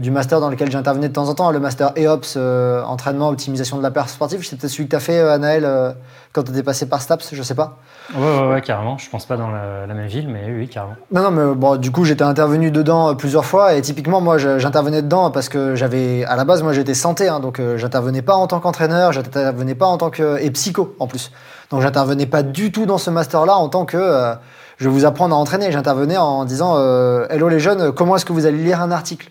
du 0.00 0.10
master 0.10 0.40
dans 0.40 0.50
lequel 0.50 0.70
j'intervenais 0.70 1.08
de 1.08 1.14
temps 1.14 1.30
en 1.30 1.34
temps, 1.34 1.50
le 1.50 1.58
master 1.58 1.92
EOPS, 1.96 2.34
euh, 2.36 2.82
entraînement, 2.82 3.28
optimisation 3.30 3.78
de 3.78 3.82
la 3.82 3.90
perf 3.90 4.10
sportive. 4.10 4.46
Peut-être 4.46 4.68
celui 4.68 4.84
que 4.84 4.90
tu 4.90 4.96
as 4.96 5.00
fait, 5.00 5.18
euh, 5.18 5.32
Anaël, 5.32 5.64
euh, 5.64 5.92
quand 6.34 6.42
tu 6.42 6.50
étais 6.50 6.62
passé 6.62 6.86
par 6.86 7.00
STAPS, 7.00 7.30
je 7.32 7.42
sais 7.42 7.54
pas. 7.54 7.78
Ouais, 8.14 8.20
ouais, 8.20 8.48
ouais, 8.48 8.60
carrément. 8.60 8.98
Je 8.98 9.08
pense 9.08 9.24
pas 9.24 9.38
dans 9.38 9.50
la, 9.50 9.86
la, 9.86 9.94
même 9.94 10.06
ville, 10.06 10.28
mais 10.28 10.52
oui, 10.54 10.68
carrément. 10.68 10.96
Non, 11.10 11.22
non, 11.22 11.30
mais 11.30 11.54
bon, 11.54 11.76
du 11.76 11.90
coup, 11.90 12.04
j'étais 12.04 12.24
intervenu 12.24 12.70
dedans 12.70 13.14
plusieurs 13.14 13.46
fois 13.46 13.72
et 13.72 13.80
typiquement, 13.80 14.20
moi, 14.20 14.36
j'intervenais 14.36 15.00
dedans 15.00 15.30
parce 15.30 15.48
que 15.48 15.74
j'avais, 15.74 16.26
à 16.26 16.36
la 16.36 16.44
base, 16.44 16.62
moi, 16.62 16.74
j'étais 16.74 16.94
santé, 16.94 17.26
hein, 17.26 17.40
donc 17.40 17.62
j'intervenais 17.76 18.22
pas 18.22 18.34
en 18.34 18.46
tant 18.46 18.60
qu'entraîneur, 18.60 19.12
j'intervenais 19.12 19.76
pas 19.76 19.86
en 19.86 19.96
tant 19.96 20.10
que, 20.10 20.38
et 20.42 20.50
psycho 20.50 20.94
en 20.98 21.06
plus. 21.06 21.32
Donc 21.70 21.80
j'intervenais 21.80 22.26
pas 22.26 22.42
du 22.42 22.70
tout 22.70 22.84
dans 22.84 22.98
ce 22.98 23.10
master-là 23.10 23.56
en 23.56 23.68
tant 23.68 23.84
que 23.86 24.34
je 24.78 24.84
vais 24.84 24.90
vous 24.90 25.04
apprendre 25.04 25.34
à 25.34 25.38
entraîner. 25.38 25.70
J'intervenais 25.70 26.16
en 26.16 26.44
disant 26.44 26.74
euh, 26.76 27.26
Hello 27.28 27.48
les 27.48 27.60
jeunes, 27.60 27.92
comment 27.92 28.16
est-ce 28.16 28.24
que 28.24 28.32
vous 28.32 28.46
allez 28.46 28.58
lire 28.58 28.80
un 28.80 28.90
article? 28.90 29.30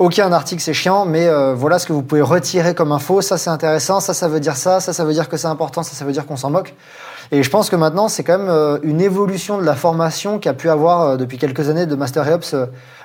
Ok, 0.00 0.18
un 0.18 0.32
article 0.32 0.62
c'est 0.62 0.72
chiant, 0.72 1.04
mais 1.04 1.28
euh, 1.28 1.52
voilà 1.54 1.78
ce 1.78 1.86
que 1.86 1.92
vous 1.92 2.02
pouvez 2.02 2.22
retirer 2.22 2.74
comme 2.74 2.90
info. 2.90 3.20
Ça 3.20 3.36
c'est 3.36 3.50
intéressant, 3.50 4.00
ça 4.00 4.14
ça 4.14 4.28
veut 4.28 4.40
dire 4.40 4.56
ça, 4.56 4.80
ça 4.80 4.94
ça 4.94 5.04
veut 5.04 5.12
dire 5.12 5.28
que 5.28 5.36
c'est 5.36 5.46
important, 5.46 5.82
ça 5.82 5.94
ça 5.94 6.06
veut 6.06 6.12
dire 6.12 6.24
qu'on 6.24 6.38
s'en 6.38 6.48
moque. 6.48 6.74
Et 7.32 7.42
je 7.42 7.50
pense 7.50 7.68
que 7.68 7.76
maintenant 7.76 8.08
c'est 8.08 8.24
quand 8.24 8.38
même 8.38 8.48
euh, 8.48 8.78
une 8.82 9.02
évolution 9.02 9.58
de 9.58 9.62
la 9.62 9.74
formation 9.74 10.38
qu'a 10.38 10.54
pu 10.54 10.70
avoir 10.70 11.02
euh, 11.02 11.16
depuis 11.18 11.36
quelques 11.36 11.68
années 11.68 11.84
de 11.84 11.94
Master 11.96 12.26
EOPS. 12.26 12.54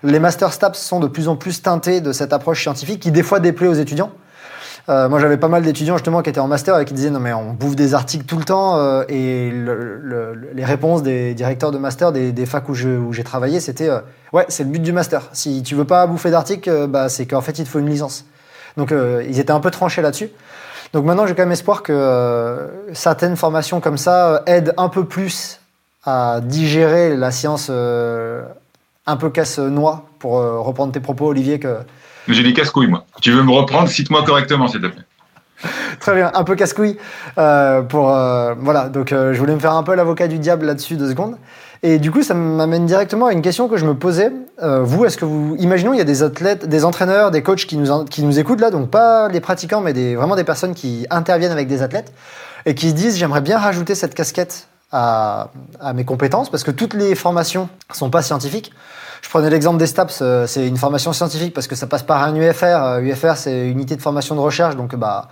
les 0.04 0.20
Master 0.20 0.54
STAPS 0.54 0.80
sont 0.80 1.02
de 1.02 1.08
plus 1.08 1.28
en 1.28 1.36
plus 1.36 1.62
teintés 1.62 2.00
de 2.00 2.14
cette 2.14 2.32
approche 2.32 2.62
scientifique 2.62 3.02
qui 3.02 3.12
des 3.12 3.24
fois 3.24 3.42
déplaît 3.42 3.68
aux 3.68 3.74
étudiants. 3.74 4.12
Euh, 4.88 5.10
moi, 5.10 5.20
j'avais 5.20 5.38
pas 5.38 5.48
mal 5.48 5.64
d'étudiants 5.64 5.98
justement 5.98 6.22
qui 6.22 6.30
étaient 6.30 6.40
en 6.40 6.48
master 6.48 6.78
et 6.78 6.86
qui 6.86 6.94
disaient 6.94 7.10
non 7.10 7.20
mais 7.20 7.34
on 7.34 7.54
bouffe 7.54 7.76
des 7.76 7.96
articles 7.96 8.26
tout 8.26 8.38
le 8.38 8.44
temps 8.44 8.78
euh, 8.78 9.04
et 9.10 9.50
le, 9.50 9.98
le, 9.98 10.52
les 10.54 10.66
réponses 10.66 11.02
des 11.02 11.34
directeurs 11.34 11.72
de 11.72 11.80
master 11.80 12.12
des, 12.12 12.32
des 12.32 12.46
facs 12.46 12.70
où 12.70 12.76
j'ai 12.76 13.24
travaillé, 13.24 13.60
c'était 13.60 13.90
euh, 13.90 14.00
ouais 14.32 14.46
c'est 14.48 14.64
le 14.64 14.70
but 14.70 14.82
du 14.82 14.92
master. 14.92 15.24
Si 15.34 15.64
tu 15.64 15.74
veux 15.74 15.86
pas 15.86 16.06
bouffer 16.06 16.30
d'articles, 16.30 16.88
bah 16.88 17.10
c'est 17.10 17.26
qu'en 17.26 17.42
fait 17.42 17.58
il 17.58 17.66
te 17.66 17.70
faut 17.70 17.80
une 17.80 17.90
licence. 17.90 18.26
Donc 18.78 18.92
ils 18.92 19.40
étaient 19.40 19.52
un 19.52 19.60
peu 19.60 19.72
tranchés 19.72 20.02
là-dessus. 20.02 20.30
Donc 20.94 21.06
maintenant 21.06 21.26
j'ai 21.26 21.34
quand 21.34 21.44
même 21.44 21.52
espoir 21.52 21.82
que 21.82 22.70
certaines 22.94 23.38
formations 23.38 23.80
comme 23.80 23.98
ça 23.98 24.44
aident 24.46 24.74
un 24.78 24.90
peu 24.90 25.06
plus 25.06 25.62
à 26.04 26.42
digérer 26.44 27.16
la 27.16 27.32
science 27.32 27.70
un 27.72 29.18
peu 29.18 29.30
casse-noix 29.30 30.04
pour 30.20 30.34
reprendre 30.34 30.92
tes 30.92 31.00
propos 31.00 31.28
Olivier 31.28 31.58
que 31.58 31.78
j'ai 32.28 32.44
des 32.44 32.54
casse-couilles, 32.54 32.88
moi. 32.88 33.06
Tu 33.22 33.32
veux 33.32 33.44
me 33.44 33.52
reprendre 33.52 33.90
Cite-moi 33.90 34.24
correctement, 34.24 34.68
s'il 34.68 34.82
te 34.82 34.88
plaît. 34.88 35.04
Très 36.00 36.16
bien, 36.16 36.32
un 36.34 36.44
peu 36.44 36.56
casse-couille. 36.56 36.98
Euh, 37.38 37.82
euh, 37.94 38.56
voilà, 38.60 38.90
donc 38.90 39.12
euh, 39.12 39.34
je 39.34 39.40
voulais 39.40 39.54
me 39.54 39.60
faire 39.60 39.74
un 39.74 39.84
peu 39.84 39.96
l'avocat 39.96 40.28
du 40.28 40.40
diable 40.40 40.66
là-dessus 40.66 40.96
deux 40.96 41.10
secondes. 41.10 41.38
Et 41.84 42.00
du 42.00 42.12
coup, 42.12 42.24
ça 42.24 42.34
m'amène 42.34 42.86
directement 42.86 43.28
à 43.28 43.34
une 43.34 43.42
question 43.42 43.68
que 43.68 43.78
je 43.78 43.86
me 43.86 43.94
posais. 43.94 44.32
Vous, 44.62 45.06
est-ce 45.06 45.18
que 45.18 45.26
vous, 45.26 45.56
imaginons, 45.60 45.94
il 45.94 45.98
y 45.98 46.02
a 46.02 46.06
des 46.06 46.24
athlètes, 46.24 46.68
des 46.68 46.84
entraîneurs, 46.84 47.30
des 47.30 47.44
coachs 47.44 47.66
qui 47.66 47.78
nous 47.78 48.06
qui 48.06 48.24
nous 48.24 48.40
écoutent 48.40 48.62
là, 48.62 48.72
donc 48.72 48.90
pas 48.90 49.28
les 49.28 49.40
pratiquants, 49.40 49.82
mais 49.82 50.16
vraiment 50.16 50.36
des 50.36 50.44
personnes 50.44 50.74
qui 50.74 51.06
interviennent 51.12 51.52
avec 51.52 51.68
des 51.68 51.84
athlètes 51.84 52.12
et 52.66 52.74
qui 52.74 52.90
se 52.90 52.96
disent, 52.96 53.18
j'aimerais 53.18 53.42
bien 53.42 53.60
rajouter 53.60 53.94
cette 53.94 54.16
casquette 54.16 54.68
à, 54.92 55.50
à 55.80 55.94
mes 55.94 56.06
compétences 56.06 56.50
parce 56.50 56.64
que 56.64 56.72
toutes 56.72 56.96
les 56.96 57.14
formations 57.14 57.70
sont 57.92 58.10
pas 58.10 58.24
scientifiques. 58.24 58.72
Je 59.26 59.30
prenais 59.32 59.50
l'exemple 59.50 59.80
des 59.80 59.88
STAPS, 59.88 60.20
euh, 60.22 60.46
c'est 60.46 60.68
une 60.68 60.78
formation 60.78 61.12
scientifique 61.12 61.52
parce 61.52 61.66
que 61.66 61.74
ça 61.74 61.88
passe 61.88 62.04
par 62.04 62.22
un 62.22 62.36
UFR. 62.36 63.00
UFR, 63.02 63.26
euh, 63.26 63.34
c'est 63.36 63.68
unité 63.68 63.96
de 63.96 64.02
formation 64.02 64.36
de 64.36 64.40
recherche, 64.40 64.76
donc 64.76 64.96
bah 64.96 65.30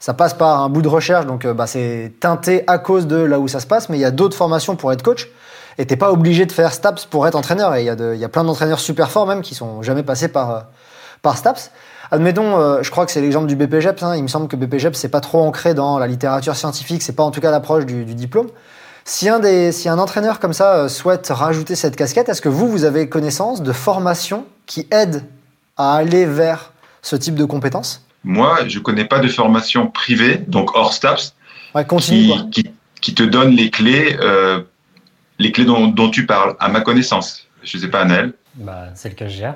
ça 0.00 0.14
passe 0.14 0.34
par 0.34 0.62
un 0.62 0.68
bout 0.68 0.82
de 0.82 0.88
recherche, 0.88 1.26
donc 1.26 1.44
euh, 1.44 1.54
bah, 1.54 1.68
c'est 1.68 2.14
teinté 2.18 2.64
à 2.66 2.78
cause 2.78 3.06
de 3.06 3.14
là 3.14 3.38
où 3.38 3.46
ça 3.46 3.60
se 3.60 3.68
passe. 3.68 3.88
Mais 3.88 3.98
il 3.98 4.00
y 4.00 4.04
a 4.04 4.10
d'autres 4.10 4.36
formations 4.36 4.74
pour 4.74 4.92
être 4.92 5.04
coach, 5.04 5.28
et 5.78 5.86
t'es 5.86 5.94
pas 5.94 6.10
obligé 6.10 6.44
de 6.44 6.50
faire 6.50 6.72
STAPS 6.72 7.06
pour 7.06 7.24
être 7.28 7.36
entraîneur. 7.36 7.72
Et 7.76 7.82
il 7.82 7.86
y, 7.86 7.90
a 7.90 8.14
y 8.16 8.24
a 8.24 8.28
plein 8.28 8.42
d'entraîneurs 8.42 8.80
super 8.80 9.12
forts 9.12 9.28
même 9.28 9.42
qui 9.42 9.54
sont 9.54 9.80
jamais 9.80 10.02
passés 10.02 10.26
par 10.26 10.64
par 11.22 11.36
STAPS. 11.38 11.70
Admettons, 12.10 12.82
je 12.82 12.90
crois 12.90 13.06
que 13.06 13.12
c'est 13.12 13.20
l'exemple 13.20 13.46
du 13.46 13.54
BPGEPS. 13.54 14.02
Hein. 14.02 14.16
Il 14.16 14.24
me 14.24 14.28
semble 14.28 14.48
que 14.48 14.56
BPGEPS 14.56 14.98
c'est 14.98 15.08
pas 15.08 15.20
trop 15.20 15.40
ancré 15.42 15.72
dans 15.72 16.00
la 16.00 16.08
littérature 16.08 16.56
scientifique, 16.56 17.00
c'est 17.00 17.14
pas 17.14 17.22
en 17.22 17.30
tout 17.30 17.40
cas 17.40 17.52
l'approche 17.52 17.86
du 17.86 18.04
diplôme. 18.06 18.48
Si 19.08 19.28
un, 19.28 19.38
des, 19.38 19.70
si 19.70 19.88
un 19.88 20.00
entraîneur 20.00 20.40
comme 20.40 20.52
ça 20.52 20.78
euh, 20.78 20.88
souhaite 20.88 21.28
rajouter 21.28 21.76
cette 21.76 21.94
casquette, 21.94 22.28
est-ce 22.28 22.42
que 22.42 22.48
vous, 22.48 22.68
vous 22.68 22.82
avez 22.82 23.08
connaissance 23.08 23.62
de 23.62 23.70
formations 23.72 24.44
qui 24.66 24.88
aident 24.90 25.22
à 25.76 25.94
aller 25.94 26.26
vers 26.26 26.72
ce 27.02 27.14
type 27.14 27.36
de 27.36 27.44
compétences? 27.44 28.04
Moi, 28.24 28.66
je 28.66 28.80
connais 28.80 29.04
pas 29.04 29.20
de 29.20 29.28
formation 29.28 29.86
privée, 29.86 30.38
donc 30.48 30.74
hors 30.74 30.92
STAPS, 30.92 31.36
ouais, 31.76 31.84
continue, 31.84 32.32
qui, 32.50 32.64
qui, 32.64 32.70
qui, 33.00 33.14
te 33.14 33.22
donne 33.22 33.50
les 33.50 33.70
clés, 33.70 34.16
euh, 34.20 34.62
les 35.38 35.52
clés 35.52 35.66
dont, 35.66 35.86
dont, 35.86 36.10
tu 36.10 36.26
parles, 36.26 36.56
à 36.58 36.68
ma 36.68 36.80
connaissance. 36.80 37.46
Je 37.62 37.78
sais 37.78 37.88
pas, 37.88 38.00
Anel. 38.00 38.32
Bah, 38.56 38.88
c'est 38.96 39.10
le 39.10 39.14
que 39.14 39.28
je 39.28 39.36
gère. 39.36 39.54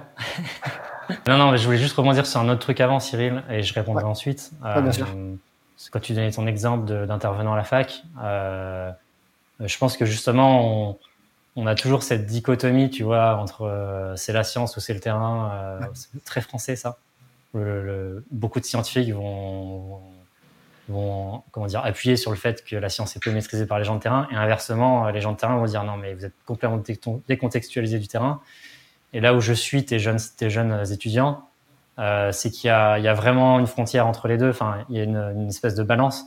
non, 1.26 1.38
non, 1.38 1.50
mais 1.50 1.58
je 1.58 1.64
voulais 1.64 1.78
juste 1.78 1.96
rebondir 1.96 2.24
sur 2.24 2.38
un 2.38 2.48
autre 2.50 2.60
truc 2.60 2.80
avant, 2.80 3.00
Cyril, 3.00 3.42
et 3.50 3.64
je 3.64 3.74
répondrai 3.74 4.04
ouais. 4.04 4.10
ensuite. 4.10 4.52
Ouais, 4.64 4.80
bien 4.80 4.92
sûr. 4.92 5.08
Euh, 5.12 5.34
quand 5.90 5.98
tu 5.98 6.12
donnais 6.12 6.30
ton 6.30 6.46
exemple 6.46 6.84
d'intervenant 7.06 7.54
à 7.54 7.56
la 7.56 7.64
fac, 7.64 8.04
euh, 8.22 8.92
je 9.66 9.78
pense 9.78 9.96
que 9.96 10.04
justement, 10.04 10.90
on, 10.90 10.98
on, 11.56 11.66
a 11.66 11.74
toujours 11.74 12.02
cette 12.02 12.26
dichotomie, 12.26 12.90
tu 12.90 13.02
vois, 13.02 13.36
entre 13.36 13.62
euh, 13.62 14.16
c'est 14.16 14.32
la 14.32 14.44
science 14.44 14.76
ou 14.76 14.80
c'est 14.80 14.94
le 14.94 15.00
terrain. 15.00 15.50
Euh, 15.52 15.80
c'est 15.94 16.24
très 16.24 16.40
français, 16.40 16.76
ça. 16.76 16.98
Le, 17.54 17.82
le, 17.82 18.24
beaucoup 18.30 18.60
de 18.60 18.64
scientifiques 18.64 19.12
vont, 19.12 20.00
vont, 20.88 21.42
comment 21.50 21.66
dire, 21.66 21.84
appuyer 21.84 22.16
sur 22.16 22.30
le 22.30 22.36
fait 22.36 22.64
que 22.64 22.76
la 22.76 22.88
science 22.88 23.16
est 23.16 23.20
peu 23.20 23.32
maîtrisée 23.32 23.66
par 23.66 23.78
les 23.78 23.84
gens 23.84 23.96
de 23.96 24.00
terrain, 24.00 24.28
et 24.30 24.36
inversement, 24.36 25.08
les 25.10 25.20
gens 25.20 25.32
de 25.32 25.36
terrain 25.36 25.56
vont 25.56 25.64
dire 25.64 25.82
non, 25.84 25.96
mais 25.96 26.14
vous 26.14 26.24
êtes 26.24 26.34
complètement 26.46 26.82
décontextualisé 27.28 27.98
du 27.98 28.08
terrain. 28.08 28.40
Et 29.12 29.20
là 29.20 29.34
où 29.34 29.40
je 29.40 29.52
suis, 29.52 29.84
tes 29.84 29.98
jeunes, 29.98 30.20
tes 30.36 30.50
jeunes 30.50 30.84
étudiants, 30.92 31.48
euh, 31.98 32.32
c'est 32.32 32.50
qu'il 32.50 32.68
y, 32.68 32.70
y 32.70 32.70
a, 32.70 33.14
vraiment 33.14 33.58
une 33.58 33.66
frontière 33.66 34.06
entre 34.06 34.28
les 34.28 34.38
deux. 34.38 34.50
Enfin, 34.50 34.84
il 34.88 34.96
y 34.96 35.00
a 35.00 35.04
une, 35.04 35.16
une 35.16 35.48
espèce 35.48 35.74
de 35.74 35.82
balance. 35.82 36.24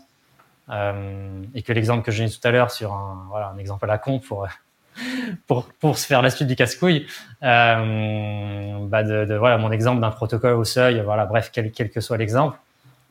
Euh, 0.69 1.43
et 1.53 1.61
que 1.61 1.73
l'exemple 1.73 2.03
que 2.03 2.11
j'ai 2.11 2.25
dit 2.25 2.39
tout 2.39 2.47
à 2.47 2.51
l'heure 2.51 2.71
sur 2.71 2.93
un, 2.93 3.57
exemple 3.57 3.83
à 3.85 3.87
la 3.87 3.97
con 3.97 4.19
pour, 4.19 4.47
pour, 5.47 5.65
pour 5.79 5.97
se 5.97 6.05
faire 6.05 6.21
la 6.21 6.29
suite 6.29 6.47
du 6.47 6.55
casse-couille, 6.55 7.05
euh, 7.43 8.87
bah 8.87 9.03
de, 9.03 9.35
voilà, 9.35 9.57
mon 9.57 9.71
exemple 9.71 10.01
d'un 10.01 10.11
protocole 10.11 10.53
au 10.53 10.63
seuil, 10.63 11.01
voilà, 11.01 11.25
bref, 11.25 11.51
quel, 11.51 11.71
que 11.71 12.01
soit 12.01 12.17
l'exemple. 12.17 12.57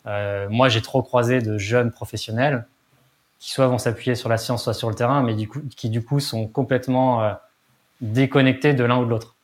Euh, 0.06 0.48
moi, 0.50 0.68
j'ai 0.68 0.82
trop 0.82 1.02
croisé 1.02 1.40
de 1.40 1.58
jeunes 1.58 1.92
professionnels 1.92 2.66
qui 3.38 3.50
soit 3.50 3.66
vont 3.66 3.78
s'appuyer 3.78 4.14
sur 4.14 4.28
la 4.28 4.38
science, 4.38 4.64
soit 4.64 4.74
sur 4.74 4.88
le 4.88 4.94
terrain, 4.94 5.22
mais 5.22 5.34
du 5.34 5.48
coup, 5.48 5.60
qui 5.76 5.90
du 5.90 6.02
coup 6.02 6.20
sont 6.20 6.46
complètement 6.46 7.36
déconnectés 8.00 8.72
de 8.72 8.84
l'un 8.84 8.98
ou 8.98 9.04
de 9.04 9.10
l'autre. 9.10 9.34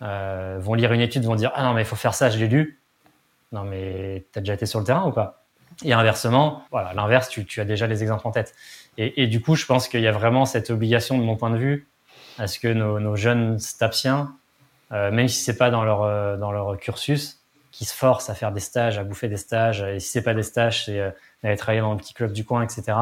Vont 0.00 0.74
lire 0.74 0.92
une 0.92 1.00
étude, 1.00 1.24
vont 1.24 1.36
dire 1.36 1.52
ah 1.54 1.62
non 1.62 1.72
mais 1.72 1.82
il 1.82 1.84
faut 1.84 1.94
faire 1.94 2.14
ça, 2.14 2.30
je 2.30 2.38
l'ai 2.38 2.48
lu. 2.48 2.80
Non 3.52 3.62
mais 3.62 4.24
t'as 4.32 4.40
déjà 4.40 4.54
été 4.54 4.66
sur 4.66 4.80
le 4.80 4.84
terrain 4.84 5.06
ou 5.06 5.12
pas? 5.12 5.41
Et 5.84 5.92
inversement, 5.92 6.64
voilà, 6.70 6.92
l'inverse, 6.92 7.28
tu, 7.28 7.44
tu, 7.44 7.60
as 7.60 7.64
déjà 7.64 7.86
les 7.86 8.02
exemples 8.02 8.26
en 8.26 8.30
tête. 8.30 8.54
Et, 8.98 9.22
et 9.22 9.26
du 9.26 9.40
coup, 9.40 9.56
je 9.56 9.66
pense 9.66 9.88
qu'il 9.88 10.00
y 10.00 10.06
a 10.06 10.12
vraiment 10.12 10.44
cette 10.44 10.70
obligation, 10.70 11.18
de 11.18 11.22
mon 11.22 11.36
point 11.36 11.50
de 11.50 11.56
vue, 11.56 11.88
à 12.38 12.46
ce 12.46 12.58
que 12.58 12.68
nos, 12.68 13.00
nos 13.00 13.16
jeunes 13.16 13.58
stapsiens, 13.58 14.34
euh, 14.92 15.10
même 15.10 15.28
si 15.28 15.42
c'est 15.42 15.56
pas 15.56 15.70
dans 15.70 15.84
leur 15.84 16.02
euh, 16.02 16.36
dans 16.36 16.52
leur 16.52 16.78
cursus, 16.78 17.42
qui 17.72 17.84
se 17.84 17.94
forcent 17.94 18.30
à 18.30 18.34
faire 18.34 18.52
des 18.52 18.60
stages, 18.60 18.98
à 18.98 19.04
bouffer 19.04 19.28
des 19.28 19.36
stages. 19.36 19.82
Et 19.82 19.98
si 19.98 20.10
c'est 20.10 20.22
pas 20.22 20.34
des 20.34 20.42
stages, 20.42 20.84
c'est 20.84 21.00
euh, 21.00 21.56
travailler 21.56 21.80
dans 21.80 21.92
un 21.92 21.96
petit 21.96 22.14
club 22.14 22.32
du 22.32 22.44
coin, 22.44 22.62
etc. 22.62 22.96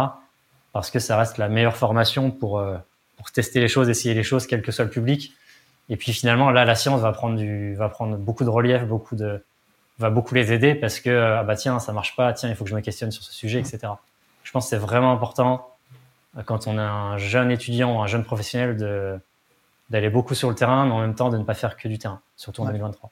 Parce 0.72 0.91
que 0.91 1.01
ça 1.01 1.16
reste 1.18 1.37
la 1.39 1.49
meilleure 1.49 1.76
formation 1.76 2.31
pour 2.31 2.59
euh, 2.59 2.76
pour 3.16 3.31
tester 3.33 3.61
les 3.61 3.68
choses, 3.68 3.91
essayer 3.91 4.14
les 4.14 4.22
choses, 4.22 4.47
quel 4.47 4.62
que 4.62 4.72
soit 4.72 4.85
le 4.85 4.91
public. 4.91 5.35
Et 5.91 5.97
puis 5.97 6.12
finalement, 6.12 6.51
là, 6.51 6.64
la 6.64 6.76
science 6.76 7.01
va 7.01 7.12
prendre 7.12 7.37
du, 7.37 7.74
va 7.74 7.89
prendre 7.89 8.16
beaucoup 8.16 8.45
de 8.45 8.49
relief, 8.49 8.85
beaucoup 8.85 9.16
de, 9.16 9.43
va 10.01 10.11
beaucoup 10.11 10.34
les 10.34 10.53
aider 10.53 10.74
parce 10.74 10.98
que 10.98 11.11
ah 11.38 11.44
bah 11.44 11.55
tiens, 11.55 11.78
ça 11.78 11.92
marche 11.92 12.16
pas, 12.16 12.32
tiens, 12.32 12.48
il 12.48 12.57
faut 12.57 12.64
que 12.64 12.70
je 12.70 12.74
me 12.74 12.80
questionne 12.80 13.11
sur 13.11 13.22
ce 13.22 13.32
sujet, 13.32 13.61
etc. 13.61 13.78
Je 14.42 14.51
pense 14.53 14.64
que 14.64 14.70
c'est 14.70 14.76
vraiment 14.76 15.12
important 15.12 15.68
quand 16.46 16.66
on 16.66 16.78
est 16.78 16.82
un 16.82 17.18
jeune 17.18 17.51
étudiant 17.51 17.96
ou 17.96 18.03
un 18.03 18.07
jeune 18.07 18.24
professionnel 18.24 18.76
de 18.76 19.18
d'aller 19.90 20.09
beaucoup 20.09 20.34
sur 20.34 20.48
le 20.48 20.55
terrain, 20.55 20.86
mais 20.86 20.92
en 20.92 21.01
même 21.01 21.16
temps 21.16 21.30
de 21.30 21.36
ne 21.36 21.42
pas 21.42 21.55
faire 21.55 21.76
que 21.76 21.88
du 21.88 21.98
terrain, 21.98 22.20
surtout 22.36 22.62
en 22.62 22.66
ouais. 22.66 22.72
2023. 22.72 23.11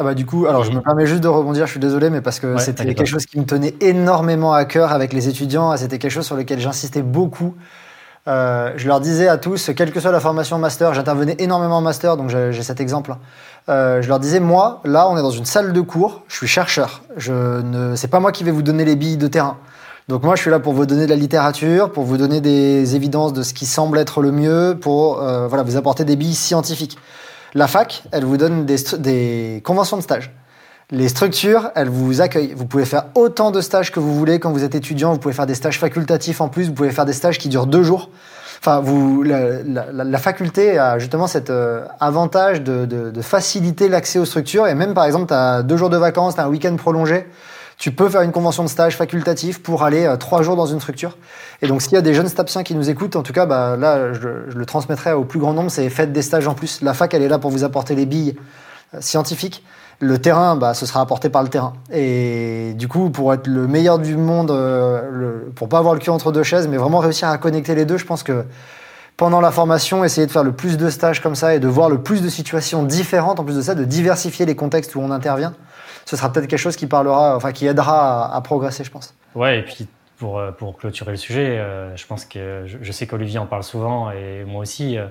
Ah 0.00 0.04
bah 0.04 0.14
du 0.14 0.26
coup, 0.26 0.46
alors 0.46 0.64
je 0.64 0.72
me 0.72 0.80
permets 0.80 1.06
juste 1.06 1.22
de 1.22 1.28
rebondir, 1.28 1.66
je 1.66 1.72
suis 1.72 1.80
désolé, 1.80 2.10
mais 2.10 2.20
parce 2.20 2.40
que 2.40 2.54
ouais, 2.54 2.60
c'était 2.60 2.86
quelque 2.86 3.04
chose 3.04 3.26
qui 3.26 3.38
me 3.38 3.44
tenait 3.44 3.74
énormément 3.80 4.52
à 4.52 4.64
cœur 4.64 4.92
avec 4.92 5.12
les 5.12 5.28
étudiants, 5.28 5.76
c'était 5.76 5.98
quelque 5.98 6.10
chose 6.10 6.26
sur 6.26 6.36
lequel 6.36 6.58
j'insistais 6.58 7.02
beaucoup. 7.02 7.54
Euh, 8.28 8.72
je 8.76 8.86
leur 8.86 9.00
disais 9.00 9.28
à 9.28 9.38
tous, 9.38 9.70
quelle 9.74 9.92
que 9.92 10.00
soit 10.00 10.12
la 10.12 10.20
formation 10.20 10.58
master, 10.58 10.92
j'intervenais 10.94 11.36
énormément 11.38 11.78
en 11.78 11.80
master, 11.80 12.16
donc 12.16 12.28
j'ai 12.28 12.62
cet 12.62 12.80
exemple. 12.80 13.16
Euh, 13.68 14.02
je 14.02 14.08
leur 14.08 14.20
disais, 14.20 14.40
moi, 14.40 14.80
là, 14.84 15.08
on 15.08 15.16
est 15.16 15.22
dans 15.22 15.30
une 15.30 15.44
salle 15.44 15.72
de 15.72 15.80
cours, 15.80 16.22
je 16.28 16.36
suis 16.36 16.46
chercheur. 16.46 17.02
Je 17.16 17.60
ne, 17.62 17.96
c'est 17.96 18.08
pas 18.08 18.20
moi 18.20 18.32
qui 18.32 18.44
vais 18.44 18.50
vous 18.50 18.62
donner 18.62 18.84
les 18.84 18.96
billes 18.96 19.16
de 19.16 19.28
terrain. 19.28 19.56
Donc 20.08 20.22
moi, 20.22 20.34
je 20.34 20.42
suis 20.42 20.50
là 20.50 20.58
pour 20.58 20.72
vous 20.72 20.86
donner 20.86 21.04
de 21.04 21.10
la 21.10 21.16
littérature, 21.16 21.92
pour 21.92 22.04
vous 22.04 22.16
donner 22.16 22.40
des 22.40 22.96
évidences 22.96 23.32
de 23.32 23.42
ce 23.42 23.54
qui 23.54 23.64
semble 23.64 23.96
être 23.98 24.20
le 24.20 24.32
mieux, 24.32 24.76
pour 24.80 25.22
euh, 25.22 25.46
voilà, 25.46 25.62
vous 25.62 25.76
apporter 25.76 26.04
des 26.04 26.16
billes 26.16 26.34
scientifiques. 26.34 26.98
La 27.54 27.68
fac, 27.68 28.02
elle 28.12 28.24
vous 28.24 28.36
donne 28.36 28.66
des, 28.66 28.76
des 28.98 29.62
conventions 29.64 29.96
de 29.96 30.02
stage. 30.02 30.32
Les 30.92 31.08
structures, 31.08 31.70
elles 31.76 31.88
vous 31.88 32.20
accueillent. 32.20 32.52
Vous 32.56 32.66
pouvez 32.66 32.84
faire 32.84 33.04
autant 33.14 33.52
de 33.52 33.60
stages 33.60 33.92
que 33.92 34.00
vous 34.00 34.12
voulez 34.12 34.40
quand 34.40 34.50
vous 34.50 34.64
êtes 34.64 34.74
étudiant. 34.74 35.12
Vous 35.12 35.18
pouvez 35.18 35.34
faire 35.34 35.46
des 35.46 35.54
stages 35.54 35.78
facultatifs 35.78 36.40
en 36.40 36.48
plus. 36.48 36.66
Vous 36.66 36.72
pouvez 36.74 36.90
faire 36.90 37.06
des 37.06 37.12
stages 37.12 37.38
qui 37.38 37.48
durent 37.48 37.66
deux 37.66 37.84
jours. 37.84 38.10
Enfin, 38.58 38.80
vous, 38.80 39.22
la, 39.22 39.62
la, 39.62 39.92
la 39.92 40.18
faculté 40.18 40.78
a 40.78 40.98
justement 40.98 41.28
cet 41.28 41.48
euh, 41.48 41.84
avantage 42.00 42.60
de, 42.60 42.86
de, 42.86 43.10
de 43.10 43.22
faciliter 43.22 43.88
l'accès 43.88 44.18
aux 44.18 44.24
structures. 44.24 44.66
Et 44.66 44.74
même, 44.74 44.92
par 44.92 45.04
exemple, 45.04 45.28
tu 45.28 45.34
as 45.34 45.62
deux 45.62 45.76
jours 45.76 45.90
de 45.90 45.96
vacances, 45.96 46.34
tu 46.34 46.40
as 46.40 46.44
un 46.44 46.48
week-end 46.48 46.74
prolongé. 46.74 47.26
Tu 47.78 47.92
peux 47.92 48.08
faire 48.10 48.22
une 48.22 48.32
convention 48.32 48.64
de 48.64 48.68
stage 48.68 48.96
facultatif 48.96 49.62
pour 49.62 49.84
aller 49.84 50.04
euh, 50.04 50.16
trois 50.16 50.42
jours 50.42 50.56
dans 50.56 50.66
une 50.66 50.80
structure. 50.80 51.16
Et 51.62 51.68
donc, 51.68 51.82
s'il 51.82 51.92
y 51.92 51.96
a 51.96 52.02
des 52.02 52.14
jeunes 52.14 52.28
stapsiens 52.28 52.64
qui 52.64 52.74
nous 52.74 52.90
écoutent, 52.90 53.14
en 53.14 53.22
tout 53.22 53.32
cas, 53.32 53.46
bah, 53.46 53.76
là, 53.78 54.12
je, 54.12 54.28
je 54.48 54.58
le 54.58 54.66
transmettrai 54.66 55.12
au 55.12 55.24
plus 55.24 55.38
grand 55.38 55.54
nombre. 55.54 55.70
C'est 55.70 55.88
faites 55.88 56.12
des 56.12 56.22
stages 56.22 56.48
en 56.48 56.54
plus. 56.54 56.82
La 56.82 56.94
fac, 56.94 57.14
elle 57.14 57.22
est 57.22 57.28
là 57.28 57.38
pour 57.38 57.52
vous 57.52 57.62
apporter 57.62 57.94
les 57.94 58.06
billes 58.06 58.34
euh, 58.94 59.00
scientifiques 59.00 59.62
le 60.00 60.18
terrain, 60.18 60.56
bah, 60.56 60.74
ce 60.74 60.86
sera 60.86 61.00
apporté 61.00 61.28
par 61.28 61.42
le 61.42 61.48
terrain. 61.48 61.74
Et 61.92 62.72
du 62.74 62.88
coup, 62.88 63.10
pour 63.10 63.32
être 63.34 63.46
le 63.46 63.66
meilleur 63.66 63.98
du 63.98 64.16
monde, 64.16 64.50
euh, 64.50 65.02
le, 65.10 65.52
pour 65.54 65.68
pas 65.68 65.78
avoir 65.78 65.94
le 65.94 66.00
cul 66.00 66.10
entre 66.10 66.32
deux 66.32 66.42
chaises, 66.42 66.66
mais 66.68 66.78
vraiment 66.78 66.98
réussir 66.98 67.28
à 67.28 67.36
connecter 67.36 67.74
les 67.74 67.84
deux, 67.84 67.98
je 67.98 68.06
pense 68.06 68.22
que 68.22 68.46
pendant 69.18 69.42
la 69.42 69.50
formation, 69.50 70.02
essayer 70.02 70.26
de 70.26 70.32
faire 70.32 70.44
le 70.44 70.52
plus 70.52 70.78
de 70.78 70.88
stages 70.88 71.20
comme 71.20 71.34
ça 71.34 71.54
et 71.54 71.60
de 71.60 71.68
voir 71.68 71.90
le 71.90 72.02
plus 72.02 72.22
de 72.22 72.30
situations 72.30 72.82
différentes, 72.82 73.38
en 73.38 73.44
plus 73.44 73.56
de 73.56 73.60
ça, 73.60 73.74
de 73.74 73.84
diversifier 73.84 74.46
les 74.46 74.56
contextes 74.56 74.94
où 74.94 75.00
on 75.00 75.10
intervient, 75.10 75.52
ce 76.06 76.16
sera 76.16 76.32
peut-être 76.32 76.46
quelque 76.46 76.58
chose 76.58 76.76
qui 76.76 76.86
parlera, 76.86 77.36
enfin, 77.36 77.52
qui 77.52 77.66
aidera 77.66 78.34
à, 78.34 78.40
progresser, 78.40 78.82
je 78.82 78.90
pense. 78.90 79.14
Ouais, 79.34 79.58
et 79.58 79.62
puis 79.62 79.86
pour, 80.18 80.40
pour 80.58 80.78
clôturer 80.78 81.10
le 81.10 81.18
sujet, 81.18 81.58
euh, 81.58 81.94
je 81.94 82.06
pense 82.06 82.24
que 82.24 82.62
je, 82.64 82.78
je 82.80 82.92
sais 82.92 83.06
qu'Olivier 83.06 83.38
en 83.38 83.46
parle 83.46 83.62
souvent 83.62 84.10
et 84.10 84.44
moi 84.46 84.62
aussi. 84.62 84.96
Euh, 84.96 85.06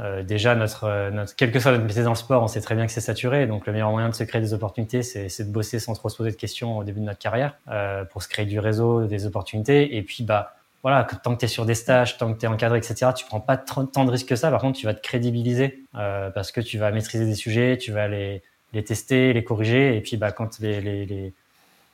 euh, 0.00 0.22
déjà, 0.22 0.54
notre, 0.54 1.10
notre, 1.10 1.36
quel 1.36 1.52
que 1.52 1.60
soit 1.60 1.72
notre 1.72 1.84
métier 1.84 2.02
dans 2.02 2.10
le 2.10 2.16
sport, 2.16 2.42
on 2.42 2.48
sait 2.48 2.60
très 2.60 2.74
bien 2.74 2.86
que 2.86 2.92
c'est 2.92 3.00
saturé. 3.00 3.46
Donc, 3.46 3.66
le 3.66 3.72
meilleur 3.72 3.90
moyen 3.90 4.08
de 4.08 4.14
se 4.14 4.24
créer 4.24 4.40
des 4.40 4.54
opportunités, 4.54 5.02
c'est 5.02 5.44
de 5.44 5.52
bosser 5.52 5.78
sans 5.78 5.94
trop 5.94 6.08
se 6.08 6.16
poser 6.16 6.30
de 6.30 6.36
questions 6.36 6.78
au 6.78 6.84
début 6.84 7.00
de 7.00 7.04
notre 7.04 7.18
carrière 7.18 7.56
euh, 7.68 8.04
pour 8.04 8.22
se 8.22 8.28
créer 8.28 8.46
du 8.46 8.58
réseau, 8.58 9.04
des 9.06 9.26
opportunités. 9.26 9.96
Et 9.96 10.02
puis, 10.02 10.24
bah, 10.24 10.54
voilà, 10.82 11.04
tant 11.04 11.34
que 11.34 11.40
tu 11.40 11.44
es 11.44 11.48
sur 11.48 11.66
des 11.66 11.74
stages, 11.74 12.16
tant 12.18 12.32
que 12.32 12.38
tu 12.38 12.46
es 12.46 12.48
encadré, 12.48 12.78
etc., 12.78 13.10
tu 13.14 13.24
prends 13.26 13.40
pas 13.40 13.56
tant 13.56 14.04
de 14.04 14.10
risques 14.10 14.28
que 14.28 14.36
ça. 14.36 14.50
Par 14.50 14.60
contre, 14.60 14.78
tu 14.78 14.86
vas 14.86 14.94
te 14.94 15.02
crédibiliser 15.02 15.84
euh, 15.94 16.30
parce 16.30 16.52
que 16.52 16.60
tu 16.60 16.78
vas 16.78 16.90
maîtriser 16.90 17.26
des 17.26 17.34
sujets, 17.34 17.76
tu 17.76 17.92
vas 17.92 18.08
les, 18.08 18.42
les 18.72 18.82
tester, 18.82 19.32
les 19.32 19.44
corriger. 19.44 19.96
Et 19.96 20.00
puis, 20.00 20.16
bah, 20.16 20.32
quand 20.32 20.58
les, 20.58 20.80
les, 20.80 21.06
les, 21.06 21.32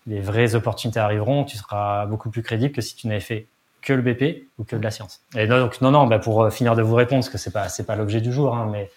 les 0.07 0.21
vraies 0.21 0.55
opportunités 0.55 1.01
arriveront, 1.01 1.45
tu 1.45 1.57
seras 1.57 2.07
beaucoup 2.07 2.31
plus 2.31 2.43
crédible 2.43 2.73
que 2.73 2.81
si 2.81 2.95
tu 2.95 3.09
n'avais 3.09 3.21
fait 3.21 3.47
que 3.83 3.93
le 3.93 4.03
BP 4.03 4.49
ou 4.59 4.65
que 4.65 4.77
de 4.77 4.83
la 4.83 4.91
science. 4.91 5.23
Et 5.37 5.47
donc 5.47 5.81
non 5.81 5.91
non, 5.91 6.07
bah 6.07 6.19
pour 6.19 6.43
euh, 6.43 6.51
finir 6.51 6.75
de 6.75 6.83
vous 6.83 6.95
répondre, 6.95 7.23
parce 7.23 7.31
que 7.31 7.39
c'est 7.39 7.53
pas 7.53 7.69
pas 7.87 7.97
l'objet 7.97 8.21
du 8.21 8.33
jour, 8.33 8.55
hein, 8.55 8.69
mais 8.71 8.91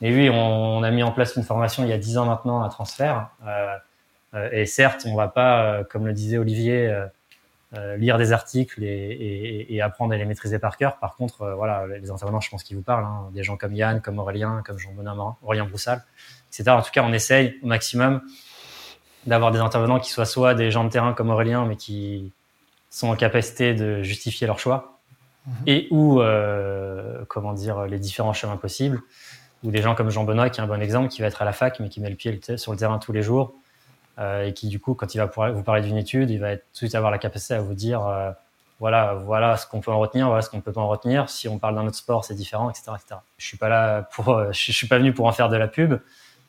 mais 0.00 0.14
oui, 0.14 0.28
on, 0.30 0.82
a 0.82 0.90
mis 0.90 1.02
en 1.02 1.10
place 1.10 1.36
une 1.36 1.42
formation 1.42 1.82
il 1.82 1.88
y 1.88 1.92
a 1.92 1.96
dix 1.96 2.18
ans 2.18 2.26
maintenant 2.26 2.62
à 2.62 2.68
transfert. 2.68 3.30
Euh, 3.46 3.76
euh, 4.34 4.50
et 4.52 4.66
certes, 4.66 5.06
on 5.06 5.14
va 5.14 5.28
pas, 5.28 5.84
comme 5.84 6.06
le 6.06 6.12
disait 6.12 6.36
Olivier, 6.36 6.94
lire 7.96 8.18
des 8.18 8.32
articles 8.32 8.82
et, 8.82 8.86
et, 8.86 9.74
et, 9.74 9.80
apprendre 9.80 10.12
à 10.12 10.18
les 10.18 10.26
maîtriser 10.26 10.58
par 10.58 10.76
cœur. 10.76 10.98
Par 10.98 11.16
contre, 11.16 11.50
voilà, 11.56 11.86
les 11.86 12.10
intervenants, 12.10 12.40
je 12.40 12.50
pense 12.50 12.62
qu'ils 12.62 12.76
vous 12.76 12.82
parlent, 12.82 13.04
hein, 13.04 13.30
des 13.32 13.42
gens 13.42 13.56
comme 13.56 13.74
Yann, 13.74 14.02
comme 14.02 14.18
Aurélien, 14.18 14.62
comme 14.66 14.78
Jean 14.78 14.92
Bonamorin, 14.92 15.36
Aurélien 15.42 15.64
Broussal, 15.64 16.02
etc. 16.48 16.70
En 16.70 16.82
tout 16.82 16.90
cas, 16.92 17.02
on 17.02 17.12
essaye 17.14 17.58
au 17.62 17.66
maximum 17.66 18.20
d'avoir 19.26 19.50
des 19.50 19.60
intervenants 19.60 19.98
qui 19.98 20.10
soient 20.10 20.26
soit 20.26 20.54
des 20.54 20.70
gens 20.70 20.84
de 20.84 20.90
terrain 20.90 21.14
comme 21.14 21.30
Aurélien, 21.30 21.64
mais 21.64 21.76
qui 21.76 22.32
sont 22.90 23.08
en 23.08 23.16
capacité 23.16 23.74
de 23.74 24.02
justifier 24.02 24.46
leur 24.46 24.58
choix 24.58 25.00
mmh. 25.46 25.50
et 25.66 25.88
ou 25.90 26.20
euh, 26.20 27.24
comment 27.28 27.52
dire 27.52 27.86
les 27.86 27.98
différents 27.98 28.32
chemins 28.32 28.56
possibles 28.56 29.00
ou 29.62 29.70
des 29.70 29.82
gens 29.82 29.94
comme 29.94 30.10
Jean 30.10 30.24
Benoît 30.24 30.50
qui 30.50 30.60
est 30.60 30.64
un 30.64 30.66
bon 30.66 30.80
exemple 30.80 31.08
qui 31.08 31.20
va 31.20 31.28
être 31.28 31.42
à 31.42 31.44
la 31.44 31.52
fac 31.52 31.80
mais 31.80 31.88
qui 31.88 32.00
met 32.00 32.10
le 32.10 32.16
pied 32.16 32.40
sur 32.56 32.72
le 32.72 32.78
terrain 32.78 32.98
tous 32.98 33.12
les 33.12 33.22
jours 33.22 33.54
euh, 34.18 34.46
et 34.46 34.52
qui 34.52 34.68
du 34.68 34.80
coup 34.80 34.94
quand 34.94 35.14
il 35.14 35.18
va 35.18 35.26
vous 35.50 35.62
parler 35.62 35.82
d'une 35.82 35.96
étude 35.96 36.30
il 36.30 36.38
va 36.38 36.56
tout 36.56 36.62
de 36.72 36.76
suite 36.76 36.94
avoir 36.94 37.10
la 37.10 37.18
capacité 37.18 37.54
à 37.54 37.60
vous 37.60 37.74
dire 37.74 38.06
euh, 38.06 38.30
voilà 38.78 39.14
voilà 39.14 39.56
ce 39.56 39.66
qu'on 39.66 39.80
peut 39.80 39.90
en 39.90 39.98
retenir 39.98 40.28
voilà 40.28 40.42
ce 40.42 40.50
qu'on 40.50 40.60
peut 40.60 40.72
pas 40.72 40.80
en 40.80 40.88
retenir 40.88 41.28
si 41.28 41.48
on 41.48 41.58
parle 41.58 41.74
d'un 41.74 41.86
autre 41.86 41.96
sport 41.96 42.24
c'est 42.24 42.34
différent 42.34 42.70
etc 42.70 42.92
etc 42.94 43.20
je 43.38 43.46
suis 43.46 43.58
pas 43.58 43.68
là 43.68 44.02
pour 44.12 44.52
je 44.52 44.72
suis 44.72 44.86
pas 44.86 44.98
venu 44.98 45.12
pour 45.12 45.26
en 45.26 45.32
faire 45.32 45.48
de 45.48 45.56
la 45.56 45.68
pub 45.68 45.98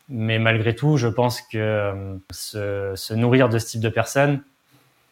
mais 0.09 0.39
malgré 0.39 0.75
tout 0.75 0.97
je 0.97 1.07
pense 1.07 1.41
que 1.41 2.19
se, 2.31 2.93
se 2.95 3.13
nourrir 3.13 3.49
de 3.49 3.59
ce 3.59 3.65
type 3.65 3.81
de 3.81 3.89
personnes 3.89 4.41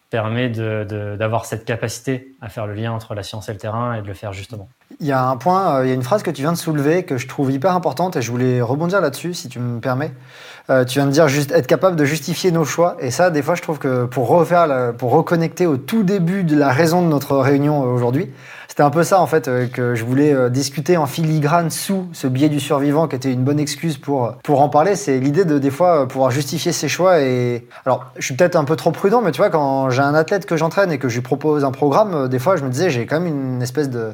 permet 0.10 0.49
d'avoir 0.49 1.41
de, 1.41 1.47
cette 1.47 1.66
capacité 1.66 2.36
à 2.41 2.49
faire 2.49 2.68
le 2.68 2.74
lien 2.74 2.91
entre 2.91 3.16
la 3.16 3.24
science 3.24 3.49
et 3.49 3.53
le 3.53 3.60
terrain 3.60 3.95
et 3.95 4.01
de 4.01 4.08
le 4.08 4.14
faire 4.14 4.34
justement. 4.34 4.70
Il 5.01 5.07
y 5.07 5.11
a 5.11 5.27
un 5.27 5.36
point, 5.36 5.77
euh, 5.77 5.86
il 5.86 5.89
y 5.89 5.91
a 5.91 5.95
une 5.95 6.03
phrase 6.03 6.23
que 6.23 6.31
tu 6.31 6.41
viens 6.41 6.53
de 6.53 6.57
soulever 6.57 7.03
que 7.03 7.17
je 7.17 7.27
trouve 7.27 7.51
hyper 7.51 7.75
importante 7.75 8.15
et 8.15 8.21
je 8.21 8.31
voulais 8.31 8.61
rebondir 8.61 9.01
là-dessus 9.01 9.33
si 9.33 9.49
tu 9.49 9.59
me 9.59 9.79
permets. 9.79 10.11
Euh, 10.69 10.86
tu 10.86 10.99
viens 10.99 11.05
de 11.05 11.11
dire 11.11 11.27
juste 11.27 11.51
être 11.51 11.67
capable 11.67 11.95
de 11.95 12.05
justifier 12.05 12.51
nos 12.51 12.65
choix 12.65 12.95
et 12.99 13.11
ça, 13.11 13.29
des 13.29 13.41
fois, 13.41 13.55
je 13.55 13.61
trouve 13.61 13.77
que 13.77 14.05
pour 14.05 14.27
refaire, 14.27 14.93
pour 14.97 15.11
reconnecter 15.11 15.65
au 15.65 15.77
tout 15.77 16.03
début 16.03 16.43
de 16.43 16.55
la 16.55 16.69
raison 16.69 17.01
de 17.01 17.07
notre 17.07 17.36
réunion 17.38 17.83
euh, 17.83 17.88
aujourd'hui, 17.88 18.31
c'était 18.67 18.83
un 18.83 18.89
peu 18.89 19.03
ça 19.03 19.21
en 19.21 19.27
fait 19.27 19.49
que 19.71 19.95
je 19.95 20.03
voulais 20.03 20.49
discuter 20.49 20.97
en 20.97 21.05
filigrane 21.05 21.69
sous 21.69 22.07
ce 22.11 22.27
biais 22.27 22.49
du 22.49 22.59
survivant 22.59 23.07
qui 23.07 23.15
était 23.15 23.31
une 23.31 23.45
bonne 23.45 23.59
excuse 23.59 23.97
pour 23.97 24.33
pour 24.43 24.59
en 24.59 24.67
parler. 24.67 24.97
C'est 24.97 25.17
l'idée 25.17 25.45
de 25.45 25.59
des 25.59 25.71
fois 25.71 26.09
pouvoir 26.09 26.29
justifier 26.29 26.73
ses 26.73 26.89
choix 26.89 27.21
et 27.21 27.65
alors 27.86 28.07
je 28.17 28.25
suis 28.25 28.36
peut-être 28.36 28.57
un 28.57 28.65
peu 28.65 28.75
trop 28.75 28.91
prudent, 28.91 29.21
mais 29.21 29.31
tu 29.31 29.38
vois 29.38 29.49
quand 29.49 29.89
j'ai 29.91 30.01
un 30.01 30.13
athlète 30.13 30.45
que 30.45 30.57
j'entraîne 30.57 30.91
et 30.91 30.97
que 30.97 31.07
je 31.07 31.15
lui 31.15 31.21
propose 31.21 31.63
un 31.63 31.71
programme, 31.71 32.27
des 32.27 32.39
fois 32.39 32.57
je 32.57 32.65
me 32.65 32.69
disais 32.69 32.89
j'ai 32.89 33.05
quand 33.05 33.21
même 33.21 33.55
une 33.55 33.61
espèce 33.61 33.89
de 33.89 34.13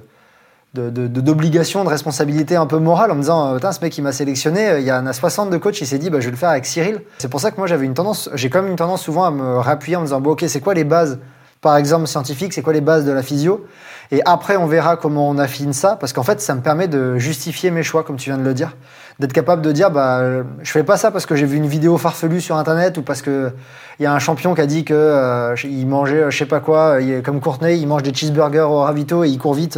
d'obligation, 0.74 1.82
de, 1.82 1.86
de, 1.86 1.90
responsabilité 1.90 2.56
un 2.56 2.66
peu 2.66 2.80
morale 2.80 3.12
en 3.12 3.16
me 3.16 3.22
disant 3.22 3.56
Putain, 3.56 3.72
ce 3.72 3.82
mec 3.82 3.92
qui 3.92 4.02
m'a 4.02 4.14
sélectionné, 4.14 4.70
euh, 4.70 4.80
il 4.80 4.86
y 4.86 4.92
en 4.92 5.06
a 5.06 5.14
60 5.14 5.50
de 5.50 5.58
coach, 5.58 5.82
il 5.82 5.88
s'est 5.88 5.98
dit 5.98 6.10
bah, 6.10 6.20
je 6.22 6.26
vais 6.26 6.32
le 6.32 6.38
faire 6.38 6.50
avec 6.50 6.66
Cyril. 6.66 7.02
C'est 7.18 7.28
pour 7.28 7.42
ça 7.42 7.52
que 7.52 7.58
moi 7.58 7.68
j'avais 7.68 7.86
une 7.86 7.94
tendance, 7.94 8.30
j'ai 8.36 8.50
quand 8.50 8.62
même 8.62 8.72
une 8.72 8.78
tendance 8.78 9.02
souvent 9.02 9.26
à 9.26 9.32
me 9.32 9.60
réappuyer 9.60 9.98
en 9.98 10.02
me 10.02 10.06
disant 10.06 10.22
bon 10.22 10.32
ok 10.32 10.46
c'est 10.48 10.62
quoi 10.62 10.74
les 10.74 10.86
bases 10.86 11.20
par 11.60 11.78
exemple 11.78 12.08
scientifiques, 12.08 12.54
c'est 12.54 12.62
quoi 12.62 12.74
les 12.74 12.82
bases 12.82 13.06
de 13.06 13.12
la 13.12 13.22
physio? 13.22 13.66
Et 14.12 14.22
après 14.26 14.56
on 14.56 14.66
verra 14.66 14.96
comment 14.96 15.30
on 15.30 15.38
affine 15.38 15.74
ça 15.74 15.98
parce 15.98 16.14
qu'en 16.14 16.24
fait 16.24 16.40
ça 16.40 16.56
me 16.56 16.62
permet 16.62 16.88
de 16.88 17.18
justifier 17.18 17.70
mes 17.70 17.84
choix 17.84 18.04
comme 18.04 18.16
tu 18.16 18.30
viens 18.30 18.38
de 18.38 18.44
le 18.44 18.54
dire, 18.54 18.78
d'être 19.20 19.34
capable 19.34 19.62
de 19.62 19.74
dire 19.74 19.92
bah 19.92 20.22
je 20.62 20.72
fais 20.72 20.84
pas 20.84 20.96
ça 20.96 21.12
parce 21.12 21.26
que 21.26 21.36
j'ai 21.36 21.46
vu 21.46 21.58
une 21.58 21.68
vidéo 21.68 21.98
farfelue 21.98 22.40
sur 22.40 22.56
internet 22.56 22.98
ou 22.98 23.02
parce 23.02 23.22
que 23.22 23.52
il 24.00 24.04
y 24.04 24.06
a 24.06 24.14
un 24.14 24.20
champion 24.20 24.56
qui 24.56 24.62
a 24.62 24.66
dit 24.66 24.86
que 24.86 24.94
euh, 24.94 25.54
il 25.66 25.86
mangeait 25.86 26.32
je 26.32 26.38
sais 26.38 26.46
pas 26.46 26.62
quoi, 26.62 26.98
comme 27.24 27.42
Courtenay, 27.42 27.78
il 27.78 27.88
mange 27.88 28.04
des 28.04 28.14
cheeseburgers 28.14 28.62
au 28.62 28.80
ravito 28.80 29.26
et 29.26 29.28
il 29.28 29.38
court 29.38 29.54
vite. 29.54 29.78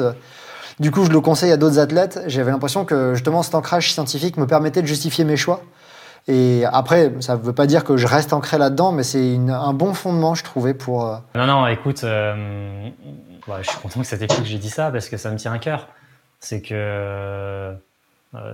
Du 0.79 0.91
coup, 0.91 1.05
je 1.05 1.11
le 1.11 1.21
conseille 1.21 1.51
à 1.51 1.57
d'autres 1.57 1.79
athlètes. 1.79 2.21
J'avais 2.27 2.51
l'impression 2.51 2.85
que 2.85 3.13
justement 3.13 3.43
cet 3.43 3.55
ancrage 3.55 3.91
scientifique 3.93 4.37
me 4.37 4.47
permettait 4.47 4.81
de 4.81 4.87
justifier 4.87 5.23
mes 5.23 5.37
choix. 5.37 5.61
Et 6.27 6.63
après, 6.71 7.11
ça 7.19 7.35
ne 7.35 7.41
veut 7.41 7.53
pas 7.53 7.67
dire 7.67 7.83
que 7.83 7.97
je 7.97 8.07
reste 8.07 8.31
ancré 8.31 8.57
là-dedans, 8.57 8.91
mais 8.91 9.03
c'est 9.03 9.35
un 9.35 9.73
bon 9.73 9.93
fondement, 9.93 10.35
je 10.35 10.43
trouvais, 10.43 10.73
pour. 10.73 11.05
Euh, 11.05 11.17
non, 11.35 11.45
non, 11.45 11.67
écoute, 11.67 12.03
euh, 12.05 12.89
je 13.45 13.69
suis 13.69 13.79
content 13.79 13.99
que 13.99 14.05
c'était 14.05 14.27
plus 14.27 14.37
que 14.37 14.47
j'ai 14.47 14.57
dit 14.57 14.69
ça 14.69 14.89
parce 14.89 15.09
que 15.09 15.17
ça 15.17 15.31
me 15.31 15.37
tient 15.37 15.51
à 15.51 15.59
cœur. 15.59 15.89
C'est 16.39 16.61
que 16.61 16.73
euh, 16.73 17.73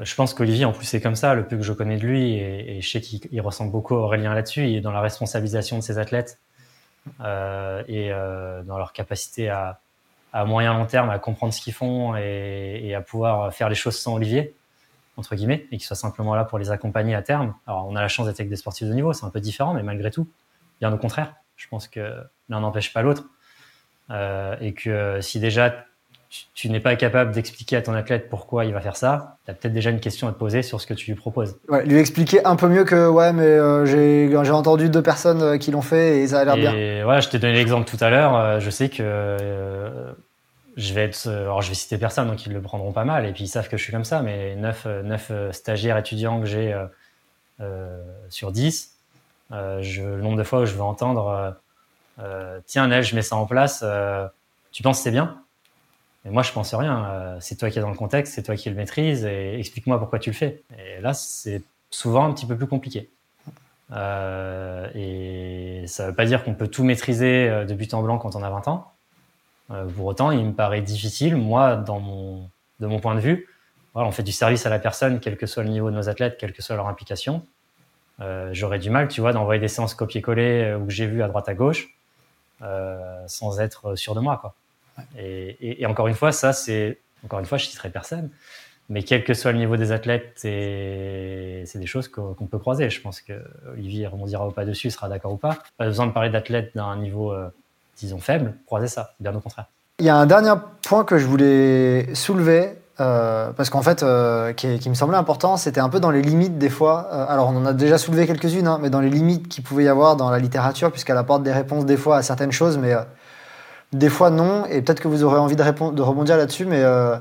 je 0.01 0.15
pense 0.15 0.34
qu'Olivier, 0.34 0.65
en 0.65 0.72
plus, 0.72 0.86
c'est 0.86 0.99
comme 0.99 1.15
ça, 1.15 1.36
le 1.36 1.45
peu 1.45 1.57
que 1.57 1.63
je 1.63 1.74
connais 1.74 1.97
de 1.97 2.05
lui, 2.05 2.34
et, 2.34 2.82
je 2.82 2.89
sais 2.89 3.01
qu'il 3.01 3.41
ressemble 3.41 3.72
beaucoup 3.72 3.95
à 3.95 3.99
Aurélien 3.99 4.34
là-dessus. 4.34 4.67
Il 4.67 4.78
est 4.78 4.82
dans 4.82 4.91
la 4.91 5.01
responsabilisation 5.01 5.78
de 5.78 5.84
ses 5.84 5.99
athlètes 5.99 6.39
et 7.20 8.11
dans 8.65 8.78
leur 8.78 8.93
capacité 8.93 9.49
à, 9.49 9.80
à 10.34 10.45
moyen 10.45 10.73
long 10.73 10.86
terme 10.86 11.09
à 11.09 11.19
comprendre 11.19 11.53
ce 11.53 11.61
qu'ils 11.61 11.73
font 11.73 12.15
et, 12.15 12.93
à 12.95 13.01
pouvoir 13.01 13.53
faire 13.53 13.69
les 13.69 13.75
choses 13.75 13.97
sans 13.97 14.15
Olivier 14.15 14.55
entre 15.17 15.36
guillemets 15.36 15.67
et 15.71 15.77
qu'il 15.77 15.84
soit 15.86 15.95
simplement 15.95 16.36
là 16.36 16.45
pour 16.45 16.59
les 16.59 16.71
accompagner 16.71 17.15
à 17.15 17.21
terme. 17.21 17.53
Alors 17.67 17.88
on 17.88 17.95
a 17.95 18.01
la 18.01 18.07
chance 18.07 18.27
d'être 18.27 18.39
avec 18.39 18.49
des 18.49 18.55
sportifs 18.55 18.88
de 18.88 18.93
niveau, 18.93 19.11
c'est 19.13 19.25
un 19.25 19.30
peu 19.30 19.41
différent, 19.41 19.73
mais 19.73 19.84
malgré 19.84 20.11
tout, 20.11 20.27
bien 20.80 20.93
au 20.93 20.97
contraire. 20.97 21.36
Je 21.57 21.67
pense 21.67 21.88
que 21.88 22.23
l'un 22.47 22.61
n'empêche 22.61 22.93
pas 22.93 23.01
l'autre 23.01 23.25
euh, 24.11 24.55
et 24.61 24.73
que 24.73 25.19
si 25.21 25.39
déjà 25.39 25.86
tu, 26.53 26.69
n'es 26.69 26.80
pas 26.80 26.95
capable 26.95 27.32
d'expliquer 27.32 27.77
à 27.77 27.82
ton 27.82 27.93
athlète 27.93 28.30
pourquoi 28.30 28.65
il 28.65 28.73
va 28.73 28.82
faire 28.82 28.95
ça, 28.95 29.38
tu 29.45 29.51
as 29.51 29.53
peut-être 29.55 29.73
déjà 29.73 29.89
une 29.89 29.99
question 29.99 30.27
à 30.27 30.32
te 30.32 30.38
poser 30.38 30.61
sur 30.61 30.80
ce 30.80 30.86
que 30.86 30.93
tu 30.93 31.09
lui 31.09 31.15
proposes. 31.15 31.57
Ouais, 31.69 31.84
lui 31.86 31.97
expliquer 31.97 32.45
un 32.45 32.55
peu 32.55 32.67
mieux 32.67 32.84
que 32.84 33.07
ouais, 33.07 33.34
mais 33.34 33.43
euh, 33.43 33.86
j'ai 33.86 34.51
entendu 34.51 34.89
deux 34.89 35.01
personnes 35.01 35.41
euh, 35.41 35.57
qui 35.57 35.71
l'ont 35.71 35.82
fait 35.82 36.19
et 36.19 36.27
ça 36.27 36.41
a 36.41 36.45
l'air 36.45 36.55
bien. 36.55 36.73
Et 36.75 37.01
voilà, 37.03 37.21
je 37.21 37.30
t'ai 37.30 37.39
donné 37.39 37.53
l'exemple 37.53 37.89
tout 37.89 37.97
à 38.03 38.11
l'heure. 38.11 38.36
Euh, 38.36 38.59
je 38.59 38.69
sais 38.69 38.89
que 38.89 39.38
je 40.77 40.93
vais 40.93 41.05
être, 41.05 41.27
alors 41.27 41.63
je 41.63 41.69
vais 41.69 41.75
citer 41.75 41.97
personne, 41.97 42.27
donc 42.27 42.45
ils 42.45 42.53
le 42.53 42.61
prendront 42.61 42.91
pas 42.91 43.05
mal 43.05 43.25
et 43.25 43.34
puis 43.34 43.45
ils 43.45 43.49
savent 43.49 43.67
que 43.67 43.77
je 43.77 43.84
suis 43.84 43.91
comme 43.91 44.05
ça. 44.05 44.21
Mais 44.21 44.55
9, 44.55 44.88
9 45.03 45.32
stagiaires 45.51 45.97
étudiants 45.97 46.39
que 46.39 46.45
j'ai 46.45 46.75
sur 48.30 48.51
10, 48.51 48.95
je, 49.51 50.01
le 50.03 50.21
nombre 50.21 50.38
de 50.38 50.43
fois 50.43 50.61
où 50.61 50.65
je 50.65 50.75
vais 50.75 50.82
entendre 50.82 51.55
tiens 52.67 52.88
Nel, 52.88 53.03
je 53.03 53.15
mets 53.15 53.23
ça 53.23 53.36
en 53.36 53.47
place, 53.47 53.84
tu 54.71 54.84
penses 54.84 54.97
que 54.97 55.03
c'est 55.03 55.11
bien? 55.11 55.41
Mais 56.26 56.32
moi, 56.32 56.43
je 56.43 56.51
pense 56.51 56.74
rien. 56.74 57.05
Euh, 57.05 57.38
c'est 57.39 57.55
toi 57.55 57.70
qui 57.70 57.80
es 57.80 57.82
dans 57.82 57.89
le 57.89 57.95
contexte, 57.95 58.34
c'est 58.34 58.43
toi 58.43 58.55
qui 58.55 58.70
le 58.70 58.76
maîtrise, 58.76 59.26
et 59.26 59.57
explique-moi 59.59 59.99
pourquoi 59.99 60.20
tu 60.20 60.30
le 60.32 60.36
fais. 60.36 60.63
Et 60.78 61.01
là, 61.01 61.13
c'est 61.13 61.63
souvent 61.89 62.26
un 62.26 62.34
petit 62.34 62.45
peu 62.45 62.57
plus 62.57 62.67
compliqué. 62.67 63.09
Euh, 63.91 64.88
et 64.93 65.88
ça 65.88 66.03
ne 66.03 66.09
veut 66.09 66.15
pas 66.15 66.26
dire 66.26 66.43
qu'on 66.43 66.53
peut 66.53 66.67
tout 66.67 66.84
maîtriser 66.84 67.49
euh, 67.49 67.65
de 67.65 67.74
but 67.74 67.93
en 67.93 68.03
blanc 68.03 68.20
quand 68.20 68.36
on 68.36 68.43
a 68.43 68.49
20 68.49 68.67
ans. 68.67 68.91
pour 69.95 70.05
autant, 70.05 70.32
il 70.32 70.45
me 70.45 70.53
paraît 70.53 70.82
difficile, 70.82 71.36
moi, 71.38 71.76
dans 71.76 71.99
mon, 71.99 72.49
de 72.80 72.88
mon 72.88 72.99
point 72.99 73.15
de 73.15 73.22
vue, 73.22 73.47
voilà, 73.93 74.07
on 74.07 74.11
fait 74.11 74.24
du 74.24 74.32
service 74.32 74.65
à 74.65 74.70
la 74.70 74.80
personne, 74.80 75.20
quel 75.20 75.38
que 75.38 75.47
soit 75.47 75.63
le 75.63 75.70
niveau 75.70 75.89
de 75.89 75.95
nos 75.95 76.09
athlètes, 76.09 76.38
quelle 76.38 76.53
que 76.53 76.61
soit 76.61 76.76
leur 76.76 76.88
implication. 76.88 77.45
J'aurais 78.51 78.80
du 78.80 78.89
mal, 78.89 79.07
tu 79.07 79.22
vois, 79.22 79.32
d'envoyer 79.32 79.61
des 79.61 79.70
séances 79.70 79.93
copier-coller 79.93 80.76
où 80.76 80.89
j'ai 80.89 81.07
vu 81.07 81.24
à 81.24 81.30
droite 81.30 81.47
à 81.47 81.53
gauche, 81.53 81.95
sans 83.28 83.59
être 83.61 83.95
sûr 83.95 84.13
de 84.13 84.20
moi, 84.20 84.38
quoi. 84.38 84.55
Et, 85.17 85.85
encore 85.85 86.07
une 86.07 86.15
fois, 86.15 86.31
ça, 86.31 86.53
c'est. 86.53 86.99
Encore 87.25 87.39
une 87.39 87.45
fois, 87.45 87.57
je 87.57 87.65
citerai 87.65 87.89
personne. 87.89 88.29
Mais 88.89 89.03
quel 89.03 89.23
que 89.23 89.35
soit 89.35 89.51
le 89.51 89.59
niveau 89.59 89.77
des 89.77 89.91
athlètes, 89.91 90.31
c'est 90.35 91.63
des 91.75 91.85
choses 91.85 92.07
qu'on 92.07 92.33
peut 92.33 92.57
croiser. 92.57 92.89
Je 92.89 92.99
pense 93.01 93.21
que 93.21 93.33
Olivier 93.71 94.07
rebondira 94.07 94.47
ou 94.47 94.51
pas 94.51 94.65
dessus, 94.65 94.89
sera 94.89 95.07
d'accord 95.07 95.33
ou 95.33 95.37
pas. 95.37 95.59
Pas 95.77 95.85
besoin 95.85 96.07
de 96.07 96.11
parler 96.11 96.31
d'athlètes 96.31 96.71
d'un 96.75 96.95
niveau, 96.97 97.31
euh, 97.31 97.49
disons, 97.97 98.17
faible. 98.17 98.55
Croiser 98.65 98.87
ça, 98.87 99.13
bien 99.19 99.33
au 99.35 99.39
contraire. 99.39 99.67
Il 99.99 100.05
y 100.05 100.09
a 100.09 100.15
un 100.15 100.25
dernier 100.25 100.53
point 100.81 101.03
que 101.03 101.19
je 101.19 101.27
voulais 101.27 102.15
soulever, 102.15 102.71
euh, 102.99 103.51
parce 103.51 103.69
qu'en 103.69 103.83
fait, 103.83 104.01
euh, 104.01 104.53
qui, 104.53 104.89
me 104.89 104.95
semblait 104.95 105.17
important, 105.17 105.55
c'était 105.55 105.81
un 105.81 105.89
peu 105.89 105.99
dans 105.99 106.09
les 106.09 106.23
limites 106.23 106.57
des 106.57 106.69
fois. 106.69 107.01
alors, 107.29 107.49
on 107.49 107.57
en 107.57 107.65
a 107.67 107.73
déjà 107.73 107.99
soulevé 107.99 108.25
quelques-unes, 108.25 108.65
hein, 108.65 108.79
mais 108.81 108.89
dans 108.89 109.01
les 109.01 109.11
limites 109.11 109.49
qu'il 109.49 109.63
pouvait 109.63 109.83
y 109.83 109.87
avoir 109.87 110.15
dans 110.15 110.31
la 110.31 110.39
littérature, 110.39 110.91
puisqu'elle 110.91 111.17
apporte 111.17 111.43
des 111.43 111.51
réponses 111.51 111.85
des 111.85 111.97
fois 111.97 112.17
à 112.17 112.21
certaines 112.23 112.51
choses, 112.51 112.79
mais 112.79 112.95
des 113.93 114.09
fois, 114.09 114.29
non. 114.29 114.65
Et 114.65 114.81
peut-être 114.81 114.99
que 114.99 115.07
vous 115.07 115.23
aurez 115.23 115.37
envie 115.37 115.55
de, 115.55 115.63
répondre, 115.63 115.93
de 115.93 116.01
rebondir 116.01 116.37
là-dessus, 116.37 116.65
mais 116.65 116.81
euh, 116.83 117.15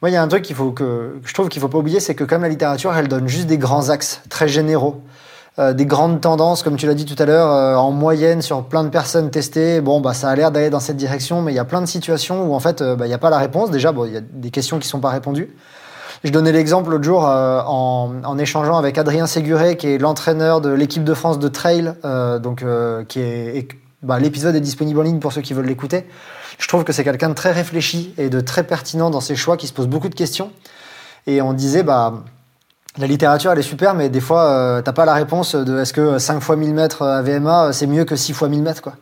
moi, 0.00 0.10
il 0.10 0.12
y 0.12 0.16
a 0.16 0.22
un 0.22 0.28
truc 0.28 0.42
qu'il 0.42 0.56
faut 0.56 0.72
que, 0.72 1.20
je 1.24 1.34
trouve 1.34 1.48
qu'il 1.48 1.60
faut 1.60 1.68
pas 1.68 1.78
oublier, 1.78 2.00
c'est 2.00 2.14
que 2.14 2.24
comme 2.24 2.42
la 2.42 2.48
littérature, 2.48 2.94
elle 2.94 3.08
donne 3.08 3.28
juste 3.28 3.46
des 3.46 3.58
grands 3.58 3.90
axes 3.90 4.22
très 4.28 4.48
généraux. 4.48 5.02
Euh, 5.58 5.74
des 5.74 5.84
grandes 5.84 6.22
tendances, 6.22 6.62
comme 6.62 6.76
tu 6.76 6.86
l'as 6.86 6.94
dit 6.94 7.04
tout 7.04 7.20
à 7.22 7.26
l'heure, 7.26 7.52
euh, 7.52 7.74
en 7.76 7.90
moyenne 7.90 8.40
sur 8.40 8.64
plein 8.64 8.84
de 8.84 8.88
personnes 8.88 9.30
testées. 9.30 9.82
Bon, 9.82 10.00
bah, 10.00 10.14
ça 10.14 10.30
a 10.30 10.34
l'air 10.34 10.50
d'aller 10.50 10.70
dans 10.70 10.80
cette 10.80 10.96
direction, 10.96 11.42
mais 11.42 11.52
il 11.52 11.56
y 11.56 11.58
a 11.58 11.66
plein 11.66 11.82
de 11.82 11.86
situations 11.86 12.46
où 12.46 12.54
en 12.54 12.60
fait, 12.60 12.82
bah, 12.82 13.04
il 13.04 13.08
n'y 13.08 13.14
a 13.14 13.18
pas 13.18 13.28
la 13.28 13.36
réponse. 13.36 13.70
Déjà, 13.70 13.92
bon, 13.92 14.06
il 14.06 14.14
y 14.14 14.16
a 14.16 14.22
des 14.22 14.50
questions 14.50 14.78
qui 14.78 14.88
sont 14.88 15.00
pas 15.00 15.10
répondues. 15.10 15.54
Je 16.24 16.30
donnais 16.30 16.52
l'exemple 16.52 16.88
l'autre 16.88 17.04
jour 17.04 17.24
en, 17.24 18.12
en, 18.24 18.38
échangeant 18.38 18.78
avec 18.78 18.96
Adrien 18.96 19.26
Séguré, 19.26 19.76
qui 19.76 19.88
est 19.88 19.98
l'entraîneur 19.98 20.60
de 20.60 20.70
l'équipe 20.70 21.04
de 21.04 21.14
France 21.14 21.38
de 21.40 21.48
trail, 21.48 21.94
donc 22.40 22.64
qui 23.08 23.20
est 23.20 23.68
bah, 24.02 24.18
l'épisode 24.18 24.54
est 24.56 24.60
disponible 24.60 25.00
en 25.00 25.02
ligne 25.02 25.18
pour 25.20 25.32
ceux 25.32 25.42
qui 25.42 25.54
veulent 25.54 25.66
l'écouter. 25.66 26.06
Je 26.58 26.68
trouve 26.68 26.84
que 26.84 26.92
c'est 26.92 27.04
quelqu'un 27.04 27.28
de 27.28 27.34
très 27.34 27.52
réfléchi 27.52 28.14
et 28.18 28.30
de 28.30 28.40
très 28.40 28.64
pertinent 28.64 29.10
dans 29.10 29.20
ses 29.20 29.36
choix, 29.36 29.56
qui 29.56 29.66
se 29.66 29.72
pose 29.72 29.86
beaucoup 29.86 30.08
de 30.08 30.14
questions. 30.14 30.50
Et 31.26 31.40
on 31.40 31.52
disait, 31.52 31.82
bah, 31.82 32.24
la 32.98 33.06
littérature, 33.06 33.52
elle 33.52 33.58
est 33.58 33.62
super, 33.62 33.94
mais 33.94 34.08
des 34.08 34.20
fois, 34.20 34.50
euh, 34.50 34.82
t'as 34.82 34.92
pas 34.92 35.04
la 35.04 35.14
réponse 35.14 35.54
de 35.54 35.78
est-ce 35.78 35.92
que 35.92 36.18
5 36.18 36.40
fois 36.40 36.56
1000 36.56 36.74
mètres 36.74 37.02
à 37.02 37.22
VMA, 37.22 37.72
c'est 37.72 37.86
mieux 37.86 38.04
que 38.04 38.16
6 38.16 38.32
fois 38.32 38.48
1000 38.48 38.62
mètres, 38.62 38.82
quoi. 38.82 38.94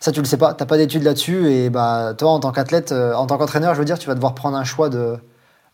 Ça, 0.00 0.12
tu 0.12 0.20
le 0.20 0.26
sais 0.26 0.36
pas. 0.36 0.54
T'as 0.54 0.66
pas 0.66 0.76
d'études 0.76 1.02
là-dessus. 1.02 1.50
Et 1.50 1.70
bah, 1.70 2.14
toi, 2.16 2.30
en 2.30 2.40
tant 2.40 2.52
qu'athlète, 2.52 2.92
euh, 2.92 3.14
en 3.14 3.26
tant 3.26 3.36
qu'entraîneur, 3.38 3.74
je 3.74 3.80
veux 3.80 3.84
dire, 3.84 3.98
tu 3.98 4.06
vas 4.06 4.14
devoir 4.14 4.34
prendre 4.34 4.56
un 4.56 4.64
choix 4.64 4.88
de, 4.88 5.16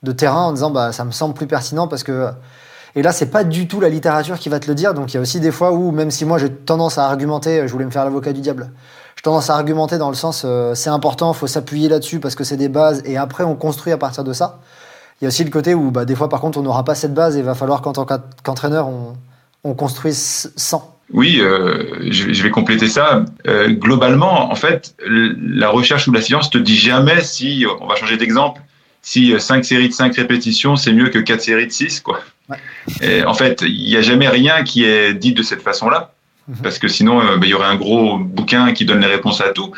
de 0.03 0.13
terrain 0.13 0.47
en 0.47 0.53
disant, 0.53 0.71
bah, 0.71 0.93
ça 0.93 1.05
me 1.05 1.11
semble 1.11 1.35
plus 1.35 1.47
pertinent 1.47 1.89
parce 1.89 2.05
que 2.05 2.29
et 2.97 3.03
là, 3.03 3.13
c'est 3.13 3.31
pas 3.31 3.45
du 3.45 3.67
tout 3.67 3.81
la 3.81 3.89
littérature 3.89 4.39
qui 4.39 4.49
va 4.49 4.61
te 4.61 4.69
le 4.69 4.75
dire. 4.75 4.95
Donc 4.95 5.13
il 5.13 5.17
y 5.17 5.19
a 5.19 5.21
aussi 5.21 5.41
des 5.41 5.51
fois 5.51 5.73
où, 5.73 5.91
même 5.91 6.11
si 6.11 6.25
moi 6.25 6.39
j'ai 6.39 6.51
tendance 6.51 6.99
à 6.99 7.07
argumenter, 7.07 7.67
je 7.67 7.73
voulais 7.73 7.85
me 7.85 7.91
faire 7.91 8.05
l'avocat 8.05 8.33
du 8.33 8.41
diable. 8.41 8.71
J'ai 9.17 9.23
tendance 9.23 9.51
à 9.51 9.55
argumenter 9.55 9.99
dans 9.99 10.11
le 10.11 10.15
sens, 10.15 10.43
euh, 10.45 10.75
c'est 10.75 10.91
important, 10.91 11.33
faut 11.33 11.47
s'appuyer 11.47 11.89
là-dessus 11.89 12.21
parce 12.21 12.35
que 12.35 12.45
c'est 12.45 12.57
des 12.57 12.69
bases, 12.69 13.03
et 13.05 13.17
après 13.17 13.45
on 13.45 13.57
construit 13.57 13.93
à 13.93 13.99
partir 13.99 14.23
de 14.25 14.33
ça. 14.33 14.61
Il 15.21 15.25
y 15.25 15.27
a 15.27 15.29
aussi 15.29 15.45
le 15.45 15.51
côté 15.51 15.75
où, 15.75 15.91
bah, 15.91 16.05
des 16.05 16.17
fois, 16.17 16.29
par 16.29 16.41
contre, 16.41 16.59
on 16.59 16.63
n'aura 16.63 16.85
pas 16.85 16.95
cette 16.95 17.15
base 17.15 17.37
et 17.37 17.39
il 17.39 17.45
va 17.45 17.55
falloir 17.55 17.83
qu'en 17.83 17.93
tant 17.93 18.05
qu'entraîneur, 18.43 18.89
on, 18.89 19.15
on 19.63 19.75
construise 19.75 20.53
sans. 20.57 20.99
Oui, 21.13 21.39
euh, 21.41 22.11
je, 22.11 22.43
vais 22.43 22.51
compléter 22.51 22.89
ça. 22.89 23.25
Euh, 23.47 23.71
globalement, 23.71 24.51
en 24.51 24.55
fait, 24.55 24.97
la 25.07 25.69
recherche 25.69 26.09
ou 26.09 26.13
la 26.13 26.21
science 26.21 26.51
te 26.51 26.59
dit 26.59 26.77
jamais 26.77 27.23
si, 27.23 27.65
on 27.81 27.87
va 27.87 27.95
changer 27.95 28.17
d'exemple, 28.17 28.61
si 29.03 29.39
5 29.39 29.65
séries 29.65 29.89
de 29.89 29.95
5 29.95 30.17
répétitions, 30.17 30.77
c'est 30.77 30.93
mieux 30.93 31.11
que 31.11 31.19
4 31.19 31.41
séries 31.41 31.67
de 31.67 31.73
6, 31.73 32.01
quoi. 32.01 32.21
Et 33.01 33.25
en 33.25 33.35
fait, 33.35 33.63
il 33.63 33.89
n'y 33.89 33.97
a 33.97 34.03
jamais 34.03 34.29
rien 34.29 34.65
qui 34.65 34.85
est 34.85 35.15
dit 35.15 35.33
de 35.33 35.43
cette 35.43 35.63
façon-là, 35.63 36.13
mhm. 36.49 36.57
parce 36.63 36.79
que 36.79 36.89
sinon, 36.89 37.21
euh, 37.21 37.37
bah, 37.37 37.47
il 37.47 37.51
y 37.51 37.55
aurait 37.55 37.67
un 37.67 37.77
gros 37.77 38.19
bouquin 38.19 38.73
qui 38.73 38.85
donne 38.85 39.01
les 39.01 39.07
réponses 39.07 39.41
à 39.41 39.51
tout. 39.51 39.73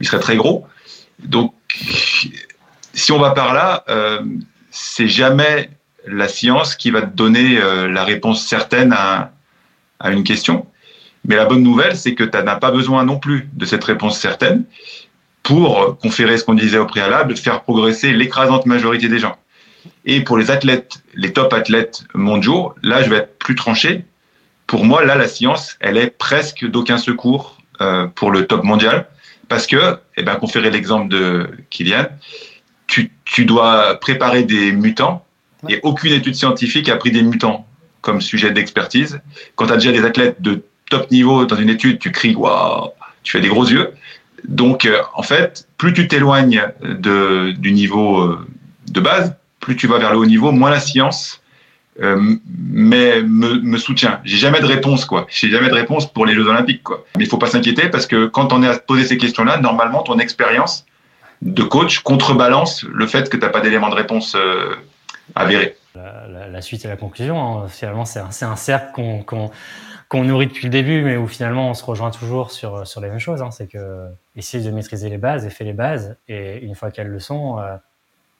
Il 0.00 0.06
serait 0.06 0.20
très 0.20 0.36
gros. 0.36 0.66
Donc, 1.18 1.54
si 2.94 3.12
on 3.12 3.18
va 3.18 3.30
par 3.30 3.54
là, 3.54 3.84
euh, 3.88 4.20
c'est 4.70 5.08
jamais 5.08 5.70
la 6.06 6.28
science 6.28 6.76
qui 6.76 6.90
va 6.90 7.02
te 7.02 7.14
donner 7.14 7.58
euh, 7.58 7.88
la 7.88 8.04
réponse 8.04 8.46
certaine 8.46 8.92
à, 8.92 9.32
à, 9.98 10.10
une 10.10 10.24
question. 10.24 10.66
Mais 11.26 11.36
la 11.36 11.44
bonne 11.44 11.62
nouvelle, 11.62 11.96
c'est 11.96 12.14
que 12.14 12.24
tu 12.24 12.38
n'as 12.38 12.56
pas 12.56 12.70
besoin 12.70 13.04
non 13.04 13.18
plus 13.18 13.48
de 13.52 13.66
cette 13.66 13.84
réponse 13.84 14.18
certaine 14.18 14.64
pour 15.42 15.98
conférer 15.98 16.38
ce 16.38 16.44
qu'on 16.44 16.54
disait 16.54 16.78
au 16.78 16.86
préalable, 16.86 17.36
faire 17.36 17.62
progresser 17.62 18.12
l'écrasante 18.12 18.66
majorité 18.66 19.08
des 19.08 19.18
gens. 19.18 19.36
Et 20.04 20.22
pour 20.22 20.38
les 20.38 20.50
athlètes, 20.50 21.02
les 21.14 21.32
top 21.32 21.52
athlètes 21.52 22.04
mondiaux, 22.14 22.74
là, 22.82 23.02
je 23.02 23.10
vais 23.10 23.16
être 23.16 23.38
plus 23.38 23.54
tranché. 23.54 24.04
Pour 24.66 24.84
moi, 24.84 25.04
là, 25.04 25.14
la 25.14 25.28
science, 25.28 25.76
elle 25.80 25.96
est 25.96 26.10
presque 26.10 26.64
d'aucun 26.64 26.98
secours 26.98 27.58
euh, 27.80 28.06
pour 28.06 28.30
le 28.30 28.46
top 28.46 28.62
mondial, 28.62 29.06
parce 29.48 29.66
que, 29.66 29.98
eh 30.16 30.22
ben, 30.22 30.36
conférer 30.36 30.70
l'exemple 30.70 31.08
de 31.08 31.50
Kylian, 31.70 32.06
tu, 32.86 33.10
tu, 33.24 33.44
dois 33.44 33.98
préparer 34.00 34.44
des 34.44 34.72
mutants, 34.72 35.24
et 35.68 35.80
aucune 35.82 36.12
étude 36.12 36.34
scientifique 36.34 36.88
a 36.88 36.96
pris 36.96 37.10
des 37.10 37.22
mutants 37.22 37.66
comme 38.00 38.20
sujet 38.20 38.50
d'expertise. 38.50 39.20
Quand 39.56 39.66
tu 39.66 39.72
as 39.72 39.76
déjà 39.76 39.92
des 39.92 40.04
athlètes 40.04 40.40
de 40.40 40.62
top 40.88 41.10
niveau 41.10 41.44
dans 41.44 41.56
une 41.56 41.68
étude, 41.68 41.98
tu 41.98 42.10
cries 42.10 42.34
waouh, 42.34 42.90
tu 43.22 43.32
fais 43.32 43.40
des 43.40 43.48
gros 43.48 43.66
yeux. 43.66 43.92
Donc, 44.48 44.86
euh, 44.86 45.02
en 45.14 45.22
fait, 45.22 45.68
plus 45.76 45.92
tu 45.92 46.08
t'éloignes 46.08 46.62
du 46.80 47.72
niveau 47.72 48.20
euh, 48.20 48.46
de 48.90 49.00
base, 49.00 49.36
plus 49.60 49.76
tu 49.76 49.86
vas 49.86 49.98
vers 49.98 50.12
le 50.12 50.18
haut 50.18 50.26
niveau, 50.26 50.50
moins 50.52 50.70
la 50.70 50.80
science 50.80 51.40
euh, 52.00 52.36
mais 52.70 53.22
me, 53.22 53.76
soutient. 53.76 54.20
J'ai 54.24 54.38
jamais 54.38 54.60
de 54.60 54.66
réponse, 54.66 55.04
quoi. 55.04 55.26
J'ai 55.28 55.50
jamais 55.50 55.68
de 55.68 55.74
réponse 55.74 56.10
pour 56.10 56.24
les 56.24 56.34
Jeux 56.34 56.46
Olympiques, 56.46 56.82
quoi. 56.82 57.04
Mais 57.16 57.24
il 57.24 57.28
faut 57.28 57.38
pas 57.38 57.48
s'inquiéter 57.48 57.88
parce 57.88 58.06
que 58.06 58.26
quand 58.26 58.52
on 58.52 58.62
est 58.62 58.68
à 58.68 58.74
se 58.74 58.78
poser 58.78 59.04
ces 59.04 59.18
questions-là, 59.18 59.58
normalement, 59.58 60.02
ton 60.02 60.18
expérience 60.18 60.86
de 61.42 61.62
coach 61.62 62.00
contrebalance 62.00 62.84
le 62.84 63.06
fait 63.06 63.28
que 63.28 63.36
tu 63.36 63.42
n'as 63.42 63.50
pas 63.50 63.60
d'éléments 63.60 63.90
de 63.90 63.94
réponse 63.94 64.34
euh, 64.34 64.76
avérés. 65.34 65.76
La, 65.94 66.62
suite 66.62 66.84
et 66.84 66.88
la 66.88 66.96
conclusion, 66.96 67.64
hein. 67.64 67.68
finalement, 67.68 68.04
c'est 68.04 68.20
un, 68.20 68.56
cercle 68.56 68.92
qu'on 69.26 70.24
nourrit 70.24 70.46
depuis 70.46 70.64
le 70.64 70.70
début, 70.70 71.02
mais 71.02 71.16
où 71.16 71.26
finalement 71.26 71.70
on 71.70 71.74
se 71.74 71.84
rejoint 71.84 72.10
toujours 72.10 72.50
sur, 72.52 72.84
les 73.00 73.08
mêmes 73.08 73.18
choses. 73.18 73.42
Hein. 73.42 73.50
C'est 73.50 73.66
que 73.66 74.06
essayer 74.36 74.64
de 74.64 74.70
maîtriser 74.70 75.08
les 75.08 75.18
bases 75.18 75.44
et 75.44 75.50
fait 75.50 75.64
les 75.64 75.72
bases, 75.72 76.16
et 76.28 76.58
une 76.58 76.74
fois 76.74 76.90
qu'elles 76.90 77.08
le 77.08 77.20
sont, 77.20 77.58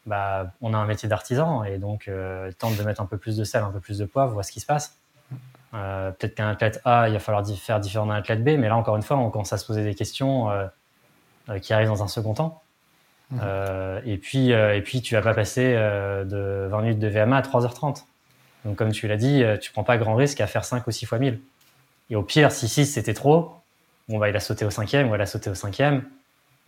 bah, 0.07 0.53
on 0.61 0.75
a 0.75 0.79
un 0.79 0.87
métier 0.87 1.09
d'artisan 1.09 1.65
et 1.65 1.79
donc 1.79 2.09
euh, 2.09 2.51
tente 2.59 2.77
de 2.77 2.83
mettre 2.83 3.01
un 3.01 3.07
peu 3.07 3.19
plus 3.19 3.37
de 3.37 3.45
sel, 3.45 3.63
un 3.63 3.71
peu 3.71 3.81
plus 3.81 3.99
de 3.99 4.05
poivre, 4.05 4.33
voir 4.33 4.45
ce 4.45 4.53
qui 4.53 4.61
se 4.61 4.67
passe. 4.67 4.97
Euh, 5.73 6.11
peut-être 6.11 6.35
qu'un 6.35 6.49
athlète 6.49 6.81
A, 6.85 7.09
il 7.09 7.13
va 7.13 7.19
falloir 7.21 7.47
faire 7.47 7.81
différent 7.81 8.07
d'un 8.07 8.15
athlète 8.15 8.43
B, 8.43 8.51
mais 8.59 8.69
là 8.69 8.77
encore 8.77 8.97
une 8.97 9.03
fois, 9.03 9.17
on 9.17 9.31
commence 9.31 9.53
à 9.53 9.59
se 9.59 9.67
poser 9.67 9.85
des 9.85 9.95
questions 9.95 10.51
euh, 10.51 11.59
qui 11.61 11.73
arrivent 11.73 11.89
dans 11.89 12.03
un 12.03 12.09
second 12.09 12.35
temps. 12.35 12.63
Mmh. 13.31 13.39
Euh, 13.43 14.01
et 14.05 14.17
puis, 14.19 14.51
et 14.51 14.83
puis, 14.83 15.03
tu 15.03 15.15
vas 15.15 15.23
pas 15.23 15.35
passer 15.35 15.73
de 15.73 16.67
20 16.69 16.83
minutes 16.83 16.99
de 16.99 17.09
VMA 17.09 17.37
à 17.37 17.43
3h30. 17.43 18.05
Donc, 18.65 18.77
comme 18.77 18.93
tu 18.93 19.07
l'as 19.07 19.17
dit, 19.17 19.45
tu 19.61 19.73
prends 19.73 19.85
pas 19.85 19.97
grand 19.97 20.17
risque 20.17 20.41
à 20.41 20.47
faire 20.47 20.65
5 20.65 20.87
ou 20.87 20.91
6 20.91 21.07
fois 21.07 21.19
1000. 21.19 21.41
Et 22.11 22.17
au 22.17 22.23
pire, 22.23 22.51
si 22.51 22.69
6 22.69 22.87
c'était 22.87 23.15
trop, 23.15 23.55
bon, 24.09 24.19
bah, 24.19 24.29
il 24.29 24.37
a 24.37 24.41
sauté 24.41 24.65
au 24.65 24.71
cinquième 24.71 25.09
ou 25.09 25.15
elle 25.15 25.21
a 25.21 25.27
sauté 25.27 25.49
au 25.49 25.55
cinquième. 25.55 26.03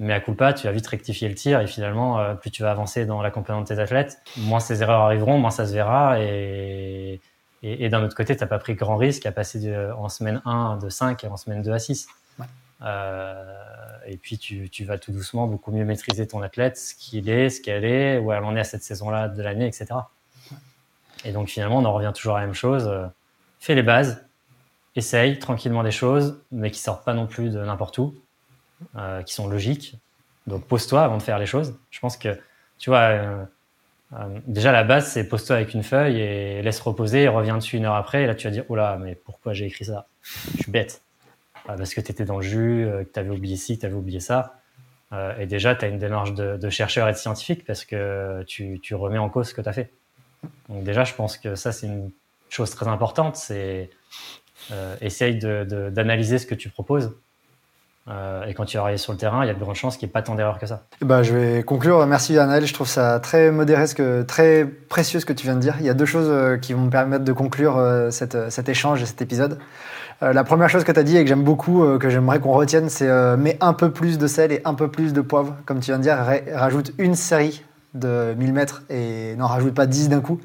Mais 0.03 0.15
à 0.15 0.21
coup 0.21 0.35
pas, 0.35 0.53
tu 0.53 0.67
vas 0.67 0.73
vite 0.73 0.89
rectifier 0.89 1.29
le 1.29 1.37
tir 1.37 1.61
et 1.61 1.69
finalement, 1.69 2.19
euh, 2.19 2.35
plus 2.35 2.51
tu 2.51 2.65
vas 2.65 2.73
avancer 2.73 3.07
dans 3.07 3.23
l'accompagnement 3.23 3.63
de 3.63 3.69
tes 3.69 3.79
athlètes, 3.79 4.21
moins 4.37 4.59
ces 4.59 4.83
erreurs 4.83 5.03
arriveront, 5.03 5.39
moins 5.39 5.53
ça 5.53 5.65
se 5.65 5.73
verra. 5.73 6.21
Et, 6.21 7.21
et, 7.63 7.85
et 7.85 7.89
d'un 7.89 8.03
autre 8.03 8.17
côté, 8.17 8.35
tu 8.35 8.43
n'as 8.43 8.49
pas 8.49 8.59
pris 8.59 8.75
grand 8.75 8.97
risque 8.97 9.27
à 9.27 9.33
passer 9.33 9.61
de, 9.61 9.93
en 9.97 10.09
semaine 10.09 10.43
1 10.45 10.79
de 10.79 10.89
5 10.89 11.23
en 11.31 11.37
semaine 11.37 11.63
2 11.63 11.71
à 11.71 11.79
6. 11.79 12.09
Ouais. 12.41 12.47
Euh, 12.83 13.45
et 14.05 14.17
puis 14.17 14.39
tu, 14.39 14.69
tu, 14.71 14.85
vas 14.85 14.99
tout 14.99 15.13
doucement 15.13 15.47
beaucoup 15.47 15.71
mieux 15.71 15.85
maîtriser 15.85 16.27
ton 16.27 16.43
athlète, 16.43 16.77
ce 16.79 16.97
qu'il 16.97 17.31
est, 17.31 17.49
ce 17.49 17.61
qu'elle 17.61 17.85
est, 17.85 18.19
où 18.19 18.33
elle 18.33 18.43
en 18.43 18.57
est 18.57 18.61
à 18.61 18.65
cette 18.65 18.83
saison-là 18.83 19.29
de 19.29 19.41
l'année, 19.41 19.69
etc. 19.69 19.87
Ouais. 20.51 20.57
Et 21.27 21.31
donc 21.31 21.49
finalement, 21.49 21.79
on 21.79 21.85
en 21.85 21.93
revient 21.93 22.13
toujours 22.13 22.35
à 22.35 22.41
la 22.41 22.47
même 22.47 22.57
chose. 22.57 22.91
Fais 23.61 23.77
les 23.77 23.85
bases, 23.85 24.27
essaye 24.97 25.39
tranquillement 25.39 25.85
des 25.85 25.93
choses, 25.93 26.43
mais 26.51 26.73
qui 26.73 26.81
sortent 26.81 27.05
pas 27.05 27.15
non 27.15 27.29
plus 27.29 27.51
de 27.51 27.61
n'importe 27.61 27.99
où 27.99 28.17
euh, 28.97 29.23
qui 29.23 29.35
sont 29.35 29.49
logiques. 29.49 29.97
Donc 30.47 30.67
pose-toi 30.67 31.03
avant 31.03 31.17
de 31.17 31.23
faire 31.23 31.39
les 31.39 31.47
choses. 31.47 31.79
Je 31.91 32.01
pense 32.01 32.17
que, 32.17 32.39
tu 32.79 32.91
vois, 32.91 32.99
euh, 32.99 33.45
euh, 34.15 34.39
déjà 34.47 34.73
la 34.73 34.85
base, 34.85 35.09
c'est 35.09 35.25
pose-toi 35.25 35.57
avec 35.57 35.75
une 35.75 35.83
feuille 35.83 36.21
et 36.21 36.63
laisse 36.63 36.81
reposer 36.81 37.23
et 37.23 37.29
reviens 37.29 37.57
dessus 37.57 37.77
une 37.77 37.85
heure 37.85 37.95
après. 37.95 38.25
Et 38.25 38.27
là, 38.27 38.35
tu 38.35 38.47
vas 38.47 38.53
dire, 38.53 38.65
oh 38.69 38.77
là, 38.77 38.99
mais 39.01 39.15
pourquoi 39.15 39.53
j'ai 39.53 39.67
écrit 39.67 39.85
ça? 39.85 40.07
Je 40.57 40.63
suis 40.63 40.73
bête. 40.73 41.03
Ah, 41.69 41.75
parce 41.77 41.95
que 41.95 42.01
tu 42.01 42.11
étais 42.11 42.25
dans 42.25 42.37
le 42.37 42.43
jus, 42.43 42.87
que 42.87 43.13
tu 43.13 43.21
avais 43.21 43.31
oublié 43.31 43.57
ci, 43.57 43.77
que 43.77 43.81
tu 43.81 43.87
avais 43.87 43.95
oublié 43.95 44.21
ça. 44.21 44.57
et 45.39 45.47
déjà, 45.47 45.77
tu 45.77 45.85
as 45.85 45.89
une 45.89 45.99
démarche 45.99 46.35
de, 46.35 46.71
chercheur 46.71 47.09
et 47.09 47.13
de 47.13 47.17
scientifique 47.17 47.65
parce 47.65 47.85
que 47.85 48.43
tu, 48.47 48.95
remets 48.95 49.19
en 49.19 49.29
cause 49.29 49.49
ce 49.49 49.55
que 49.55 49.61
tu 49.61 49.69
as 49.69 49.73
fait. 49.73 49.93
Donc 50.69 50.83
déjà, 50.83 51.05
je 51.05 51.15
pense 51.15 51.39
que 51.39 51.55
ça, 51.55 51.71
c'est 51.71 51.87
une 51.87 52.11
chose 52.49 52.71
très 52.71 52.89
importante. 52.89 53.37
C'est 53.37 53.91
euh, 54.71 54.97
essaye 55.01 55.39
d'analyser 55.39 56.39
ce 56.39 56.47
que 56.47 56.55
tu 56.55 56.69
proposes 56.69 57.17
euh, 58.09 58.45
et 58.47 58.55
quand 58.55 58.65
tu 58.65 58.77
vas 58.77 58.83
arriver 58.83 58.99
sur 58.99 59.13
le 59.13 59.19
terrain, 59.19 59.45
il 59.45 59.47
y 59.47 59.51
a 59.51 59.55
de 59.55 59.61
grandes 59.61 59.77
chances 59.77 59.97
qu'il 59.97 60.07
n'y 60.07 60.11
ait 60.11 60.13
pas 60.13 60.23
tant 60.23 60.35
d'erreurs 60.35 60.59
que 60.59 60.67
ça. 60.67 60.83
Bah, 61.01 61.23
je 61.23 61.35
vais 61.35 61.63
conclure. 61.63 62.05
Merci 62.07 62.37
Anaël. 62.37 62.67
Je 62.67 62.75
trouve 62.75 62.89
ça 62.89 63.21
très 63.21 63.51
modéré, 63.51 63.85
très 64.27 64.65
précieux 64.65 65.21
ce 65.21 65.27
que 65.27 65.33
tu 65.33 65.45
viens 65.45 65.55
de 65.55 65.61
dire. 65.61 65.77
Il 65.79 65.87
y 65.87 65.91
a 65.91 65.95
deux 65.95 66.05
choses 66.05 66.29
euh, 66.29 66.57
qui 66.57 66.73
vont 66.73 66.83
me 66.83 66.91
permettre 66.91 67.25
de 67.25 67.33
conclure 67.33 67.79
euh, 67.79 68.11
cet 68.11 68.69
échange 68.69 69.03
et 69.03 69.07
cet 69.07 69.23
épisode. 69.23 69.59
la 70.21 70.45
première 70.45 70.69
chose 70.69 70.85
que 70.85 70.93
tu 70.93 70.99
as 70.99 71.03
dit 71.03 71.17
et 71.17 71.23
que 71.23 71.29
j'aime 71.29 71.43
beaucoup, 71.43 71.99
que 71.99 72.09
j'aimerais 72.09 72.39
qu'on 72.39 72.53
retienne, 72.53 72.89
c'est 72.89 73.11
mets 73.37 73.57
un 73.61 73.73
peu 73.73 73.91
plus 73.91 74.19
de 74.19 74.27
sel 74.29 74.53
et 74.53 74.63
un 74.65 74.75
peu 74.75 74.89
plus 74.89 75.13
de 75.13 75.21
poivre. 75.21 75.57
Comme 75.67 75.81
tu 75.81 75.87
viens 75.87 75.99
de 75.99 76.03
dire, 76.03 76.17
rajoute 76.55 76.93
une 76.99 77.17
série 77.17 77.65
de 77.95 78.35
1000 78.37 78.53
mètres 78.53 78.83
et 78.89 79.35
n'en 79.37 79.49
rajoute 79.49 79.75
pas 79.75 79.87
10 79.87 80.09
d'un 80.09 80.21
coup. 80.21 80.41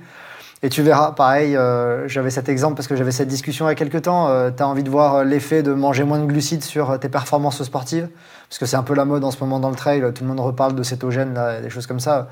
Et 0.64 0.70
tu 0.70 0.82
verras, 0.82 1.12
pareil, 1.12 1.56
euh, 1.56 2.08
j'avais 2.08 2.32
cet 2.32 2.50
exemple 2.50 2.76
parce 2.76 2.88
que 2.88 2.96
j'avais 2.96 3.12
cette 3.12 3.28
discussion 3.28 3.68
il 3.68 3.70
y 3.70 3.72
a 3.72 3.76
quelques 3.76 4.02
temps. 4.02 4.28
Euh, 4.28 4.50
tu 4.50 4.64
as 4.64 4.68
envie 4.68 4.82
de 4.82 4.90
voir 4.90 5.24
l'effet 5.24 5.62
de 5.62 5.72
manger 5.72 6.04
moins 6.04 6.20
de 6.20 6.26
glucides 6.26 6.64
sur 6.64 7.00
tes 7.00 7.10
performances 7.10 7.62
sportives, 7.62 8.10
parce 8.50 8.58
que 8.58 8.66
c'est 8.66 8.76
un 8.76 8.84
peu 8.84 8.96
la 8.96 9.06
mode 9.06 9.24
en 9.24 9.30
ce 9.30 9.40
moment 9.40 9.60
dans 9.60 9.70
le 9.70 9.76
trail. 9.76 10.02
Tout 10.16 10.24
le 10.24 10.30
monde 10.30 10.40
reparle 10.40 10.74
de 10.74 10.82
cétogène, 10.82 11.36
là, 11.36 11.62
des 11.62 11.70
choses 11.70 11.86
comme 11.86 12.00
ça. 12.00 12.30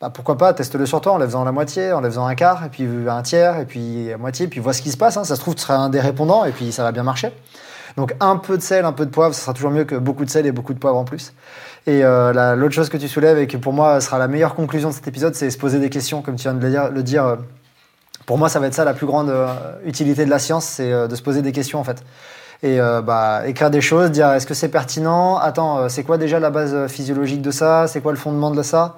Bah, 0.00 0.10
pourquoi 0.10 0.36
pas, 0.36 0.52
teste-le 0.52 0.84
sur 0.84 1.00
toi 1.00 1.12
en 1.12 1.18
le 1.18 1.26
faisant 1.26 1.44
la 1.44 1.52
moitié, 1.52 1.92
en 1.92 2.00
le 2.00 2.10
faisant 2.10 2.26
un 2.26 2.34
quart, 2.34 2.64
et 2.64 2.68
puis 2.68 2.88
un 3.08 3.22
tiers, 3.22 3.60
et 3.60 3.64
puis 3.64 4.12
à 4.12 4.18
moitié, 4.18 4.48
puis 4.48 4.58
vois 4.58 4.72
ce 4.72 4.82
qui 4.82 4.90
se 4.90 4.96
passe. 4.96 5.16
Hein. 5.16 5.22
Ça 5.22 5.36
se 5.36 5.40
trouve, 5.40 5.54
tu 5.54 5.62
seras 5.62 5.76
un 5.76 5.88
des 5.88 6.00
répondants, 6.00 6.44
et 6.44 6.50
puis 6.50 6.72
ça 6.72 6.82
va 6.82 6.90
bien 6.90 7.04
marcher. 7.04 7.32
Donc 7.96 8.14
un 8.20 8.36
peu 8.36 8.56
de 8.56 8.62
sel, 8.62 8.84
un 8.84 8.92
peu 8.92 9.06
de 9.06 9.10
poivre, 9.10 9.34
ça 9.34 9.42
sera 9.42 9.52
toujours 9.52 9.70
mieux 9.70 9.84
que 9.84 9.94
beaucoup 9.94 10.24
de 10.24 10.30
sel 10.30 10.46
et 10.46 10.52
beaucoup 10.52 10.74
de 10.74 10.78
poivre 10.78 10.96
en 10.96 11.04
plus. 11.04 11.32
Et 11.86 12.04
euh, 12.04 12.54
l'autre 12.54 12.74
chose 12.74 12.88
que 12.88 12.96
tu 12.96 13.08
soulèves 13.08 13.38
et 13.38 13.46
que 13.46 13.56
pour 13.56 13.72
moi 13.72 14.00
sera 14.00 14.18
la 14.18 14.28
meilleure 14.28 14.54
conclusion 14.54 14.90
de 14.90 14.94
cet 14.94 15.08
épisode, 15.08 15.34
c'est 15.34 15.50
se 15.50 15.58
poser 15.58 15.80
des 15.80 15.90
questions, 15.90 16.22
comme 16.22 16.36
tu 16.36 16.42
viens 16.42 16.54
de 16.54 16.94
le 16.94 17.02
dire. 17.02 17.26
Euh, 17.26 17.36
pour 18.24 18.38
moi, 18.38 18.48
ça 18.48 18.60
va 18.60 18.68
être 18.68 18.74
ça 18.74 18.84
la 18.84 18.94
plus 18.94 19.06
grande 19.06 19.30
euh, 19.30 19.48
utilité 19.84 20.24
de 20.24 20.30
la 20.30 20.38
science, 20.38 20.64
c'est 20.64 21.08
de 21.08 21.14
se 21.14 21.22
poser 21.22 21.42
des 21.42 21.50
questions 21.50 21.80
en 21.80 21.84
fait. 21.84 22.04
Et 22.64 22.78
bah, 22.78 23.42
écrire 23.44 23.72
des 23.72 23.80
choses, 23.80 24.12
dire 24.12 24.30
est-ce 24.30 24.46
que 24.46 24.54
c'est 24.54 24.68
pertinent? 24.68 25.36
Attends, 25.36 25.88
c'est 25.88 26.04
quoi 26.04 26.16
déjà 26.16 26.38
la 26.38 26.50
base 26.50 26.86
physiologique 26.86 27.42
de 27.42 27.50
ça? 27.50 27.88
C'est 27.88 28.00
quoi 28.00 28.12
le 28.12 28.18
fondement 28.18 28.52
de 28.52 28.62
ça? 28.62 28.94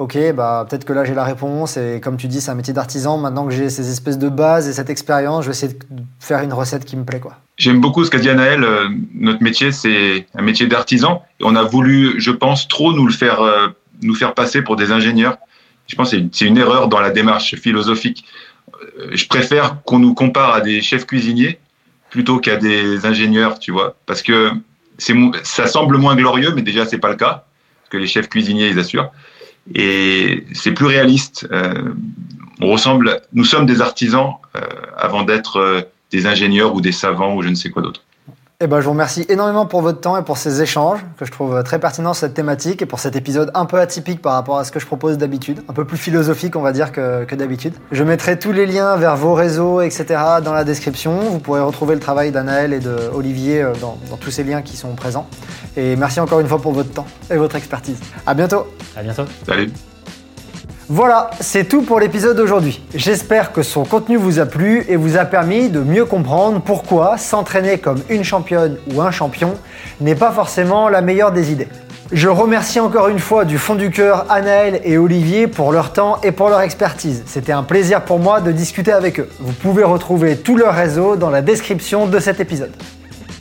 Ok, 0.00 0.16
bah 0.34 0.66
peut-être 0.66 0.86
que 0.86 0.94
là 0.94 1.04
j'ai 1.04 1.12
la 1.12 1.24
réponse. 1.24 1.76
Et 1.76 2.00
comme 2.02 2.16
tu 2.16 2.26
dis, 2.26 2.40
c'est 2.40 2.50
un 2.50 2.54
métier 2.54 2.72
d'artisan. 2.72 3.18
Maintenant 3.18 3.44
que 3.46 3.52
j'ai 3.52 3.68
ces 3.68 3.90
espèces 3.90 4.18
de 4.18 4.30
bases 4.30 4.66
et 4.66 4.72
cette 4.72 4.88
expérience, 4.88 5.44
je 5.44 5.50
vais 5.50 5.52
essayer 5.52 5.74
de 5.74 6.02
faire 6.18 6.40
une 6.40 6.54
recette 6.54 6.86
qui 6.86 6.96
me 6.96 7.04
plaît, 7.04 7.20
quoi. 7.20 7.36
J'aime 7.58 7.82
beaucoup 7.82 8.02
ce 8.02 8.10
qu'a 8.10 8.18
dit 8.18 8.30
Anaël. 8.30 8.66
notre 9.14 9.42
métier, 9.42 9.72
c'est 9.72 10.26
un 10.34 10.40
métier 10.40 10.66
d'artisan. 10.66 11.22
On 11.42 11.54
a 11.54 11.64
voulu, 11.64 12.18
je 12.18 12.30
pense, 12.30 12.66
trop 12.66 12.94
nous 12.94 13.06
le 13.06 13.12
faire, 13.12 13.42
nous 14.00 14.14
faire 14.14 14.32
passer 14.32 14.62
pour 14.62 14.76
des 14.76 14.90
ingénieurs. 14.90 15.36
Je 15.86 15.96
pense 15.96 16.12
que 16.12 16.16
c'est 16.32 16.46
une 16.46 16.56
erreur 16.56 16.88
dans 16.88 17.00
la 17.00 17.10
démarche 17.10 17.56
philosophique. 17.56 18.24
Je 19.12 19.26
préfère 19.26 19.82
qu'on 19.82 19.98
nous 19.98 20.14
compare 20.14 20.54
à 20.54 20.62
des 20.62 20.80
chefs 20.80 21.04
cuisiniers 21.04 21.58
plutôt 22.08 22.38
qu'à 22.38 22.56
des 22.56 23.04
ingénieurs, 23.04 23.58
tu 23.58 23.70
vois, 23.70 23.96
parce 24.06 24.22
que 24.22 24.50
c'est 24.96 25.14
ça 25.42 25.66
semble 25.66 25.98
moins 25.98 26.16
glorieux, 26.16 26.52
mais 26.54 26.62
déjà 26.62 26.86
c'est 26.86 26.98
pas 26.98 27.10
le 27.10 27.16
cas, 27.16 27.44
parce 27.82 27.90
que 27.90 27.98
les 27.98 28.06
chefs 28.06 28.28
cuisiniers 28.30 28.68
ils 28.68 28.78
assurent, 28.78 29.10
et 29.74 30.44
c'est 30.52 30.72
plus 30.72 30.86
réaliste. 30.86 31.46
Euh, 31.52 31.94
on 32.60 32.70
ressemble, 32.70 33.20
nous 33.32 33.44
sommes 33.44 33.66
des 33.66 33.80
artisans 33.80 34.34
euh, 34.56 34.60
avant 34.96 35.22
d'être 35.22 35.58
euh, 35.58 35.82
des 36.10 36.26
ingénieurs 36.26 36.74
ou 36.74 36.80
des 36.80 36.92
savants 36.92 37.34
ou 37.34 37.42
je 37.42 37.48
ne 37.48 37.54
sais 37.54 37.70
quoi 37.70 37.82
d'autre. 37.82 38.02
Eh 38.62 38.66
ben, 38.66 38.80
je 38.80 38.84
vous 38.84 38.90
remercie 38.90 39.24
énormément 39.30 39.64
pour 39.64 39.80
votre 39.80 40.02
temps 40.02 40.18
et 40.18 40.22
pour 40.22 40.36
ces 40.36 40.60
échanges 40.60 41.00
que 41.18 41.24
je 41.24 41.32
trouve 41.32 41.62
très 41.62 41.78
pertinents 41.78 42.12
cette 42.12 42.34
thématique 42.34 42.82
et 42.82 42.86
pour 42.86 42.98
cet 42.98 43.16
épisode 43.16 43.50
un 43.54 43.64
peu 43.64 43.80
atypique 43.80 44.20
par 44.20 44.34
rapport 44.34 44.58
à 44.58 44.64
ce 44.64 44.70
que 44.70 44.78
je 44.78 44.84
propose 44.84 45.16
d'habitude, 45.16 45.62
un 45.66 45.72
peu 45.72 45.86
plus 45.86 45.96
philosophique 45.96 46.56
on 46.56 46.60
va 46.60 46.72
dire 46.72 46.92
que, 46.92 47.24
que 47.24 47.34
d'habitude. 47.34 47.72
Je 47.90 48.04
mettrai 48.04 48.38
tous 48.38 48.52
les 48.52 48.66
liens 48.66 48.96
vers 48.96 49.16
vos 49.16 49.32
réseaux, 49.32 49.80
etc. 49.80 50.04
dans 50.44 50.52
la 50.52 50.64
description. 50.64 51.20
Vous 51.20 51.38
pourrez 51.38 51.62
retrouver 51.62 51.94
le 51.94 52.02
travail 52.02 52.32
d'Anaël 52.32 52.74
et 52.74 52.80
de 52.80 52.94
Olivier 53.14 53.64
dans, 53.80 53.96
tous 54.20 54.30
ces 54.30 54.44
liens 54.44 54.60
qui 54.60 54.76
sont 54.76 54.94
présents. 54.94 55.26
Et 55.76 55.96
merci 55.96 56.20
encore 56.20 56.40
une 56.40 56.48
fois 56.48 56.60
pour 56.60 56.72
votre 56.72 56.90
temps 56.90 57.06
et 57.30 57.36
votre 57.36 57.56
expertise. 57.56 57.98
À 58.26 58.34
bientôt. 58.34 58.66
À 58.96 59.02
bientôt. 59.02 59.24
Salut. 59.46 59.70
Voilà, 60.92 61.30
c'est 61.38 61.68
tout 61.68 61.82
pour 61.82 62.00
l'épisode 62.00 62.36
d'aujourd'hui. 62.36 62.82
J'espère 62.96 63.52
que 63.52 63.62
son 63.62 63.84
contenu 63.84 64.16
vous 64.16 64.40
a 64.40 64.46
plu 64.46 64.84
et 64.88 64.96
vous 64.96 65.16
a 65.16 65.24
permis 65.24 65.68
de 65.68 65.78
mieux 65.78 66.04
comprendre 66.04 66.60
pourquoi 66.60 67.16
s'entraîner 67.16 67.78
comme 67.78 68.02
une 68.08 68.24
championne 68.24 68.76
ou 68.92 69.00
un 69.00 69.12
champion 69.12 69.54
n'est 70.00 70.16
pas 70.16 70.32
forcément 70.32 70.88
la 70.88 71.00
meilleure 71.00 71.30
des 71.30 71.52
idées. 71.52 71.68
Je 72.10 72.28
remercie 72.28 72.80
encore 72.80 73.06
une 73.06 73.20
fois 73.20 73.44
du 73.44 73.56
fond 73.56 73.76
du 73.76 73.90
cœur 73.90 74.26
Anaël 74.30 74.80
et 74.82 74.98
Olivier 74.98 75.46
pour 75.46 75.70
leur 75.70 75.92
temps 75.92 76.18
et 76.24 76.32
pour 76.32 76.48
leur 76.48 76.60
expertise. 76.60 77.22
C'était 77.24 77.52
un 77.52 77.62
plaisir 77.62 78.04
pour 78.04 78.18
moi 78.18 78.40
de 78.40 78.50
discuter 78.50 78.90
avec 78.90 79.20
eux. 79.20 79.28
Vous 79.38 79.52
pouvez 79.52 79.84
retrouver 79.84 80.38
tous 80.38 80.56
leurs 80.56 80.74
réseaux 80.74 81.14
dans 81.14 81.30
la 81.30 81.40
description 81.40 82.08
de 82.08 82.18
cet 82.18 82.40
épisode. 82.40 82.72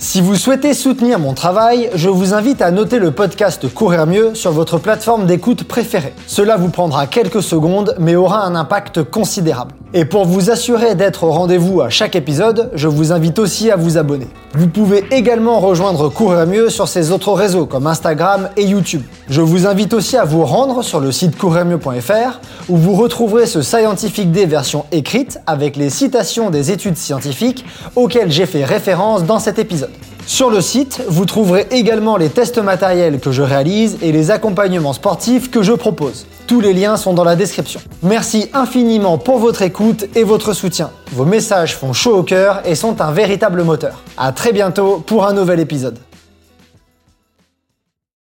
Si 0.02 0.22
vous 0.22 0.38
souhaitez 0.38 0.74
soutenir 0.74 1.20
mon 1.20 1.34
travail, 1.34 1.90
je 1.94 2.08
vous 2.08 2.34
invite 2.34 2.62
à 2.62 2.72
noter 2.72 3.00
le 3.00 3.12
podcast 3.12 3.68
Courir 3.74 4.08
mieux 4.08 4.34
sur 4.34 4.54
votre 4.54 4.78
plateforme 4.78 5.26
d'écoute 5.26 5.66
préférée. 5.66 6.14
Cela 6.26 6.56
vous 6.56 6.70
prendra 6.70 7.06
quelques 7.06 7.44
secondes 7.44 7.96
mais 8.00 8.16
aura 8.16 8.46
un 8.46 8.56
impact 8.56 9.04
considérable. 9.04 9.76
Et 9.94 10.06
pour 10.06 10.26
vous 10.26 10.52
assurer 10.52 10.96
d'être 10.96 11.26
au 11.26 11.32
rendez-vous 11.32 11.82
à 11.82 11.90
chaque 11.90 12.16
épisode, 12.16 12.70
je 12.76 12.88
vous 12.88 13.12
invite 13.12 13.40
aussi 13.40 13.72
à 13.72 13.76
vous 13.76 13.98
abonner. 13.98 14.28
Vous 14.54 14.68
pouvez 14.68 15.04
également 15.12 15.60
rejoindre 15.60 16.08
Courir 16.10 16.48
mieux 16.48 16.70
sur 16.70 16.88
ses 16.88 17.12
autres 17.12 17.34
réseaux 17.34 17.66
comme 17.66 17.86
Instagram 17.86 18.50
et 18.56 18.64
YouTube. 18.64 19.02
Je 19.30 19.42
vous 19.42 19.68
invite 19.68 19.94
aussi 19.94 20.16
à 20.16 20.24
vous 20.24 20.46
rendre 20.46 20.82
sur 20.82 21.02
le 21.02 21.12
site 21.12 21.38
courirmieux.fr 21.38 22.40
où 22.70 22.78
vous 22.78 22.94
retrouverez 22.94 23.48
ce 23.48 23.62
Scientific 23.62 24.32
Day 24.32 24.46
version 24.46 24.86
écrite 24.92 25.40
avec 25.46 25.76
les 25.76 25.90
citations 25.90 26.52
des 26.52 26.72
études 26.72 26.98
scientifiques 26.98 27.66
auxquelles 27.96 28.32
j'ai 28.32 28.46
fait 28.46 28.64
référence 28.64 29.26
dans 29.26 29.40
cet 29.40 29.60
épisode. 29.60 29.89
Sur 30.30 30.52
le 30.52 30.62
site, 30.62 31.02
vous 31.08 31.26
trouverez 31.26 31.66
également 31.72 32.16
les 32.16 32.30
tests 32.30 32.60
matériels 32.60 33.20
que 33.20 33.32
je 33.32 33.42
réalise 33.42 33.98
et 34.04 34.12
les 34.12 34.30
accompagnements 34.30 34.94
sportifs 34.94 35.50
que 35.50 35.64
je 35.64 35.74
propose. 35.74 36.28
Tous 36.46 36.62
les 36.62 36.72
liens 36.72 36.98
sont 36.98 37.16
dans 37.16 37.24
la 37.24 37.36
description. 37.36 37.82
Merci 38.04 38.48
infiniment 38.54 39.18
pour 39.18 39.40
votre 39.40 39.64
écoute 39.64 40.06
et 40.14 40.24
votre 40.24 40.54
soutien. 40.54 40.92
Vos 41.14 41.26
messages 41.26 41.76
font 41.76 41.94
chaud 41.94 42.16
au 42.16 42.22
cœur 42.22 42.62
et 42.64 42.76
sont 42.76 43.02
un 43.02 43.12
véritable 43.12 43.64
moteur. 43.64 44.04
A 44.18 44.32
très 44.32 44.54
bientôt 44.54 45.04
pour 45.04 45.26
un 45.26 45.34
nouvel 45.34 45.60
épisode. 45.60 45.98